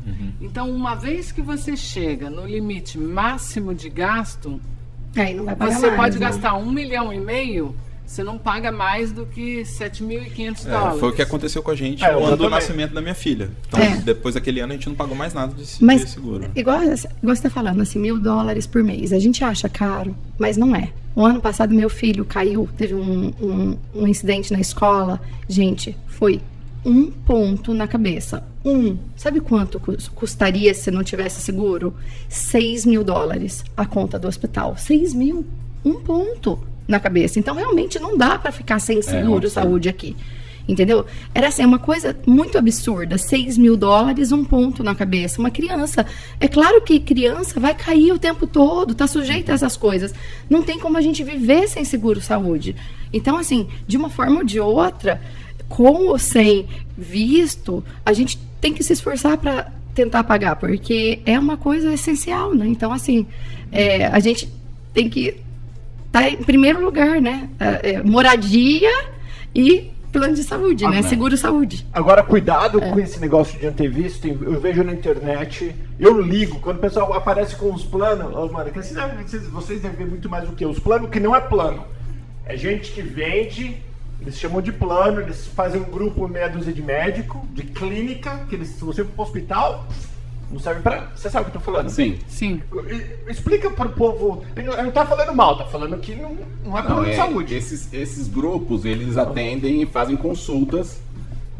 Então, 0.40 0.71
uma 0.71 0.94
vez 0.94 1.33
que 1.33 1.42
você 1.42 1.77
chega 1.77 2.31
no 2.31 2.47
limite 2.47 2.99
máximo 2.99 3.75
de 3.75 3.88
gasto, 3.88 4.61
Aí 5.16 5.35
não 5.35 5.44
vai 5.44 5.57
pagar 5.57 5.75
você 5.75 5.87
mais, 5.87 5.97
pode 5.97 6.18
né? 6.18 6.27
gastar 6.27 6.55
um 6.55 6.71
milhão 6.71 7.12
e 7.12 7.21
meio, 7.21 7.75
você 8.09 8.25
não 8.25 8.38
paga 8.38 8.73
mais 8.73 9.12
do 9.12 9.27
que 9.27 9.62
7.500 9.64 10.66
É, 10.66 10.71
dólares. 10.71 11.01
foi 11.01 11.09
o 11.11 11.12
que 11.12 11.21
aconteceu 11.23 11.62
com 11.62 11.71
a 11.71 11.75
gente 11.77 12.03
É, 12.03 12.12
no 12.12 12.25
ano 12.25 12.37
do 12.38 12.49
nascimento 12.49 12.94
da 12.94 13.01
minha 13.03 13.14
filha. 13.14 13.51
Então, 13.68 13.79
É. 13.81 13.97
depois 13.97 14.35
daquele 14.35 14.61
ano, 14.61 14.73
a 14.73 14.77
gente 14.77 14.88
não 14.88 14.97
pagou 14.97 15.14
mais 15.14 15.35
nada 15.35 15.53
de, 15.55 15.64
Mas, 15.85 16.05
de 16.05 16.11
seguro. 16.12 16.51
igual, 16.57 16.83
igual 16.83 16.97
você 17.37 17.42
tá 17.42 17.51
falando, 17.51 17.83
assim, 17.83 17.99
mil 17.99 18.18
dólares 18.18 18.66
por 18.66 18.83
mês. 18.83 19.12
A 19.12 19.18
gente 19.18 19.44
acha 19.44 19.68
caro, 19.68 20.16
mas 20.38 20.57
não 20.57 20.75
é. 20.75 20.90
O 21.14 21.25
ano 21.25 21.40
passado, 21.40 21.75
meu 21.75 21.90
filho 21.90 22.25
caiu, 22.25 22.68
teve 22.77 22.94
um, 22.94 23.33
um, 23.40 23.77
um 23.94 24.07
incidente 24.09 24.53
na 24.53 24.61
escola. 24.61 25.21
Gente, 25.49 25.94
foi 26.07 26.40
um 26.85 27.11
ponto 27.11 27.75
na 27.75 27.87
cabeça. 27.87 28.42
Um. 28.64 28.97
Sabe 29.16 29.40
quanto 29.40 29.79
cus- 29.81 30.09
custaria 30.09 30.73
se 30.73 30.90
não 30.90 31.03
tivesse 31.05 31.40
seguro? 31.42 31.92
6 32.29 32.87
mil 32.87 33.05
dólares 33.05 33.64
a 33.77 33.85
conta 33.85 34.18
do 34.18 34.27
hospital. 34.29 34.77
6 34.79 35.12
mil. 35.12 35.44
Um 35.85 35.94
ponto 35.94 36.59
na 36.88 36.98
cabeça. 36.98 37.38
Então, 37.38 37.55
realmente, 37.55 37.98
não 37.98 38.16
dá 38.16 38.38
para 38.38 38.51
ficar 38.51 38.79
sem 38.79 39.03
seguro 39.03 39.37
absurdo. 39.37 39.51
saúde 39.51 39.88
aqui. 39.90 40.16
Entendeu? 40.66 41.07
Era 41.35 41.48
assim, 41.48 41.64
uma 41.64 41.79
coisa 41.79 42.16
muito 42.27 42.59
absurda. 42.59 43.16
6 43.16 43.57
mil 43.57 43.77
dólares, 43.77 44.33
um 44.33 44.44
ponto 44.44 44.83
na 44.83 44.94
cabeça. 44.94 45.40
Uma 45.40 45.51
criança. 45.51 46.05
É 46.40 46.48
claro 46.48 46.81
que 46.83 47.01
criança 47.01 47.61
vai 47.61 47.74
cair 47.74 48.12
o 48.12 48.18
tempo 48.18 48.46
todo, 48.46 48.94
tá 48.94 49.07
sujeita 49.07 49.53
a 49.53 49.55
essas 49.55 49.77
coisas. 49.77 50.14
Não 50.48 50.62
tem 50.62 50.79
como 50.79 50.98
a 50.98 51.01
gente 51.01 51.22
viver 51.22 51.68
sem 51.68 51.85
seguro 51.85 52.20
saúde. 52.20 52.74
Então, 53.12 53.37
assim, 53.37 53.68
de 53.87 53.96
uma 53.96 54.11
forma 54.11 54.38
ou 54.38 54.44
de 54.44 54.61
outra, 54.61 55.20
com 55.68 56.07
ou 56.07 56.18
sem 56.18 56.66
visto, 56.96 57.83
a 58.05 58.12
gente 58.12 58.38
tem 58.61 58.74
que 58.74 58.83
se 58.83 58.92
esforçar 58.92 59.38
para 59.38 59.72
tentar 59.94 60.22
pagar, 60.24 60.57
porque 60.57 61.20
é 61.24 61.38
uma 61.38 61.57
coisa 61.57 61.92
essencial, 61.92 62.55
né? 62.55 62.66
Então, 62.68 62.92
assim, 62.92 63.27
é, 63.72 64.07
a 64.07 64.20
gente 64.20 64.48
tem 64.92 65.09
que 65.09 65.37
tá 66.12 66.29
em 66.29 66.37
primeiro 66.37 66.85
lugar, 66.85 67.21
né? 67.21 67.49
É, 67.59 67.92
é, 67.92 68.03
moradia 68.03 68.90
e 69.55 69.90
plano 70.12 70.35
de 70.35 70.42
saúde, 70.42 70.85
Ah, 70.85 70.90
né? 70.90 70.97
né? 70.97 71.03
Seguro 71.03 71.37
saúde. 71.37 71.87
Agora, 71.92 72.23
cuidado 72.23 72.83
É. 72.83 72.90
com 72.90 72.99
esse 72.99 73.21
negócio 73.21 73.59
de 73.59 73.66
antevisto. 73.66 74.27
Eu 74.27 74.59
vejo 74.61 74.83
na 74.83 74.92
internet, 74.92 75.75
eu 75.99 76.21
ligo, 76.21 76.61
quando 76.61 76.79
o 76.79 76.81
pessoal 76.81 77.12
aparece 77.12 77.55
com 77.57 77.73
os 77.73 77.85
planos, 77.85 78.35
ó, 78.35 78.47
mano, 78.51 78.71
que 78.71 78.79
vocês, 78.83 78.94
devem- 78.94 79.23
vocês- 79.25 79.47
vocês 79.49 79.81
devem 79.83 79.97
ver 79.99 80.07
muito 80.07 80.29
mais 80.29 80.49
do 80.49 80.55
que 80.57 80.64
os 80.64 80.79
planos, 80.79 81.11
que 81.11 81.21
não 81.21 81.37
é 81.37 81.40
plano. 81.40 81.85
É 82.47 82.57
gente 82.57 82.90
que 82.92 83.03
vende, 83.03 83.77
eles 84.21 84.38
chamam 84.38 84.62
de 84.62 84.73
plano, 84.73 85.21
eles 85.21 85.47
fazem 85.49 85.81
um 85.83 85.85
grupo 85.85 86.27
meia 86.27 86.49
dúzia 86.49 86.73
de 86.73 86.83
médico, 86.83 87.47
de 87.53 87.62
clínica, 87.64 88.47
que 88.49 88.55
eles, 88.55 88.68
se 88.68 88.81
você 88.85 89.05
for 89.05 89.12
pro 89.12 89.23
hospital, 89.25 89.87
não 90.50 90.58
serve 90.58 90.80
pra. 90.82 91.08
Você 91.14 91.28
sabe 91.30 91.48
o 91.48 91.50
que 91.50 91.56
eu 91.56 91.61
tô 91.61 91.64
falando? 91.72 91.88
Sim. 91.90 92.18
Sim. 92.28 92.62
E- 92.90 93.30
Explica 93.30 93.70
pro 93.70 93.90
povo. 93.90 94.44
Ele 94.56 94.66
não- 94.68 94.82
não 94.84 94.90
tá 94.90 95.04
falando 95.04 95.34
mal, 95.34 95.56
tá 95.58 95.64
falando 95.66 95.96
que 95.98 96.14
não, 96.14 96.37
não 96.64 96.78
é 96.78 96.82
Não, 96.88 97.04
de 97.04 97.11
é, 97.11 97.16
saúde. 97.16 97.54
Esses, 97.54 97.92
esses 97.92 98.28
grupos, 98.28 98.84
eles 98.84 99.16
atendem 99.16 99.82
e 99.82 99.87
fazem 99.87 100.16
consultas. 100.16 101.00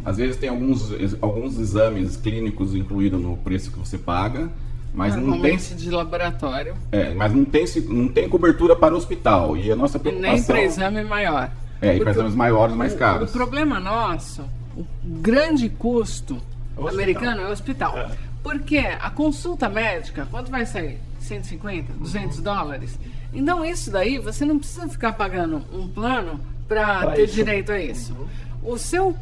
Às 0.05 0.17
vezes 0.17 0.37
tem 0.37 0.49
alguns, 0.49 0.91
alguns 1.21 1.59
exames 1.59 2.17
clínicos 2.17 2.75
incluídos 2.75 3.21
no 3.21 3.37
preço 3.37 3.71
que 3.71 3.79
você 3.79 3.99
paga, 3.99 4.49
mas 4.95 5.15
não 5.15 5.21
tem, 5.23 5.31
Normalmente 5.31 5.75
de 5.75 5.91
laboratório. 5.91 6.75
é, 6.91 7.13
mas 7.13 7.35
não 7.35 7.45
tem, 7.45 7.67
se- 7.67 7.81
não 7.83 8.09
tem 8.09 8.27
cobertura 8.29 8.75
para 8.75 8.95
o 8.95 8.97
hospital. 8.97 9.55
E 9.57 9.71
a 9.71 9.77
nossa 9.77 9.99
E 9.99 10.01
preocupação 10.01 10.33
nem 10.35 10.43
para 10.43 10.63
exame 10.63 11.05
maior. 11.05 11.51
é 11.83 11.95
ir 11.97 12.01
para 12.01 12.13
exames 12.13 12.35
maiores, 12.35 12.75
mais 12.75 12.95
o- 12.95 12.97
caros. 12.97 13.31
O 13.31 13.33
problema 13.35 13.79
nosso, 13.79 14.43
o 14.75 14.87
grande 15.05 15.69
custo 15.69 16.39
É 16.77 16.81
o 16.81 16.89
americano 16.89 17.43
é 17.43 17.49
o 17.49 17.51
hospital. 17.53 17.99
É. 17.99 18.11
Porque 18.43 18.79
a 18.79 19.11
consulta 19.11 19.69
médica, 19.69 20.27
quanto 20.31 20.51
vai 20.51 20.65
sair? 20.65 20.99
150, 21.21 21.93
200 21.95 22.41
dólares? 22.41 22.99
Então, 23.33 23.65
isso 23.65 23.91
daí, 23.91 24.19
você 24.19 24.45
não 24.45 24.59
precisa 24.59 24.89
ficar 24.89 25.13
pagando 25.13 25.63
um 25.73 25.89
plano 25.89 26.41
para 26.67 27.13
ter 27.13 27.25
isso. 27.25 27.35
direito 27.35 27.73
a 27.73 27.81
isso. 27.81 28.15
O 28.63 28.77
seu, 28.77 29.17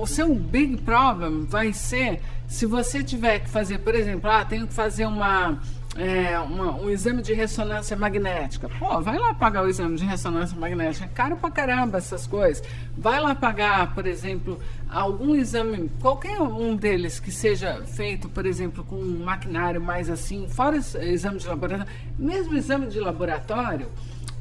o 0.00 0.06
seu 0.06 0.34
big 0.34 0.78
problem 0.78 1.44
vai 1.44 1.72
ser 1.72 2.20
se 2.52 2.66
você 2.66 3.02
tiver 3.02 3.38
que 3.40 3.48
fazer, 3.48 3.78
por 3.78 3.94
exemplo, 3.94 4.30
ah, 4.30 4.44
tenho 4.44 4.66
que 4.66 4.74
fazer 4.74 5.06
uma, 5.06 5.58
é, 5.96 6.38
uma- 6.38 6.74
um 6.74 6.88
exame 6.88 7.20
de 7.22 7.34
ressonância 7.34 7.96
magnética. 7.96 8.68
Pô, 8.78 9.00
vai 9.00 9.18
lá 9.18 9.34
pagar 9.34 9.62
o 9.64 9.68
exame 9.68 9.96
de 9.96 10.04
ressonância 10.06 10.56
magnética. 10.56 11.04
É 11.04 11.08
caro 11.08 11.36
pra 11.36 11.50
caramba 11.50 11.98
essas 11.98 12.26
coisas. 12.26 12.62
Vai 12.96 13.20
lá 13.20 13.34
pagar, 13.34 13.94
por 13.94 14.06
exemplo, 14.06 14.58
algum 14.88 15.34
exame, 15.34 15.90
qualquer 16.00 16.40
um 16.40 16.74
deles 16.76 17.20
que 17.20 17.30
seja 17.30 17.82
feito, 17.86 18.28
por 18.28 18.46
exemplo, 18.46 18.82
com 18.84 18.96
um 18.96 19.24
maquinário 19.24 19.80
mais 19.80 20.08
assim, 20.08 20.48
fora 20.48 20.76
exame 20.76 21.38
de 21.38 21.46
laboratório. 21.46 21.92
Mesmo 22.18 22.56
exame 22.56 22.86
de 22.86 22.98
laboratório, 22.98 23.88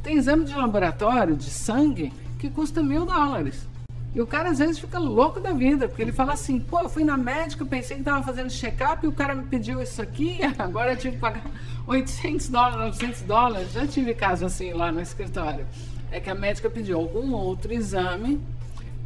tem 0.01 0.15
exame 0.17 0.45
de 0.45 0.53
laboratório 0.55 1.35
de 1.35 1.49
sangue 1.49 2.13
que 2.39 2.49
custa 2.49 2.81
mil 2.81 3.05
dólares. 3.05 3.67
E 4.13 4.19
o 4.19 4.27
cara 4.27 4.49
às 4.49 4.59
vezes 4.59 4.77
fica 4.77 4.99
louco 4.99 5.39
da 5.39 5.53
vida, 5.53 5.87
porque 5.87 6.01
ele 6.01 6.11
fala 6.11 6.33
assim: 6.33 6.59
pô, 6.59 6.81
eu 6.81 6.89
fui 6.89 7.03
na 7.03 7.15
médica, 7.15 7.65
pensei 7.65 7.95
que 7.95 8.01
estava 8.01 8.21
fazendo 8.23 8.49
check-up 8.49 9.05
e 9.05 9.07
o 9.07 9.11
cara 9.11 9.33
me 9.33 9.43
pediu 9.43 9.81
isso 9.81 10.01
aqui, 10.01 10.39
agora 10.59 10.93
eu 10.93 10.97
tive 10.97 11.15
que 11.15 11.21
pagar 11.21 11.43
800 11.87 12.49
dólares, 12.49 12.77
900 12.99 13.21
dólares. 13.21 13.71
Já 13.71 13.87
tive 13.87 14.13
caso 14.13 14.45
assim 14.45 14.73
lá 14.73 14.91
no 14.91 14.99
escritório. 14.99 15.65
É 16.11 16.19
que 16.19 16.29
a 16.29 16.35
médica 16.35 16.69
pediu 16.69 16.97
algum 16.97 17.33
outro 17.33 17.71
exame, 17.71 18.41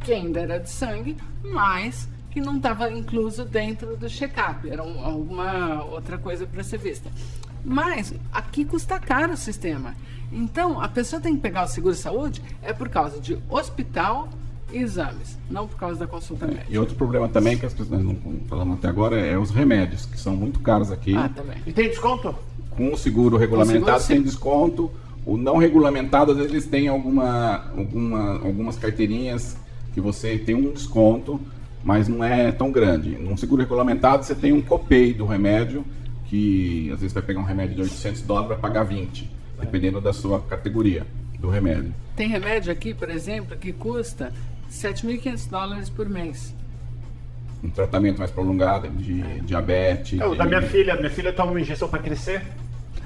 que 0.00 0.12
ainda 0.12 0.40
era 0.40 0.58
de 0.58 0.68
sangue, 0.68 1.16
mas 1.44 2.08
que 2.32 2.40
não 2.40 2.56
estava 2.56 2.90
incluso 2.90 3.44
dentro 3.44 3.96
do 3.96 4.08
check-up, 4.10 4.68
era 4.68 4.82
um, 4.82 5.02
alguma 5.02 5.84
outra 5.84 6.18
coisa 6.18 6.46
para 6.46 6.62
ser 6.64 6.78
vista. 6.78 7.10
Mas 7.64 8.12
aqui 8.32 8.64
custa 8.64 8.98
caro 8.98 9.32
o 9.32 9.36
sistema. 9.36 9.94
Então, 10.30 10.80
a 10.80 10.88
pessoa 10.88 11.22
tem 11.22 11.36
que 11.36 11.40
pegar 11.40 11.64
o 11.64 11.68
seguro-saúde 11.68 12.42
é 12.60 12.72
por 12.72 12.88
causa 12.88 13.20
de 13.20 13.38
hospital 13.48 14.28
exames, 14.72 15.38
não 15.50 15.66
por 15.66 15.76
causa 15.76 16.00
da 16.00 16.06
consulta 16.06 16.46
médica. 16.46 16.66
E 16.68 16.78
outro 16.78 16.96
problema 16.96 17.28
também 17.28 17.56
que 17.56 17.66
as 17.66 17.72
pessoas 17.72 18.02
não 18.02 18.16
falamos 18.48 18.78
até 18.78 18.88
agora 18.88 19.18
é 19.18 19.38
os 19.38 19.50
remédios, 19.50 20.06
que 20.06 20.18
são 20.18 20.36
muito 20.36 20.60
caros 20.60 20.90
aqui. 20.90 21.14
Ah, 21.14 21.28
também. 21.28 21.58
E 21.66 21.72
tem 21.72 21.88
desconto? 21.88 22.34
Com 22.70 22.92
o 22.92 22.96
seguro 22.96 23.36
regulamentado 23.36 24.00
seguro, 24.00 24.06
tem 24.06 24.22
desconto. 24.22 24.90
O 25.24 25.36
não 25.36 25.56
regulamentado, 25.56 26.32
às 26.32 26.36
vezes, 26.36 26.52
eles 26.52 26.66
têm 26.66 26.88
alguma, 26.88 27.70
alguma, 27.76 28.32
algumas 28.34 28.76
carteirinhas 28.76 29.56
que 29.92 30.00
você 30.00 30.38
tem 30.38 30.54
um 30.54 30.72
desconto, 30.72 31.40
mas 31.82 32.06
não 32.06 32.22
é 32.22 32.52
tão 32.52 32.70
grande. 32.70 33.10
Num 33.10 33.36
seguro 33.36 33.62
regulamentado, 33.62 34.24
você 34.24 34.34
tem 34.34 34.52
um 34.52 34.60
copay 34.60 35.12
do 35.14 35.24
remédio, 35.24 35.84
que 36.26 36.90
às 36.92 37.00
vezes 37.00 37.12
vai 37.12 37.22
pegar 37.22 37.40
um 37.40 37.44
remédio 37.44 37.76
de 37.76 37.82
800 37.82 38.22
dólares 38.22 38.48
para 38.48 38.56
pagar 38.56 38.84
20, 38.84 39.30
dependendo 39.58 40.00
da 40.00 40.12
sua 40.12 40.40
categoria 40.40 41.06
do 41.38 41.48
remédio. 41.48 41.94
Tem 42.14 42.28
remédio 42.28 42.72
aqui, 42.72 42.94
por 42.94 43.10
exemplo, 43.10 43.56
que 43.56 43.72
custa 43.72 44.32
7.500 44.70 45.48
dólares 45.48 45.88
por 45.88 46.08
mês. 46.08 46.54
Um 47.64 47.70
tratamento 47.70 48.18
mais 48.18 48.30
prolongado 48.30 48.88
de 48.90 49.22
diabetes. 49.42 50.20
É, 50.20 50.26
o 50.26 50.32
de- 50.32 50.38
da 50.38 50.44
minha 50.44 50.62
filha, 50.62 50.94
minha 50.96 51.10
filha 51.10 51.32
toma 51.32 51.52
uma 51.52 51.60
injeção 51.60 51.88
pra 51.88 51.98
crescer. 51.98 52.42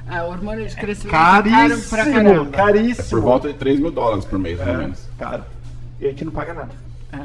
Ah, 0.09 0.25
o 0.25 0.31
hormônio 0.31 0.67
de 0.69 0.75
crescimento 0.75 1.15
é 1.15 1.19
caro 1.19 1.43
pra 1.45 1.51
Caríssimo, 1.53 1.97
caramba. 2.15 2.49
É 2.49 2.57
caríssimo. 2.57 3.09
por 3.11 3.21
volta 3.21 3.49
de 3.49 3.55
3 3.55 3.79
mil 3.79 3.91
dólares 3.93 4.25
por 4.25 4.39
mês, 4.39 4.59
mais 4.59 4.69
ou 4.69 4.75
É, 4.75 4.79
menos. 4.79 5.09
caro. 5.19 5.45
E 6.01 6.07
a 6.07 6.09
gente 6.11 6.25
não 6.25 6.33
paga 6.33 6.53
nada. 6.55 6.73
É, 7.13 7.19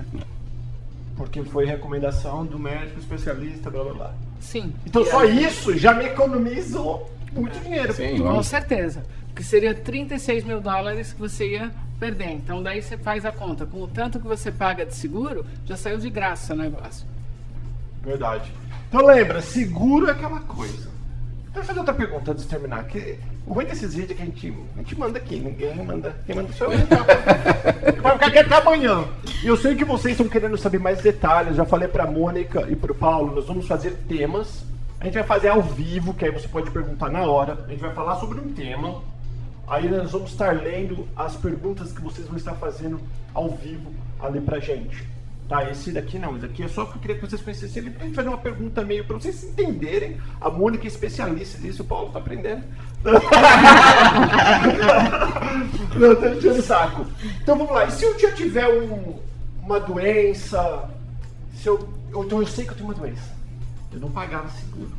Porque 1.17 1.41
foi 1.43 1.65
recomendação 1.65 2.45
do 2.45 2.59
médico 2.59 2.99
especialista, 2.99 3.71
blá 3.71 3.83
blá 3.85 3.93
blá. 3.93 4.13
sim. 4.39 4.73
Então 4.85 5.01
E 5.01 5.05
só 5.09 5.23
isso 5.25 5.77
já 5.77 5.93
me 5.93 6.05
economizou 6.05 7.09
muito 7.33 7.57
dinheiro. 7.59 7.93
Sim, 7.93 8.19
Com 8.19 8.43
certeza. 8.43 9.03
Porque 9.27 9.41
seria 9.41 9.73
36 9.73 10.43
mil 10.43 10.59
dólares 10.61 11.11
que 11.13 11.19
você 11.19 11.53
ia 11.53 11.71
perder. 11.99 12.31
Então 12.31 12.61
daí 12.61 12.81
você 12.81 12.97
faz 12.97 13.25
a 13.25 13.31
conta. 13.31 13.65
Com 13.65 13.83
o 13.83 13.87
tanto 13.87 14.19
que 14.19 14.27
você 14.27 14.51
paga 14.51 14.85
de 14.85 14.95
seguro, 14.95 15.45
já 15.65 15.75
saiu 15.75 15.97
de 15.97 16.09
graça 16.09 16.53
o 16.53 16.57
negócio. 16.57 17.07
Verdade. 18.01 18.51
Então 18.87 19.05
lembra, 19.05 19.41
seguro 19.41 20.07
é 20.07 20.11
aquela 20.11 20.39
coisa. 20.41 20.89
Deixa 21.45 21.59
eu 21.59 21.63
fazer 21.63 21.79
outra 21.79 21.93
pergunta 21.93 22.31
antes 22.31 22.43
de 22.43 22.49
terminar. 22.49 22.83
Que 22.85 23.17
o 23.47 23.53
ruim 23.53 23.65
desses 23.65 23.93
vídeos 23.95 24.11
é 24.11 24.15
que 24.15 24.21
a 24.21 24.25
gente, 24.25 24.53
a 24.75 24.77
gente 24.79 24.99
manda 24.99 25.17
aqui, 25.17 25.39
ninguém 25.39 25.75
manda. 25.83 26.15
Quem 26.25 26.35
manda 26.35 26.51
sou 26.53 26.71
eu. 26.71 26.79
então. 26.79 26.97
Vai 28.01 28.13
ficar 28.13 28.27
aqui 28.27 28.39
até 28.39 28.55
amanhã. 28.55 29.05
E 29.43 29.47
eu 29.47 29.55
sei 29.55 29.75
que 29.75 29.85
vocês 29.85 30.13
estão 30.13 30.27
querendo 30.27 30.57
saber 30.57 30.79
mais 30.79 31.01
detalhes. 31.01 31.55
Já 31.55 31.65
falei 31.65 31.87
pra 31.87 32.05
Mônica 32.05 32.65
e 32.69 32.75
pro 32.75 32.93
Paulo, 32.93 33.35
nós 33.35 33.45
vamos 33.45 33.67
fazer 33.67 33.91
temas. 34.07 34.65
A 34.99 35.05
gente 35.05 35.13
vai 35.13 35.23
fazer 35.23 35.49
ao 35.49 35.61
vivo, 35.61 36.13
que 36.13 36.25
aí 36.25 36.31
você 36.31 36.47
pode 36.47 36.69
perguntar 36.71 37.09
na 37.09 37.23
hora. 37.23 37.57
A 37.65 37.69
gente 37.69 37.81
vai 37.81 37.93
falar 37.93 38.15
sobre 38.15 38.39
um 38.39 38.51
tema. 38.53 39.01
Aí 39.67 39.89
nós 39.89 40.11
vamos 40.11 40.31
estar 40.31 40.55
lendo 40.55 41.07
as 41.15 41.35
perguntas 41.35 41.91
que 41.91 42.01
vocês 42.01 42.27
vão 42.27 42.37
estar 42.37 42.53
fazendo 42.55 42.99
ao 43.33 43.49
vivo 43.49 43.91
ali 44.19 44.39
pra 44.39 44.59
gente. 44.59 45.07
Tá, 45.47 45.69
esse 45.69 45.91
daqui 45.91 46.17
não, 46.17 46.31
esse 46.37 46.47
daqui 46.47 46.63
é 46.63 46.67
só 46.67 46.85
porque 46.85 46.97
eu 46.97 47.01
queria 47.01 47.15
que 47.17 47.21
vocês 47.29 47.41
conhecessem 47.41 47.83
ele 47.83 47.91
pra 47.91 48.05
gente 48.05 48.15
fazer 48.15 48.29
uma 48.29 48.37
pergunta 48.37 48.83
meio 48.83 49.05
pra 49.05 49.15
vocês 49.15 49.43
entenderem. 49.43 50.17
A 50.41 50.49
Mônica 50.49 50.85
é 50.85 50.87
especialista 50.87 51.59
nisso, 51.59 51.83
o 51.83 51.85
Paulo 51.85 52.11
tá 52.11 52.17
aprendendo. 52.19 52.63
não, 55.95 56.15
tô 56.15 56.27
enchendo 56.29 56.59
o 56.59 56.61
saco. 56.61 57.05
Então 57.41 57.57
vamos 57.57 57.73
lá, 57.73 57.85
e 57.85 57.91
se 57.91 58.03
eu 58.05 58.17
já 58.19 58.31
tiver 58.31 58.67
um- 58.67 59.19
uma 59.61 59.79
doença, 59.79 60.89
se 61.55 61.67
eu- 61.67 61.89
então 62.09 62.41
eu 62.41 62.47
sei 62.47 62.65
que 62.65 62.71
eu 62.71 62.75
tenho 62.75 62.89
uma 62.89 62.95
doença, 62.95 63.31
eu 63.93 63.99
não 63.99 64.09
pagava 64.11 64.49
seguro. 64.49 64.91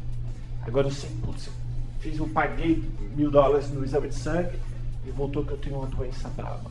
Agora 0.66 0.86
eu 0.88 0.92
sei, 0.92 1.10
putz, 1.24 1.46
eu 1.46 1.52
fiz, 2.00 2.18
eu 2.18 2.28
paguei 2.28 2.82
mil 3.16 3.30
dólares 3.30 3.70
no 3.70 3.84
exame 3.84 4.08
de 4.08 4.14
sangue 4.14 4.58
e 5.06 5.10
voltou 5.10 5.44
que 5.44 5.52
eu 5.52 5.56
tenho 5.58 5.76
uma 5.76 5.86
doença 5.86 6.28
brava. 6.36 6.70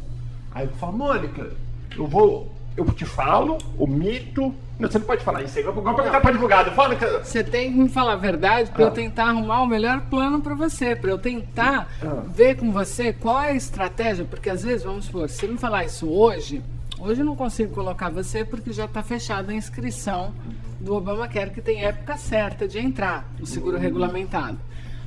Aí 0.54 0.66
eu 0.66 0.72
falo, 0.74 0.94
Mônica, 0.98 1.52
eu 1.98 2.08
vou, 2.08 2.52
eu 2.78 2.86
te 2.92 3.06
falo, 3.06 3.58
o 3.78 3.88
mito. 3.88 4.54
Não, 4.78 4.92
você 4.92 5.00
não 5.00 5.06
pode 5.06 5.24
falar 5.24 5.42
isso 5.44 5.58
aí, 5.58 5.62
igual 5.64 5.78
igual 5.78 5.96
perguntar 5.96 6.20
para 6.20 6.30
advogado. 6.32 6.72
Fala 6.76 6.96
que. 6.96 7.06
Você 7.06 7.44
tem 7.44 7.72
que 7.72 7.78
me 7.80 7.88
falar 7.90 8.14
a 8.14 8.18
verdade 8.18 8.70
para 8.72 8.84
Ah. 8.84 8.88
eu 8.88 8.92
tentar 8.92 9.26
arrumar 9.30 9.62
o 9.62 9.68
melhor 9.68 10.02
plano 10.10 10.42
para 10.42 10.54
você, 10.54 10.96
para 10.96 11.10
eu 11.12 11.18
tentar 11.18 11.88
Ah. 12.04 12.24
ver 12.28 12.58
com 12.58 12.72
você 12.72 13.14
qual 13.14 13.42
é 13.42 13.52
a 13.52 13.56
estratégia, 13.56 14.26
porque 14.26 14.50
às 14.50 14.64
vezes, 14.64 14.84
vamos 14.84 15.06
supor, 15.06 15.30
se 15.30 15.38
você 15.40 15.48
me 15.48 15.58
falar 15.58 15.86
isso 15.86 16.10
hoje, 16.10 16.62
hoje 17.00 17.22
eu 17.22 17.26
não 17.26 17.38
consigo 17.38 17.74
colocar 17.74 18.10
você 18.10 18.44
porque 18.44 18.74
já 18.74 18.84
está 18.84 19.02
fechada 19.02 19.54
a 19.54 19.56
inscrição 19.56 20.34
do 20.82 20.94
Obamacare, 20.94 21.52
que 21.52 21.62
tem 21.62 21.84
época 21.86 22.18
certa 22.18 22.68
de 22.68 22.78
entrar, 22.78 23.26
o 23.42 23.46
seguro 23.46 23.78
regulamentado. 23.78 24.58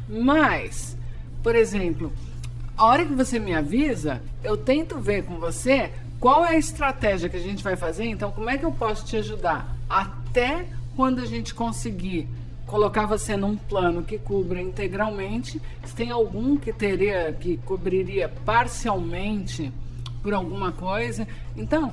Mas, 0.08 0.96
por 1.42 1.54
exemplo, 1.54 2.12
a 2.76 2.84
hora 2.84 3.04
que 3.04 3.12
você 3.12 3.38
me 3.38 3.54
avisa, 3.54 4.22
eu 4.42 4.56
tento 4.56 4.98
ver 4.98 5.24
com 5.24 5.38
você 5.38 5.90
qual 6.18 6.44
é 6.44 6.50
a 6.50 6.58
estratégia 6.58 7.28
que 7.28 7.36
a 7.36 7.40
gente 7.40 7.62
vai 7.62 7.76
fazer, 7.76 8.04
então 8.06 8.30
como 8.30 8.50
é 8.50 8.58
que 8.58 8.64
eu 8.64 8.72
posso 8.72 9.04
te 9.04 9.16
ajudar 9.16 9.76
até 9.88 10.66
quando 10.96 11.20
a 11.20 11.26
gente 11.26 11.54
conseguir 11.54 12.28
colocar 12.66 13.06
você 13.06 13.36
num 13.36 13.56
plano 13.56 14.02
que 14.02 14.18
cubra 14.18 14.60
integralmente, 14.60 15.60
se 15.84 15.94
tem 15.94 16.10
algum 16.10 16.56
que 16.56 16.72
teria 16.72 17.32
que 17.32 17.56
cobriria 17.58 18.28
parcialmente 18.44 19.72
por 20.22 20.34
alguma 20.34 20.72
coisa. 20.72 21.26
Então, 21.56 21.92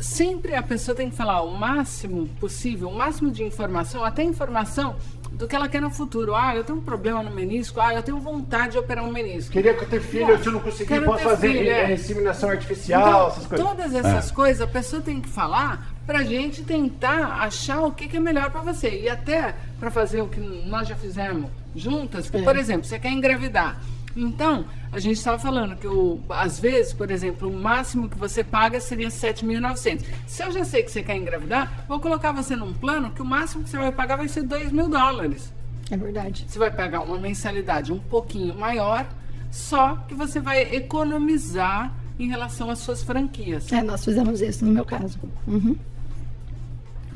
sempre 0.00 0.54
a 0.54 0.62
pessoa 0.62 0.94
tem 0.94 1.10
que 1.10 1.16
falar 1.16 1.42
o 1.42 1.56
máximo 1.56 2.26
possível, 2.40 2.88
o 2.88 2.96
máximo 2.96 3.30
de 3.30 3.44
informação, 3.44 4.04
até 4.04 4.22
informação 4.22 4.96
do 5.38 5.46
que 5.46 5.54
ela 5.54 5.68
quer 5.68 5.80
no 5.80 5.88
futuro. 5.88 6.34
Ah, 6.34 6.54
eu 6.54 6.64
tenho 6.64 6.78
um 6.78 6.82
problema 6.82 7.22
no 7.22 7.30
menisco, 7.30 7.80
ah, 7.80 7.94
eu 7.94 8.02
tenho 8.02 8.18
vontade 8.18 8.72
de 8.72 8.78
operar 8.78 9.04
um 9.04 9.12
menisco. 9.12 9.52
Queria 9.52 9.72
que 9.72 9.84
eu 9.84 9.88
ter 9.88 10.00
filho, 10.00 10.36
se 10.42 10.46
eu 10.46 10.52
não 10.52 10.60
conseguir, 10.60 10.88
Quero 10.88 11.04
posso 11.06 11.22
fazer 11.22 11.52
filho, 11.52 11.70
é. 11.70 11.90
eh, 11.90 11.94
inseminação 11.94 12.50
artificial, 12.50 13.00
Então, 13.08 13.28
essas 13.28 13.46
coisas. 13.46 13.66
Todas 13.66 13.94
essas 13.94 14.30
coisas 14.32 14.60
a 14.60 14.66
pessoa 14.66 15.00
tem 15.00 15.20
que 15.20 15.28
falar 15.28 15.94
pra 16.04 16.24
gente 16.24 16.64
tentar 16.64 17.38
achar 17.42 17.82
o 17.82 17.92
que, 17.92 18.08
que 18.08 18.16
é 18.16 18.20
melhor 18.20 18.50
pra 18.50 18.60
você. 18.62 19.02
E 19.02 19.08
até 19.08 19.54
pra 19.78 19.90
fazer 19.90 20.22
o 20.22 20.26
que 20.26 20.40
nós 20.40 20.88
já 20.88 20.96
fizemos 20.96 21.50
juntas, 21.76 22.28
que, 22.28 22.42
por 22.42 22.56
exemplo, 22.56 22.84
você 22.84 22.98
quer 22.98 23.10
engravidar. 23.10 23.80
Então, 24.20 24.64
a 24.90 24.98
gente 24.98 25.16
estava 25.16 25.38
falando 25.38 25.76
que 25.76 25.86
o, 25.86 26.20
às 26.28 26.58
vezes, 26.58 26.92
por 26.92 27.10
exemplo, 27.10 27.48
o 27.48 27.52
máximo 27.52 28.08
que 28.08 28.18
você 28.18 28.42
paga 28.42 28.80
seria 28.80 29.08
7.900. 29.08 30.04
Se 30.26 30.42
eu 30.42 30.50
já 30.50 30.64
sei 30.64 30.82
que 30.82 30.90
você 30.90 31.02
quer 31.02 31.16
engravidar, 31.16 31.84
vou 31.86 32.00
colocar 32.00 32.32
você 32.32 32.56
num 32.56 32.72
plano 32.74 33.10
que 33.10 33.22
o 33.22 33.24
máximo 33.24 33.62
que 33.62 33.70
você 33.70 33.78
vai 33.78 33.92
pagar 33.92 34.16
vai 34.16 34.26
ser 34.26 34.42
2 34.42 34.72
mil 34.72 34.88
dólares. 34.88 35.52
É 35.90 35.96
verdade. 35.96 36.44
Você 36.48 36.58
vai 36.58 36.70
pagar 36.70 37.00
uma 37.00 37.18
mensalidade 37.18 37.92
um 37.92 37.98
pouquinho 37.98 38.54
maior, 38.58 39.06
só 39.50 39.96
que 40.08 40.14
você 40.14 40.40
vai 40.40 40.62
economizar 40.74 41.92
em 42.18 42.28
relação 42.28 42.68
às 42.70 42.80
suas 42.80 43.02
franquias. 43.02 43.72
É, 43.72 43.82
nós 43.82 44.04
fizemos 44.04 44.40
isso 44.40 44.64
no 44.64 44.72
meu 44.72 44.84
caso. 44.84 45.18
Uhum. 45.46 45.76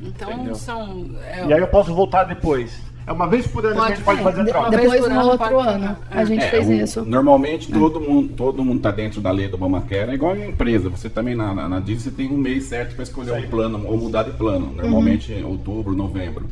Então 0.01 0.33
Entendeu? 0.33 0.55
são. 0.55 1.11
é, 1.25 1.47
E 1.47 1.53
aí 1.53 1.61
eu 1.61 1.69
posso 1.69 1.95
voltar 1.95 2.25
depois. 2.25 2.81
É 3.07 3.11
uma 3.13 3.27
vez 3.27 3.47
por 3.47 3.65
ano 3.67 3.75
que 3.75 3.81
a 3.81 3.89
gente 3.95 4.03
pode 4.05 4.23
Pode, 4.23 4.37
fazer 4.37 4.51
troca. 4.51 4.71
Depois, 4.71 5.09
no 5.09 5.21
outro 5.23 5.39
pode 5.39 5.69
ano, 5.69 5.97
a 6.11 6.25
gente 6.25 6.45
É, 6.45 6.51
fez 6.51 6.69
o- 6.69 6.73
isso. 6.73 7.05
Normalmente 7.05 7.71
todo 7.73 8.01
mundo 8.01 8.33
todo 8.37 8.65
mundo 8.65 8.77
está 8.77 8.91
dentro 8.93 9.21
da 9.21 9.31
lei 9.31 9.49
do 9.49 9.55
Obamacare, 9.57 10.11
é 10.11 10.15
igual 10.15 10.37
em 10.37 10.51
empresa. 10.51 10.89
Você 10.89 11.11
também 11.11 11.35
na, 11.35 11.53
na, 11.55 11.69
na 11.69 11.81
Disney 11.81 12.03
você 12.05 12.11
tem 12.13 12.31
um 12.31 12.37
mês 12.37 12.65
certo 12.65 12.95
para 12.95 13.03
escolher 13.03 13.41
Sim. 13.41 13.47
um 13.47 13.51
plano 13.51 13.85
ou 13.87 13.97
mudar 13.99 14.23
de 14.23 14.31
plano. 14.33 14.73
Normalmente 14.75 15.33
em 15.33 15.45
outubro, 15.45 15.95
novembro. 15.95 16.47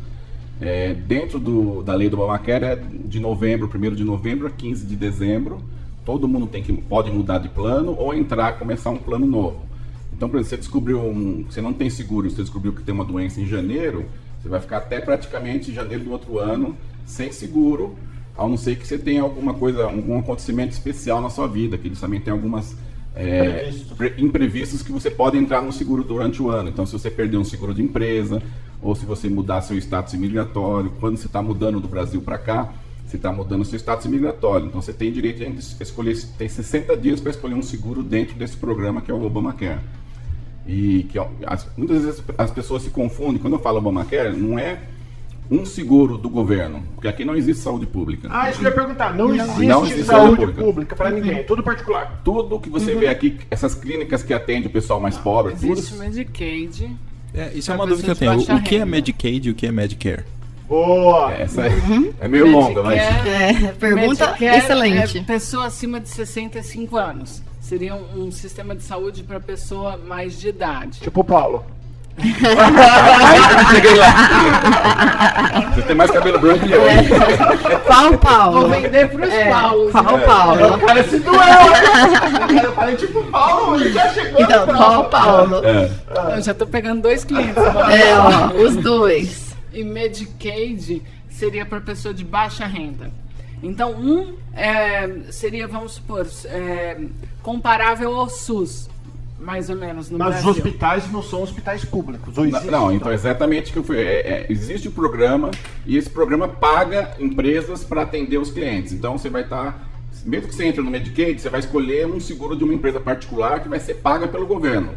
É, 0.60 0.92
dentro 0.92 1.38
do, 1.38 1.82
da 1.82 1.94
lei 1.94 2.10
do 2.10 2.20
Obamacare 2.20 2.64
é 2.64 2.76
de 2.76 3.18
novembro, 3.20 3.70
1 3.72 3.94
de 3.94 4.04
novembro 4.04 4.46
a 4.46 4.50
15 4.50 4.84
de 4.86 4.96
dezembro. 4.96 5.58
Todo 6.04 6.26
mundo 6.26 6.46
tem 6.46 6.62
que 6.62 6.72
pode 6.72 7.10
mudar 7.10 7.38
de 7.38 7.48
plano 7.48 7.94
ou 7.96 8.12
entrar 8.12 8.58
começar 8.58 8.90
um 8.90 8.96
plano 8.98 9.24
novo. 9.26 9.60
Então, 10.12 10.28
por 10.28 10.36
exemplo, 10.38 10.50
você 10.50 10.56
descobriu 10.58 10.98
um, 11.00 11.44
você 11.48 11.62
não 11.62 11.72
tem 11.72 11.88
seguro, 11.88 12.28
você 12.28 12.42
descobriu 12.42 12.72
que 12.72 12.82
tem 12.82 12.94
uma 12.94 13.04
doença 13.04 13.40
em 13.40 13.46
janeiro, 13.46 14.04
você 14.42 14.48
vai 14.48 14.60
ficar 14.60 14.78
até 14.78 15.00
praticamente 15.00 15.72
janeiro 15.72 16.04
do 16.04 16.10
outro 16.12 16.38
ano 16.38 16.76
sem 17.04 17.32
seguro, 17.32 17.96
a 18.36 18.46
não 18.46 18.56
ser 18.56 18.76
que 18.76 18.86
você 18.86 18.96
tenha 18.98 19.22
alguma 19.22 19.52
coisa, 19.54 19.84
algum 19.84 20.18
acontecimento 20.18 20.72
especial 20.72 21.20
na 21.20 21.28
sua 21.28 21.46
vida, 21.46 21.76
que 21.76 21.88
eles 21.88 22.00
também 22.00 22.20
têm 22.20 22.32
algumas 22.32 22.74
é, 23.14 23.44
Imprevistos. 23.66 23.96
pre- 23.98 24.14
imprevistos 24.18 24.82
que 24.82 24.92
você 24.92 25.10
pode 25.10 25.36
entrar 25.36 25.60
no 25.60 25.72
seguro 25.72 26.04
durante 26.04 26.40
o 26.40 26.48
ano. 26.48 26.68
Então, 26.68 26.86
se 26.86 26.92
você 26.92 27.10
perder 27.10 27.36
um 27.36 27.44
seguro 27.44 27.74
de 27.74 27.82
empresa, 27.82 28.40
ou 28.80 28.94
se 28.94 29.04
você 29.04 29.28
mudar 29.28 29.60
seu 29.62 29.76
status 29.76 30.14
imigratório, 30.14 30.90
quando 31.00 31.16
você 31.16 31.26
está 31.26 31.42
mudando 31.42 31.80
do 31.80 31.88
Brasil 31.88 32.22
para 32.22 32.38
cá, 32.38 32.72
você 33.04 33.16
está 33.16 33.32
mudando 33.32 33.64
seu 33.64 33.76
status 33.76 34.06
imigratório. 34.06 34.66
Então, 34.68 34.80
você 34.80 34.92
tem 34.92 35.10
direito 35.12 35.38
de 35.38 35.82
escolher, 35.82 36.16
tem 36.38 36.48
60 36.48 36.96
dias 36.96 37.20
para 37.20 37.30
escolher 37.30 37.54
um 37.54 37.62
seguro 37.62 38.02
dentro 38.02 38.36
desse 38.36 38.56
programa 38.56 39.00
que 39.02 39.10
é 39.10 39.14
o 39.14 39.22
Obamacare. 39.22 39.80
E 40.72 41.02
que 41.10 41.18
ó, 41.18 41.26
as- 41.46 41.66
muitas 41.76 42.04
vezes 42.04 42.22
as 42.38 42.50
pessoas 42.50 42.82
se 42.82 42.90
confundem. 42.90 43.38
Quando 43.38 43.54
eu 43.54 43.58
falo 43.60 43.78
Obamacare, 43.78 44.36
não 44.36 44.56
é 44.58 44.78
um 45.50 45.64
seguro 45.66 46.16
do 46.16 46.28
governo, 46.30 46.84
porque 46.94 47.08
aqui 47.08 47.24
não 47.24 47.34
existe 47.34 47.60
saúde 47.62 47.84
pública. 47.86 48.28
Ah, 48.30 48.48
isso 48.50 48.60
que 48.60 48.66
eu 48.66 48.70
ia 48.70 48.74
perguntar. 48.76 49.12
Não, 49.16 49.34
existe, 49.34 49.66
Não 49.66 49.84
existe 49.84 50.04
saúde 50.04 50.24
saúde 50.26 50.36
pública, 50.40 50.62
pública. 50.64 50.96
pra 50.96 51.10
ninguém, 51.10 51.38
é 51.38 51.42
tudo 51.42 51.60
particular. 51.62 52.20
Tudo 52.24 52.60
que 52.60 52.70
você 52.70 52.94
vê 52.94 53.08
aqui, 53.08 53.38
essas 53.50 53.74
clínicas 53.74 54.22
que 54.22 54.32
atendem 54.32 54.66
o 54.68 54.70
pessoal 54.70 55.00
mais 55.00 55.16
pobre, 55.18 55.54
tudo. 55.56 55.72
Existe 55.72 55.94
Medicaid. 55.96 56.96
É, 57.34 57.50
isso 57.52 57.72
é 57.72 57.74
uma 57.74 57.86
dúvida 57.86 58.04
que 58.14 58.24
eu 58.24 58.36
tenho. 58.36 58.58
O 58.58 58.62
que 58.62 58.76
é. 58.76 58.84
Medicaid 58.84 59.48
e 59.48 59.50
o 59.50 59.54
que 59.56 59.66
é 59.66 59.72
Medicare? 59.72 60.22
Boa! 60.68 61.32
Essa 61.32 61.62
é, 61.66 61.72
é 62.20 62.28
meio 62.28 62.48
longa, 62.48 62.80
mas. 62.84 62.96
Medicare- 63.00 63.64
É, 63.66 63.72
pergunta 63.72 64.26
Medicare 64.26 64.56
excelente. 64.58 65.18
É 65.18 65.22
pessoa 65.22 65.66
acima 65.66 65.98
de 65.98 66.08
65 66.08 66.96
anos. 66.96 67.42
Seria 67.70 67.94
um, 67.94 68.24
um 68.24 68.32
sistema 68.32 68.74
de 68.74 68.82
saúde 68.82 69.22
para 69.22 69.38
pessoa 69.38 69.96
mais 69.96 70.40
de 70.40 70.48
idade. 70.48 70.98
Tipo 70.98 71.20
o 71.20 71.24
Paulo. 71.24 71.64
Cheguei 73.70 73.94
lá. 73.94 75.70
Você 75.72 75.82
tem 75.82 75.94
mais 75.94 76.10
cabelo 76.10 76.40
branco 76.40 76.66
que 76.66 76.72
eu. 76.72 76.80
Qual 77.86 78.18
Paulo? 78.18 78.60
Vou 78.62 78.70
vender 78.70 79.08
para 79.08 79.24
os 79.24 79.32
É, 79.32 79.50
Paulos. 79.50 79.92
qual 79.92 80.18
né? 80.18 80.26
Paulo? 80.26 80.74
O 80.74 80.78
cara 80.80 81.04
se 81.04 81.20
doeu, 81.20 81.38
né? 81.38 82.58
Eu 82.64 82.72
falei 82.72 82.96
tipo 82.96 83.20
o 83.20 83.24
Paulo, 83.26 83.76
ele 83.76 83.92
já 83.92 84.08
chegou. 84.14 84.40
Então, 84.42 84.66
qual 84.66 85.04
Paulo? 85.04 85.64
É. 85.64 85.90
Eu 86.38 86.42
já 86.42 86.50
estou 86.50 86.66
pegando 86.66 87.02
dois 87.02 87.22
clientes. 87.22 87.56
É, 87.56 88.18
ó, 88.18 88.48
os 88.64 88.74
dois. 88.78 89.54
E 89.72 89.84
Medicaid 89.84 91.04
seria 91.28 91.64
para 91.64 91.80
pessoa 91.80 92.12
de 92.12 92.24
baixa 92.24 92.66
renda. 92.66 93.12
Então, 93.62 93.92
um 93.92 94.34
é, 94.54 95.06
seria, 95.30 95.66
vamos 95.68 95.92
supor, 95.92 96.26
é, 96.46 96.98
comparável 97.42 98.14
ao 98.14 98.28
SUS, 98.28 98.88
mais 99.38 99.68
ou 99.70 99.76
menos, 99.76 100.10
no 100.10 100.18
Mas 100.18 100.36
os 100.38 100.42
Brasil. 100.44 100.50
hospitais 100.64 101.10
não 101.12 101.22
são 101.22 101.42
hospitais 101.42 101.84
públicos. 101.84 102.36
Ou 102.36 102.44
Não, 102.44 102.50
existe, 102.50 102.70
Não, 102.70 102.92
então 102.92 103.12
exatamente 103.12 103.70
o 103.70 103.72
que 103.72 103.78
eu 103.78 103.84
fui. 103.84 103.98
é- 103.98 104.02
é, 104.20 104.46
existe 104.50 104.88
um 104.88 104.92
programa 104.92 105.50
e 105.86 105.96
esse 105.96 106.08
programa 106.10 106.46
paga 106.48 107.14
empresas 107.18 107.82
para 107.84 108.02
atender 108.02 108.38
os 108.38 108.50
clientes. 108.50 108.92
Então 108.92 109.16
você 109.18 109.28
vai 109.30 109.42
estar. 109.42 109.88
mesmo 110.26 110.48
que 110.48 110.54
você 110.54 110.64
entre 110.66 110.82
no 110.82 110.90
Medicaid, 110.90 111.40
você 111.40 111.48
vai 111.48 111.60
escolher 111.60 112.06
um 112.06 112.20
seguro 112.20 112.54
de 112.54 112.62
uma 112.64 112.74
empresa 112.74 113.00
particular 113.00 113.60
que 113.60 113.68
vai 113.70 113.80
ser 113.80 113.94
paga 113.94 114.28
pelo 114.28 114.46
governo. 114.46 114.92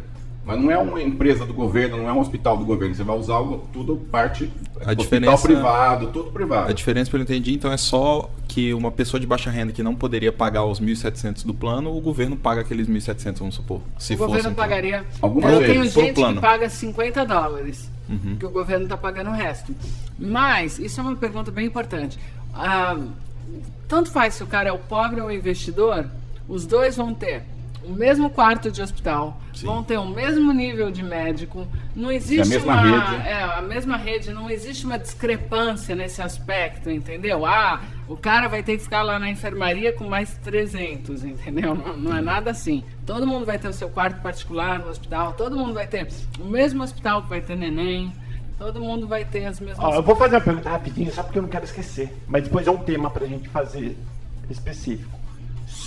Mas 0.45 0.59
não 0.59 0.69
é 0.69 0.77
uma 0.77 1.01
empresa 1.01 1.45
do 1.45 1.53
governo, 1.53 1.95
não 1.97 2.09
é 2.09 2.11
um 2.13 2.19
hospital 2.19 2.57
do 2.57 2.65
governo. 2.65 2.93
Você 2.93 3.03
vai 3.03 3.17
usar 3.17 3.41
tudo 3.71 3.95
parte 3.95 4.43
A 4.75 4.91
hospital 4.91 4.95
diferença- 4.95 5.41
privado, 5.47 6.07
tudo 6.07 6.31
privado. 6.31 6.69
A 6.69 6.73
diferença, 6.73 7.09
pelo 7.09 7.25
que 7.25 7.31
eu 7.31 7.37
entendi, 7.37 7.53
então 7.55 7.71
é 7.71 7.77
só 7.77 8.29
que 8.47 8.73
uma 8.73 8.91
pessoa 8.91 9.21
de 9.21 9.25
baixa 9.25 9.49
renda 9.49 9.71
que 9.71 9.81
não 9.81 9.95
poderia 9.95 10.33
pagar 10.33 10.65
os 10.65 10.81
1.700 10.81 11.43
do 11.45 11.53
plano, 11.53 11.95
o 11.95 12.01
governo 12.01 12.35
paga 12.35 12.59
aqueles 12.59 12.87
1.700, 12.89 13.39
vamos 13.39 13.55
supor. 13.55 13.79
Se 13.97 14.15
o 14.15 14.17
fosse 14.17 14.27
governo 14.27 14.53
plano. 14.53 14.55
pagaria. 14.69 15.05
Algumas 15.21 15.53
eu 15.53 15.59
tenho 15.65 15.85
gente 15.85 16.13
plano. 16.13 16.35
que 16.35 16.41
paga 16.41 16.69
50 16.69 17.25
dólares, 17.25 17.89
Uhum. 18.09 18.35
que 18.37 18.45
o 18.45 18.49
governo 18.49 18.83
está 18.83 18.97
pagando 18.97 19.29
o 19.29 19.33
resto. 19.33 19.73
Mas, 20.19 20.77
isso 20.77 20.99
é 20.99 21.03
uma 21.03 21.15
pergunta 21.15 21.51
bem 21.51 21.65
importante. 21.67 22.19
Ah, 22.53 22.97
tanto 23.87 24.11
faz 24.11 24.33
se 24.33 24.43
o 24.43 24.47
cara 24.47 24.67
é 24.67 24.71
o 24.73 24.77
pobre 24.77 25.21
ou 25.21 25.27
o 25.27 25.31
investidor, 25.31 26.05
os 26.49 26.65
dois 26.65 26.97
vão 26.97 27.13
ter 27.13 27.43
o 27.85 27.91
mesmo 27.91 28.29
quarto 28.29 28.71
de 28.71 28.81
hospital, 28.81 29.39
Sim. 29.53 29.65
vão 29.65 29.83
ter 29.83 29.97
o 29.97 30.05
mesmo 30.05 30.51
nível 30.51 30.89
de 30.89 31.03
médico. 31.03 31.67
Não 31.95 32.11
existe 32.11 32.47
mesma 32.47 32.73
uma, 32.73 33.05
rede. 33.05 33.27
é, 33.27 33.43
a 33.43 33.61
mesma 33.61 33.97
rede, 33.97 34.31
não 34.33 34.49
existe 34.49 34.85
uma 34.85 34.97
discrepância 34.97 35.95
nesse 35.95 36.21
aspecto, 36.21 36.89
entendeu? 36.89 37.45
Ah, 37.45 37.81
o 38.07 38.15
cara 38.15 38.47
vai 38.47 38.63
ter 38.63 38.77
que 38.77 38.83
ficar 38.83 39.03
lá 39.03 39.19
na 39.19 39.29
enfermaria 39.29 39.93
com 39.93 40.05
mais 40.05 40.37
300, 40.37 41.23
entendeu? 41.23 41.75
Não, 41.75 41.97
não 41.97 42.17
é 42.17 42.21
nada 42.21 42.51
assim. 42.51 42.83
Todo 43.05 43.27
mundo 43.27 43.45
vai 43.45 43.59
ter 43.59 43.67
o 43.67 43.73
seu 43.73 43.89
quarto 43.89 44.21
particular 44.21 44.79
no 44.79 44.89
hospital, 44.89 45.33
todo 45.33 45.57
mundo 45.57 45.73
vai 45.73 45.87
ter 45.87 46.07
o 46.39 46.45
mesmo 46.45 46.83
hospital 46.83 47.23
que 47.23 47.29
vai 47.29 47.41
ter 47.41 47.55
neném, 47.55 48.13
todo 48.57 48.79
mundo 48.79 49.07
vai 49.07 49.25
ter 49.25 49.45
as 49.45 49.59
mesmas 49.59 49.85
Ó, 49.85 49.95
eu 49.95 50.03
vou 50.03 50.15
fazer 50.15 50.35
uma 50.35 50.41
pergunta 50.41 50.69
rapidinho, 50.69 51.11
só 51.11 51.21
porque 51.21 51.37
eu 51.37 51.43
não 51.43 51.49
quero 51.49 51.65
esquecer. 51.65 52.13
Mas 52.27 52.43
depois 52.43 52.65
é 52.65 52.71
um 52.71 52.77
tema 52.77 53.09
pra 53.09 53.25
gente 53.25 53.49
fazer 53.49 53.97
específico. 54.49 55.22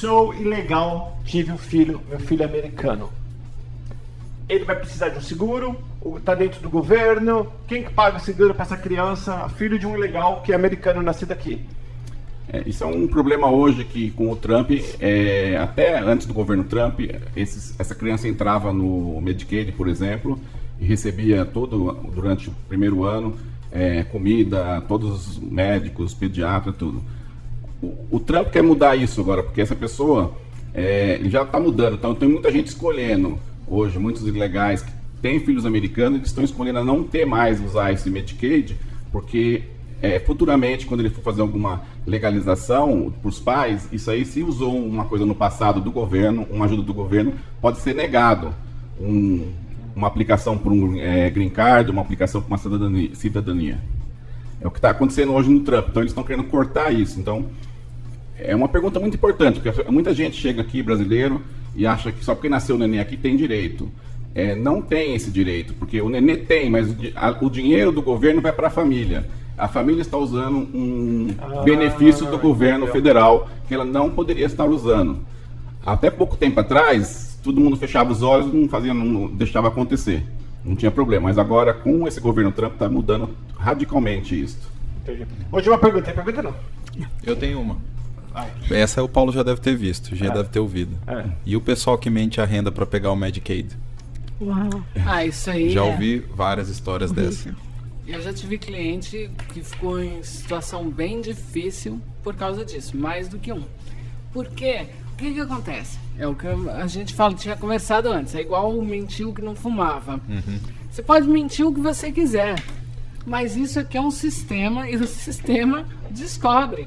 Sou 0.00 0.34
ilegal, 0.34 1.18
tive 1.24 1.50
um 1.50 1.56
filho, 1.56 2.02
meu 2.06 2.20
filho 2.20 2.42
é 2.42 2.44
americano. 2.44 3.08
Ele 4.46 4.62
vai 4.62 4.76
precisar 4.76 5.08
de 5.08 5.16
um 5.16 5.22
seguro? 5.22 5.74
Ou 6.02 6.20
tá 6.20 6.34
dentro 6.34 6.60
do 6.60 6.68
governo? 6.68 7.46
Quem 7.66 7.82
que 7.82 7.90
paga 7.90 8.18
o 8.18 8.20
seguro 8.20 8.52
pra 8.54 8.64
essa 8.66 8.76
criança, 8.76 9.48
filho 9.48 9.78
de 9.78 9.86
um 9.86 9.96
ilegal 9.96 10.42
que 10.42 10.52
é 10.52 10.54
americano 10.54 11.00
nascido 11.00 11.32
aqui? 11.32 11.62
É, 12.52 12.62
isso 12.68 12.84
é 12.84 12.86
um 12.86 13.08
problema 13.08 13.50
hoje 13.50 13.84
que 13.86 14.10
com 14.10 14.30
o 14.30 14.36
Trump, 14.36 14.70
é, 15.00 15.56
até 15.56 15.98
antes 15.98 16.26
do 16.26 16.34
governo 16.34 16.64
Trump, 16.64 17.00
esses- 17.34 17.74
essa 17.80 17.94
criança 17.94 18.28
entrava 18.28 18.74
no 18.74 19.18
Medicaid, 19.22 19.72
por 19.72 19.88
exemplo, 19.88 20.38
e 20.78 20.84
recebia 20.84 21.46
todo 21.46 21.92
durante 22.14 22.50
o 22.50 22.52
primeiro 22.68 23.02
ano 23.04 23.34
é, 23.72 24.04
comida, 24.04 24.78
todos 24.86 25.26
os 25.26 25.38
médicos, 25.38 26.12
pediatras, 26.12 26.76
tudo. 26.76 27.02
O, 27.82 28.16
o 28.16 28.20
Trump 28.20 28.48
quer 28.50 28.62
mudar 28.62 28.96
isso 28.96 29.20
agora, 29.20 29.42
porque 29.42 29.60
essa 29.60 29.74
pessoa 29.76 30.32
é, 30.74 31.20
já 31.24 31.42
está 31.42 31.58
mudando. 31.60 31.94
Então 31.94 32.14
tem 32.14 32.28
muita 32.28 32.50
gente 32.50 32.68
escolhendo 32.68 33.38
hoje, 33.66 33.98
muitos 33.98 34.26
ilegais 34.26 34.82
que 34.82 34.92
têm 35.20 35.40
filhos 35.40 35.66
americanos, 35.66 36.18
eles 36.18 36.28
estão 36.28 36.44
escolhendo 36.44 36.78
a 36.78 36.84
não 36.84 37.02
ter 37.02 37.24
mais 37.26 37.60
usar 37.60 37.92
esse 37.92 38.08
Medicaid, 38.10 38.76
porque 39.10 39.62
é, 40.02 40.18
futuramente, 40.20 40.86
quando 40.86 41.00
ele 41.00 41.10
for 41.10 41.22
fazer 41.22 41.40
alguma 41.40 41.82
legalização 42.06 43.12
para 43.20 43.28
os 43.28 43.38
pais, 43.38 43.88
isso 43.92 44.10
aí 44.10 44.24
se 44.24 44.42
usou 44.42 44.76
uma 44.76 45.04
coisa 45.06 45.24
no 45.24 45.34
passado 45.34 45.80
do 45.80 45.90
governo, 45.90 46.46
uma 46.50 46.66
ajuda 46.66 46.82
do 46.82 46.92
governo, 46.94 47.32
pode 47.60 47.78
ser 47.78 47.94
negado. 47.94 48.54
Um- 49.00 49.52
uma 49.94 50.08
aplicação 50.08 50.58
para 50.58 50.70
um 50.70 51.00
é, 51.00 51.30
green 51.30 51.48
card, 51.48 51.90
uma 51.90 52.02
aplicação 52.02 52.42
para 52.42 52.48
uma 52.48 52.58
cidadania. 53.14 53.78
É 54.66 54.68
o 54.68 54.70
que 54.72 54.78
está 54.78 54.90
acontecendo 54.90 55.32
hoje 55.32 55.48
no 55.48 55.60
Trump. 55.60 55.86
Então 55.90 56.02
eles 56.02 56.10
estão 56.10 56.24
querendo 56.24 56.44
cortar 56.48 56.92
isso. 56.92 57.20
Então 57.20 57.46
é 58.36 58.54
uma 58.54 58.68
pergunta 58.68 58.98
muito 58.98 59.14
importante, 59.14 59.60
porque 59.60 59.90
muita 59.90 60.12
gente 60.12 60.36
chega 60.36 60.60
aqui, 60.60 60.82
brasileiro, 60.82 61.40
e 61.74 61.86
acha 61.86 62.10
que 62.10 62.24
só 62.24 62.34
porque 62.34 62.48
nasceu 62.48 62.74
o 62.74 62.78
neném 62.78 62.98
aqui 62.98 63.16
tem 63.16 63.36
direito. 63.36 63.88
É, 64.34 64.56
não 64.56 64.82
tem 64.82 65.14
esse 65.14 65.30
direito, 65.30 65.72
porque 65.74 66.00
o 66.02 66.08
neném 66.10 66.36
tem, 66.36 66.68
mas 66.68 66.90
o, 66.90 66.96
a- 67.14 67.38
o 67.40 67.48
dinheiro 67.48 67.92
do 67.92 68.02
governo 68.02 68.42
vai 68.42 68.52
para 68.52 68.66
a 68.66 68.70
família. 68.70 69.24
A 69.56 69.68
família 69.68 70.02
está 70.02 70.18
usando 70.18 70.58
um 70.74 71.28
benefício 71.64 72.26
do 72.26 72.36
governo 72.38 72.86
federal 72.88 73.48
que 73.68 73.72
ela 73.74 73.84
não 73.84 74.10
poderia 74.10 74.44
estar 74.46 74.66
usando. 74.66 75.20
Até 75.84 76.10
pouco 76.10 76.36
tempo 76.36 76.58
atrás, 76.58 77.38
todo 77.42 77.60
mundo 77.60 77.76
fechava 77.76 78.10
os 78.10 78.20
olhos, 78.20 78.52
não 78.52 78.68
fazia, 78.68 78.92
não 78.92 79.28
deixava 79.28 79.68
acontecer. 79.68 80.24
Não 80.66 80.74
tinha 80.76 80.90
problema. 80.90 81.28
Mas 81.28 81.38
agora, 81.38 81.72
com 81.72 82.06
esse 82.08 82.20
governo 82.20 82.50
Trump, 82.50 82.72
está 82.74 82.88
mudando 82.88 83.30
radicalmente 83.56 84.38
isso. 84.40 84.58
Entendi. 85.02 85.26
Última 85.52 85.78
pergunta, 85.78 86.04
tem 86.12 86.14
pergunta 86.14 86.42
não? 86.42 86.54
Eu 87.22 87.36
tenho 87.36 87.60
uma. 87.60 87.76
Vai. 88.32 88.50
Essa 88.70 89.02
o 89.02 89.08
Paulo 89.08 89.32
já 89.32 89.42
deve 89.42 89.60
ter 89.60 89.76
visto, 89.76 90.14
já 90.16 90.26
É. 90.26 90.30
deve 90.30 90.48
ter 90.48 90.58
ouvido. 90.58 90.96
É. 91.06 91.24
E 91.46 91.56
o 91.56 91.60
pessoal 91.60 91.96
que 91.96 92.10
mente 92.10 92.40
a 92.40 92.44
renda 92.44 92.72
para 92.72 92.84
pegar 92.84 93.12
o 93.12 93.16
Medicaid? 93.16 93.68
Uau. 94.40 94.68
Ah, 95.06 95.24
isso 95.24 95.48
aí. 95.50 95.70
Já 95.70 95.80
é. 95.80 95.84
ouvi 95.84 96.18
várias 96.34 96.68
histórias 96.68 97.12
dessa. 97.12 97.54
Eu 98.06 98.20
já 98.20 98.32
tive 98.32 98.58
cliente 98.58 99.30
que 99.52 99.62
ficou 99.62 100.02
em 100.02 100.22
situação 100.22 100.88
bem 100.90 101.20
difícil 101.20 102.00
por 102.22 102.34
causa 102.34 102.64
disso, 102.64 102.96
mais 102.96 103.28
do 103.28 103.38
que 103.38 103.52
um. 103.52 103.62
Por 104.32 104.46
quê? 104.48 104.86
O 105.16 105.18
que 105.18 105.32
que 105.32 105.40
acontece? 105.40 105.98
É 106.18 106.26
o 106.26 106.34
que 106.34 106.46
a 106.46 106.86
gente 106.86 107.14
fala, 107.14 107.32
tinha 107.34 107.56
conversado 107.56 108.10
antes, 108.12 108.34
é 108.34 108.40
igual 108.42 108.70
o 108.76 108.84
mentiu 108.84 109.32
que 109.32 109.40
não 109.40 109.54
fumava. 109.54 110.20
Você 110.90 111.02
pode 111.02 111.26
mentir 111.26 111.66
o 111.66 111.72
que 111.72 111.80
você 111.80 112.12
quiser, 112.12 112.62
mas 113.24 113.56
isso 113.56 113.80
aqui 113.80 113.96
é 113.96 114.00
um 114.00 114.10
sistema 114.10 114.88
e 114.90 114.96
o 114.96 115.06
sistema 115.08 115.86
descobre. 116.10 116.86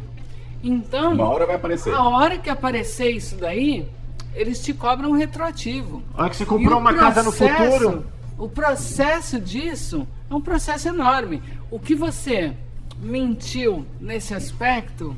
Então, 0.64 1.14
Uma 1.14 1.30
hora 1.30 1.46
vai 1.48 1.56
aparecer. 1.56 1.92
a 1.94 2.04
hora 2.04 2.38
que 2.38 2.50
aparecer 2.52 3.10
isso 3.10 3.36
daí, 3.36 3.88
eles 4.36 4.62
te 4.64 4.74
cobram 4.76 5.10
um 5.10 5.18
retroativo. 5.18 6.04
A 6.14 6.22
hora 6.22 6.30
que 6.30 6.36
você 6.36 6.46
comprou 6.46 6.78
uma 6.80 6.94
casa 6.94 7.24
no 7.24 7.32
processo- 7.34 7.72
futuro, 7.80 8.06
O 8.38 8.48
processo 8.48 9.40
disso 9.40 10.08
é 10.30 10.36
um 10.36 10.42
processo 10.42 10.88
enorme. 10.88 11.42
O 11.72 11.80
que 11.80 11.96
você 11.96 12.54
mentiu 13.02 13.86
nesse 14.00 14.34
aspecto, 14.36 15.16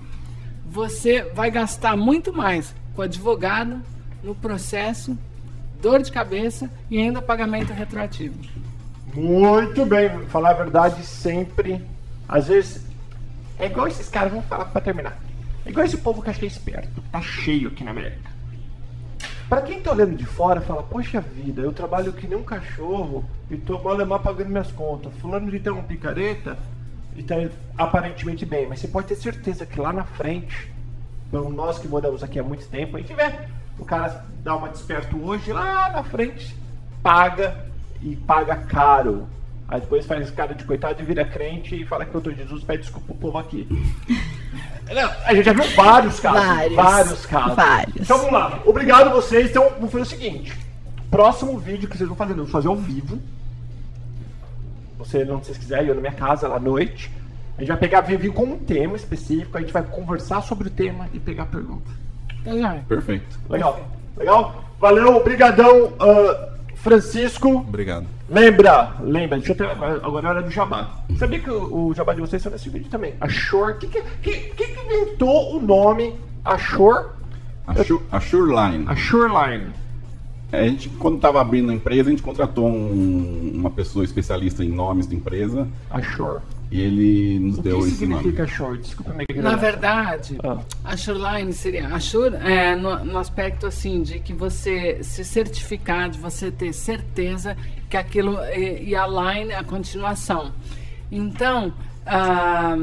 você 0.65 1.23
vai 1.35 1.51
gastar 1.51 1.97
muito 1.97 2.31
mais 2.31 2.73
com 2.95 3.01
advogado, 3.01 3.81
no 4.23 4.35
processo, 4.35 5.17
dor 5.81 6.01
de 6.01 6.11
cabeça 6.11 6.69
e 6.89 6.97
ainda 6.97 7.21
pagamento 7.21 7.73
retroativo. 7.73 8.35
Muito 9.13 9.85
bem, 9.85 10.09
falar 10.27 10.51
a 10.51 10.53
verdade 10.53 11.03
sempre. 11.03 11.83
Às 12.27 12.47
vezes 12.47 12.85
é 13.59 13.65
igual 13.65 13.87
esses 13.87 14.09
caras, 14.09 14.31
vamos 14.31 14.45
falar 14.47 14.65
pra 14.65 14.81
terminar. 14.81 15.17
É 15.65 15.69
igual 15.69 15.85
esse 15.85 15.97
povo 15.97 16.21
que 16.21 16.29
acha 16.29 16.45
é 16.45 16.47
esperto, 16.47 17.01
tá 17.11 17.21
cheio 17.21 17.69
aqui 17.69 17.83
na 17.83 17.91
América. 17.91 18.31
Pra 19.47 19.61
quem 19.61 19.81
tá 19.81 19.91
olhando 19.91 20.15
de 20.15 20.25
fora, 20.25 20.61
fala, 20.61 20.81
poxa 20.81 21.19
vida, 21.19 21.61
eu 21.61 21.73
trabalho 21.73 22.13
que 22.13 22.25
nem 22.25 22.37
um 22.37 22.43
cachorro 22.43 23.25
e 23.49 23.57
tô 23.57 23.77
malemar 23.83 24.19
pagando 24.19 24.49
minhas 24.49 24.71
contas. 24.71 25.13
Fulano 25.19 25.51
de 25.51 25.59
ter 25.59 25.71
um 25.71 25.83
picareta 25.83 26.57
e 27.17 27.21
tá 27.21 27.35
aparentemente 27.77 28.45
bem, 28.45 28.67
mas 28.67 28.79
você 28.79 28.87
pode 28.87 29.07
ter 29.07 29.15
certeza 29.15 29.65
que 29.65 29.79
lá 29.79 29.91
na 29.91 30.05
frente, 30.05 30.71
então 31.31 31.49
nós 31.49 31.79
que 31.79 31.87
moramos 31.87 32.21
aqui 32.21 32.37
há 32.37 32.43
muito 32.43 32.67
tempo, 32.67 32.97
a 32.97 32.99
gente 32.99 33.13
vê 33.13 33.31
o 33.79 33.85
cara 33.85 34.25
dá 34.43 34.53
uma 34.55 34.67
desperto 34.67 35.17
hoje, 35.17 35.53
lá 35.53 35.89
na 35.89 36.03
frente, 36.03 36.53
paga 37.01 37.65
e 38.01 38.17
paga 38.17 38.57
caro. 38.57 39.27
Aí 39.65 39.79
depois 39.79 40.05
faz 40.05 40.29
cara 40.29 40.53
de 40.53 40.65
coitado 40.65 41.01
e 41.01 41.05
vira 41.05 41.23
crente 41.23 41.81
e 41.81 41.85
fala 41.85 42.03
que 42.03 42.09
o 42.09 42.19
doutor 42.19 42.35
Jesus 42.35 42.63
pede 42.65 42.83
desculpa 42.83 43.07
pro 43.07 43.15
povo 43.15 43.37
aqui. 43.37 43.65
Não, 44.93 45.09
a 45.23 45.33
gente 45.33 45.45
já 45.45 45.53
viu 45.53 45.63
vários 45.73 46.19
casos. 46.19 46.45
Vários. 46.45 46.75
Vários 46.75 47.25
casos. 47.25 47.55
Vários. 47.55 47.95
Então 48.01 48.17
vamos 48.17 48.33
lá. 48.33 48.59
Obrigado 48.65 49.09
vocês. 49.11 49.49
Então 49.49 49.69
vamos 49.69 49.89
fazer 49.89 50.03
o 50.03 50.05
seguinte. 50.05 50.59
Próximo 51.09 51.57
vídeo 51.57 51.87
que 51.87 51.97
vocês 51.97 52.09
vão 52.09 52.17
fazer, 52.17 52.33
eu 52.33 52.37
vou 52.37 52.47
fazer 52.47 52.67
ao 52.67 52.75
vivo. 52.75 53.17
Você, 54.97 55.23
não 55.23 55.39
se 55.39 55.45
vocês 55.45 55.57
quiserem, 55.57 55.87
eu 55.87 55.95
na 55.95 56.01
minha 56.01 56.13
casa, 56.13 56.47
lá 56.47 56.57
à 56.57 56.59
noite. 56.59 57.09
A 57.61 57.63
gente 57.63 57.67
vai 57.67 57.77
pegar 57.77 58.01
vídeo 58.01 58.33
com 58.33 58.43
um 58.45 58.57
tema 58.57 58.95
específico, 58.95 59.55
a 59.55 59.61
gente 59.61 59.71
vai 59.71 59.83
conversar 59.83 60.41
sobre 60.41 60.67
o 60.67 60.71
tema 60.71 61.07
e 61.13 61.19
pegar 61.19 61.45
pergunta. 61.45 61.91
Tá 62.43 62.57
já. 62.57 62.73
Perfeito. 62.87 63.37
Legal. 63.47 63.87
Legal? 64.17 64.63
Valeu, 64.79 65.15
obrigadão, 65.17 65.93
ah, 65.99 66.49
Francisco. 66.73 67.57
Obrigado. 67.57 68.07
Lembra, 68.27 68.95
lembra, 68.99 69.37
deixa 69.37 69.51
eu 69.51 69.55
ter, 69.57 69.67
agora 69.69 70.27
é 70.27 70.29
hora 70.31 70.41
do 70.41 70.49
jabá. 70.49 70.89
Sabia 71.19 71.37
que 71.39 71.51
o, 71.51 71.89
o 71.89 71.93
jabá 71.93 72.15
de 72.15 72.21
vocês 72.21 72.39
está 72.41 72.49
nesse 72.49 72.67
vídeo 72.67 72.89
também. 72.89 73.13
A 73.21 73.29
Shore, 73.29 73.77
que 73.77 73.85
que, 73.85 74.01
que, 74.23 74.31
que 74.55 74.65
que 74.67 74.81
inventou 74.83 75.55
o 75.55 75.61
nome 75.61 76.15
a 76.43 76.57
Shore? 76.57 77.09
A, 77.67 77.75
Sure, 77.83 78.03
a 78.11 78.19
Shoreline. 78.19 78.85
A 78.87 78.95
Shoreline. 78.95 79.67
A 80.51 80.63
gente, 80.63 80.89
quando 80.89 81.17
estava 81.17 81.39
abrindo 81.39 81.69
a 81.69 81.75
empresa, 81.75 82.09
a 82.09 82.11
gente 82.11 82.23
contratou 82.23 82.67
um- 82.67 83.51
uma 83.53 83.69
pessoa 83.69 84.03
especialista 84.03 84.65
em 84.65 84.69
nomes 84.69 85.07
de 85.07 85.15
empresa 85.15 85.67
A 85.91 86.01
Shore. 86.01 86.41
E 86.71 86.79
ele 86.81 87.39
nos 87.39 87.57
O 87.57 87.61
deu 87.61 87.79
que 87.81 87.87
esse 87.89 88.05
nome. 88.05 88.15
significa 88.23 88.47
Shore? 88.47 88.77
Desculpa 88.79 89.13
minha 89.13 89.41
Na 89.43 89.55
verdade, 89.57 90.37
Ah. 90.43 90.59
a 90.85 90.95
shoreline 90.95 91.51
seria 91.53 91.87
a 91.89 91.99
shore 91.99 92.35
é, 92.37 92.75
no, 92.75 93.03
no 93.03 93.17
aspecto 93.19 93.67
assim 93.67 94.01
de 94.01 94.19
que 94.19 94.33
você 94.33 95.03
se 95.03 95.23
certificar, 95.25 96.09
de 96.09 96.17
você 96.17 96.49
ter 96.49 96.71
certeza 96.73 97.57
que 97.89 97.97
aquilo 97.97 98.37
e, 98.55 98.89
e 98.89 98.95
a 98.95 99.05
line 99.05 99.51
é 99.51 99.57
a 99.57 99.63
continuação. 99.63 100.53
Então, 101.11 101.73
ah, 102.05 102.77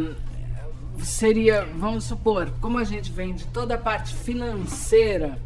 seria, 0.99 1.67
vamos 1.77 2.05
supor, 2.05 2.51
como 2.61 2.77
a 2.79 2.85
gente 2.85 3.11
vem 3.11 3.35
de 3.35 3.47
toda 3.47 3.75
a 3.77 3.79
parte 3.79 4.15
financeira, 4.15 5.39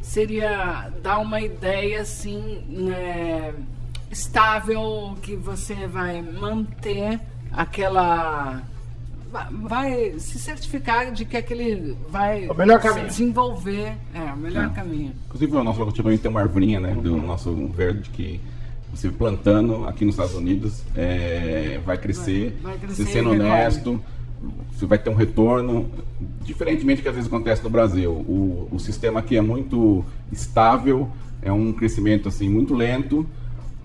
seria 0.00 0.90
dar 1.02 1.18
uma 1.18 1.40
ideia 1.40 2.02
assim 2.02 2.62
né, 2.68 3.52
estável 4.10 5.16
que 5.22 5.34
você 5.36 5.86
vai 5.86 6.22
manter 6.22 7.20
aquela 7.52 8.62
va- 9.32 9.48
vai 9.52 10.14
se 10.18 10.38
certificar 10.38 11.12
de 11.12 11.24
que 11.24 11.36
aquele 11.36 11.96
vai 12.10 12.48
O 12.48 12.54
melhor 12.54 12.80
caminho. 12.80 13.06
desenvolver 13.06 13.92
é 14.14 14.32
o 14.32 14.36
melhor 14.36 14.66
É. 14.66 14.68
caminho 14.70 15.12
Inclusive, 15.26 15.56
o 15.56 15.64
nosso 15.64 15.78
logotipo 15.80 16.16
tem 16.18 16.30
uma 16.30 16.40
arvorinha, 16.40 16.80
né? 16.80 16.94
Do 16.94 17.16
nosso 17.16 17.54
verde 17.68 18.08
que 18.10 18.40
você 18.92 19.10
plantando 19.10 19.86
aqui 19.86 20.04
nos 20.04 20.14
Estados 20.14 20.34
Unidos 20.34 20.82
é, 20.96 21.78
vai 21.84 21.98
crescer, 21.98 22.58
Vai- 22.62 22.72
vai 22.72 22.78
crescer 22.86 23.04
você 23.04 23.12
sendo 23.12 23.30
honesto, 23.30 24.00
você 24.72 24.86
vai 24.86 24.98
ter 24.98 25.10
um 25.10 25.14
retorno, 25.14 25.90
diferentemente 26.42 27.00
do 27.00 27.02
que 27.02 27.08
às 27.08 27.14
vezes 27.14 27.28
acontece 27.28 27.62
no 27.62 27.68
Brasil. 27.68 28.10
O, 28.12 28.68
o 28.72 28.78
sistema 28.78 29.20
aqui 29.20 29.36
é 29.36 29.40
muito 29.42 30.04
estável, 30.32 31.08
é 31.42 31.52
um 31.52 31.72
crescimento 31.72 32.28
assim 32.28 32.48
muito 32.48 32.74
lento, 32.74 33.26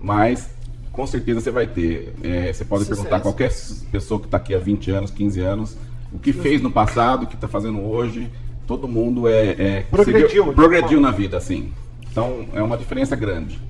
mas 0.00 0.48
com 0.94 1.06
certeza 1.06 1.40
você 1.40 1.50
vai 1.50 1.66
ter. 1.66 2.14
É, 2.22 2.52
você 2.52 2.64
pode 2.64 2.84
Sucesso. 2.84 3.02
perguntar 3.02 3.16
a 3.16 3.20
qualquer 3.20 3.52
pessoa 3.90 4.20
que 4.20 4.26
está 4.26 4.36
aqui 4.36 4.54
há 4.54 4.58
20 4.58 4.90
anos, 4.92 5.10
15 5.10 5.40
anos, 5.40 5.76
o 6.12 6.18
que 6.20 6.32
fez 6.32 6.62
no 6.62 6.70
passado, 6.70 7.24
o 7.24 7.26
que 7.26 7.34
está 7.34 7.48
fazendo 7.48 7.80
hoje. 7.82 8.30
Todo 8.66 8.88
mundo 8.88 9.28
é, 9.28 9.48
é 9.50 9.86
Progrediu, 9.90 10.52
progrediu 10.54 11.00
na 11.00 11.10
vida, 11.10 11.36
assim. 11.36 11.72
Então 12.10 12.46
é 12.54 12.62
uma 12.62 12.78
diferença 12.78 13.14
grande. 13.16 13.60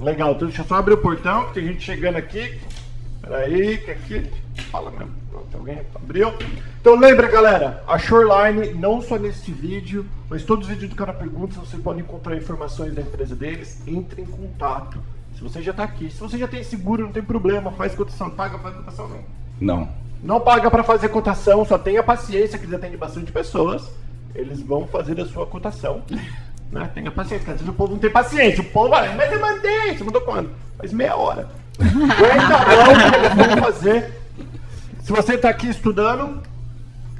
Legal, 0.00 0.32
então 0.32 0.46
deixa 0.46 0.62
eu 0.62 0.66
só 0.66 0.76
abrir 0.76 0.94
o 0.94 0.98
portão, 0.98 1.48
que 1.48 1.54
tem 1.54 1.66
gente 1.66 1.82
chegando 1.82 2.16
aqui. 2.16 2.58
Peraí, 3.20 3.78
que 3.78 3.90
aqui. 3.90 4.30
Fala 4.70 4.90
mesmo. 4.92 5.10
Pronto, 5.28 5.56
alguém 5.56 5.80
abriu. 5.94 6.32
Então 6.80 6.98
lembra, 6.98 7.28
galera, 7.28 7.82
a 7.86 7.98
Shoreline, 7.98 8.74
não 8.74 9.02
só 9.02 9.18
neste 9.18 9.50
vídeo, 9.52 10.06
mas 10.28 10.44
todos 10.44 10.68
os 10.68 10.72
vídeos 10.72 10.90
do 10.90 10.96
canal 10.96 11.16
Perguntas, 11.16 11.56
você 11.58 11.76
pode 11.76 12.00
encontrar 12.00 12.36
informações 12.36 12.94
da 12.94 13.02
empresa 13.02 13.34
deles. 13.34 13.82
Entre 13.86 14.22
em 14.22 14.26
contato. 14.26 14.98
Se 15.40 15.44
você 15.44 15.62
já 15.62 15.70
está 15.70 15.84
aqui, 15.84 16.10
se 16.10 16.20
você 16.20 16.36
já 16.36 16.46
tem 16.46 16.62
seguro, 16.62 17.04
não 17.04 17.12
tem 17.12 17.22
problema, 17.22 17.72
faz 17.72 17.94
cotação. 17.94 18.28
Paga, 18.28 18.58
faz 18.58 18.76
cotação 18.76 19.08
não. 19.08 19.24
Não. 19.58 19.88
Não 20.22 20.38
paga 20.38 20.70
para 20.70 20.82
fazer 20.82 21.08
cotação, 21.08 21.64
só 21.64 21.78
tenha 21.78 22.02
paciência, 22.02 22.58
que 22.58 22.66
eles 22.66 22.74
atendem 22.74 22.98
bastante 22.98 23.32
pessoas. 23.32 23.90
Eles 24.34 24.60
vão 24.60 24.86
fazer 24.86 25.18
a 25.18 25.26
sua 25.26 25.46
cotação. 25.46 26.02
Né? 26.70 26.88
Tenha 26.94 27.10
paciência, 27.10 27.38
porque 27.38 27.50
às 27.50 27.56
vezes 27.56 27.68
o 27.68 27.76
povo 27.76 27.94
não 27.94 27.98
tem 27.98 28.08
paciência. 28.08 28.60
O 28.60 28.64
povo, 28.66 28.94
ah, 28.94 29.12
mas 29.16 29.32
eu 29.32 29.40
mandei, 29.40 29.92
você 29.92 30.04
mandou 30.04 30.20
quando? 30.20 30.50
Faz 30.78 30.92
meia 30.92 31.16
hora. 31.16 31.48
Aguenta 31.82 32.56
a 32.56 32.76
mão 32.76 33.10
que 33.10 33.16
eles 33.16 33.34
vão 33.34 33.56
fazer. 33.64 34.12
Se 35.02 35.10
você 35.10 35.34
está 35.34 35.48
aqui 35.48 35.68
estudando, 35.68 36.40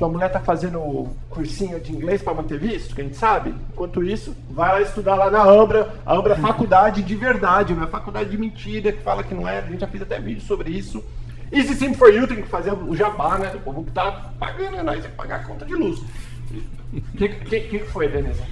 tua 0.00 0.08
mulher 0.08 0.28
está 0.28 0.40
fazendo 0.40 1.08
cursinho 1.28 1.78
de 1.78 1.92
inglês 1.92 2.22
para 2.22 2.32
manter 2.32 2.58
visto, 2.58 2.94
que 2.94 3.02
a 3.02 3.04
gente 3.04 3.18
sabe. 3.18 3.54
Enquanto 3.70 4.02
isso, 4.02 4.34
vai 4.48 4.72
lá 4.72 4.80
estudar 4.80 5.14
lá 5.14 5.30
na 5.30 5.44
Ambra. 5.44 5.92
A 6.06 6.14
Ambra 6.14 6.32
é 6.32 6.36
faculdade 6.38 7.02
de 7.02 7.14
verdade, 7.14 7.74
não 7.74 7.84
é 7.84 7.86
faculdade 7.86 8.30
de 8.30 8.38
mentira, 8.38 8.92
que 8.92 9.02
fala 9.02 9.22
que 9.22 9.34
não 9.34 9.46
é. 9.46 9.58
A 9.58 9.60
gente 9.60 9.80
já 9.80 9.86
fez 9.86 10.02
até 10.02 10.18
vídeo 10.18 10.40
sobre 10.40 10.70
isso. 10.70 11.04
Easy 11.52 11.74
Sim 11.74 11.92
for 11.92 12.08
You 12.08 12.26
tem 12.26 12.40
que 12.40 12.48
fazer 12.48 12.72
o 12.72 12.96
jabá, 12.96 13.36
né? 13.36 13.52
O 13.54 13.60
povo 13.60 13.84
que 13.84 13.90
tá 13.90 14.32
pagando, 14.38 14.78
é 14.78 14.82
nós 14.82 15.02
tem 15.02 15.10
que 15.10 15.16
pagar 15.18 15.40
a 15.40 15.44
conta 15.44 15.66
de 15.66 15.74
luz. 15.74 15.98
O 16.00 17.00
que, 17.18 17.28
que, 17.28 17.60
que 17.60 17.78
foi, 17.80 18.08
Denise? 18.08 18.42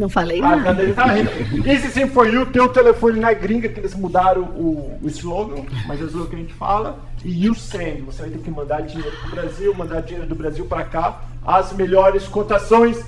Não 0.00 0.08
falei 0.08 0.40
Ah, 0.42 0.56
nada. 0.56 0.82
Denise 0.82 1.82
tá 1.82 1.90
Sim 1.90 2.06
for 2.06 2.26
You, 2.26 2.46
teu 2.46 2.70
telefone 2.70 3.20
na 3.20 3.34
gringa, 3.34 3.68
que 3.68 3.78
eles 3.78 3.94
mudaram 3.94 4.44
o, 4.44 4.98
o 5.02 5.06
slogan, 5.08 5.62
mas 5.86 6.00
é 6.00 6.04
o 6.04 6.06
slogan 6.06 6.30
que 6.30 6.36
a 6.36 6.38
gente 6.38 6.54
fala. 6.54 6.98
E 7.22 7.44
You 7.44 7.54
Send, 7.54 8.00
você 8.00 8.22
vai 8.22 8.30
ter 8.30 8.38
que 8.38 8.50
mandar 8.50 8.80
dinheiro 8.80 9.14
pro 9.18 9.30
Brasil, 9.32 9.74
mandar 9.74 10.00
dinheiro 10.00 10.26
do 10.26 10.34
Brasil 10.34 10.64
para 10.64 10.84
cá. 10.84 11.20
As 11.46 11.74
melhores 11.74 12.26
cotações 12.26 13.04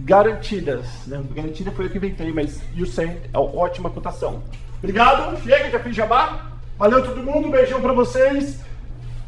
garantidas. 0.00 0.84
Né? 1.06 1.22
Garantida 1.32 1.70
foi 1.70 1.84
eu 1.84 1.90
que 1.90 1.98
inventei, 1.98 2.32
mas 2.32 2.60
You 2.74 2.86
Send 2.86 3.18
é 3.32 3.38
uma 3.38 3.56
ótima 3.56 3.88
cotação. 3.88 4.42
Obrigado, 4.78 5.40
chega, 5.44 5.70
já 5.70 5.78
fiz 5.78 5.94
jabá. 5.94 6.50
Valeu 6.76 7.04
todo 7.04 7.22
mundo, 7.22 7.50
beijão 7.50 7.80
pra 7.80 7.92
vocês. 7.92 8.58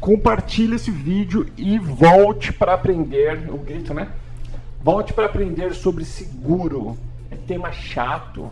Compartilhe 0.01 0.75
esse 0.75 0.91
vídeo 0.91 1.47
e 1.57 1.79
volte 1.79 2.51
para 2.51 2.73
aprender. 2.73 3.49
O 3.49 3.57
grito, 3.57 3.93
né? 3.93 4.09
Volte 4.81 5.13
para 5.13 5.25
aprender 5.25 5.73
sobre 5.73 6.05
seguro. 6.05 6.97
É 7.29 7.35
tema 7.35 7.71
chato, 7.71 8.49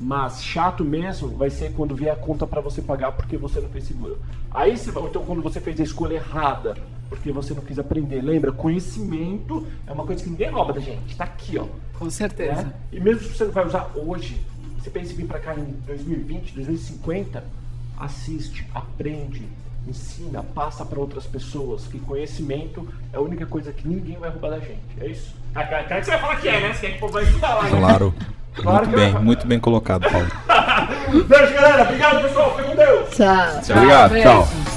mas 0.00 0.42
chato 0.42 0.84
mesmo 0.84 1.28
vai 1.36 1.50
ser 1.50 1.72
quando 1.72 1.94
vier 1.94 2.12
a 2.12 2.16
conta 2.16 2.46
para 2.46 2.60
você 2.60 2.82
pagar 2.82 3.12
porque 3.12 3.36
você 3.36 3.60
não 3.60 3.68
fez 3.68 3.84
seguro. 3.84 4.18
Aí 4.50 4.76
você 4.76 4.90
vai, 4.90 5.04
então 5.04 5.24
quando 5.24 5.42
você 5.42 5.60
fez 5.60 5.78
a 5.78 5.84
escolha 5.84 6.14
errada 6.14 6.76
porque 7.08 7.30
você 7.30 7.54
não 7.54 7.62
quis 7.62 7.78
aprender. 7.78 8.22
Lembra, 8.22 8.50
conhecimento 8.50 9.66
é 9.86 9.92
uma 9.92 10.04
coisa 10.04 10.24
que 10.24 10.30
ninguém 10.30 10.50
rouba 10.50 10.72
da 10.72 10.80
gente. 10.80 11.14
Tá 11.16 11.24
aqui, 11.24 11.58
ó. 11.58 11.66
com 11.98 12.10
certeza 12.10 12.62
né? 12.62 12.74
E 12.90 12.98
mesmo 12.98 13.22
se 13.22 13.36
você 13.36 13.44
não 13.44 13.52
vai 13.52 13.66
usar 13.66 13.90
hoje, 13.94 14.40
você 14.78 14.90
pensa 14.90 15.12
em 15.12 15.16
vir 15.16 15.26
para 15.26 15.38
cá 15.38 15.54
em 15.54 15.64
2020, 15.86 16.54
2050, 16.54 17.44
assiste, 17.98 18.66
aprende, 18.74 19.46
ensina, 19.86 20.42
passa 20.54 20.84
para 20.84 20.98
outras 20.98 21.26
pessoas. 21.26 21.86
Que 21.86 21.98
conhecimento 21.98 22.86
é 23.12 23.16
a 23.16 23.20
única 23.20 23.46
coisa 23.46 23.72
que 23.72 23.86
ninguém 23.86 24.16
vai 24.18 24.30
roubar 24.30 24.50
da 24.50 24.58
gente. 24.60 24.80
É 25.00 25.06
isso? 25.06 25.34
Ah, 25.54 25.64
cara, 25.64 25.84
cara, 25.84 26.00
que 26.00 26.06
você 26.06 26.10
vai 26.12 26.20
falar 26.20 26.36
que 26.36 26.48
é, 26.48 26.60
né? 26.60 26.74
Você 26.74 26.80
quer 26.80 26.90
que 26.92 26.96
o 26.96 27.00
povo 27.00 27.12
vai 27.12 27.24
estudar 27.24 27.54
lá, 27.54 27.62
né? 27.64 27.70
Claro. 27.70 28.14
Claro 28.54 28.86
Muito 28.86 28.90
que 28.90 28.96
bem, 28.96 29.12
vai. 29.12 29.22
muito 29.22 29.46
bem 29.48 29.58
colocado, 29.58 30.08
Paulo. 30.08 30.28
Beijo, 31.26 31.54
galera. 31.54 31.82
Obrigado, 31.82 32.22
pessoal. 32.22 32.56
Fica 32.56 32.68
com 32.68 32.76
Deus. 32.76 33.10
Tchau. 33.10 33.76
Obrigado, 33.76 34.10
beijo. 34.12 34.28
tchau. 34.28 34.73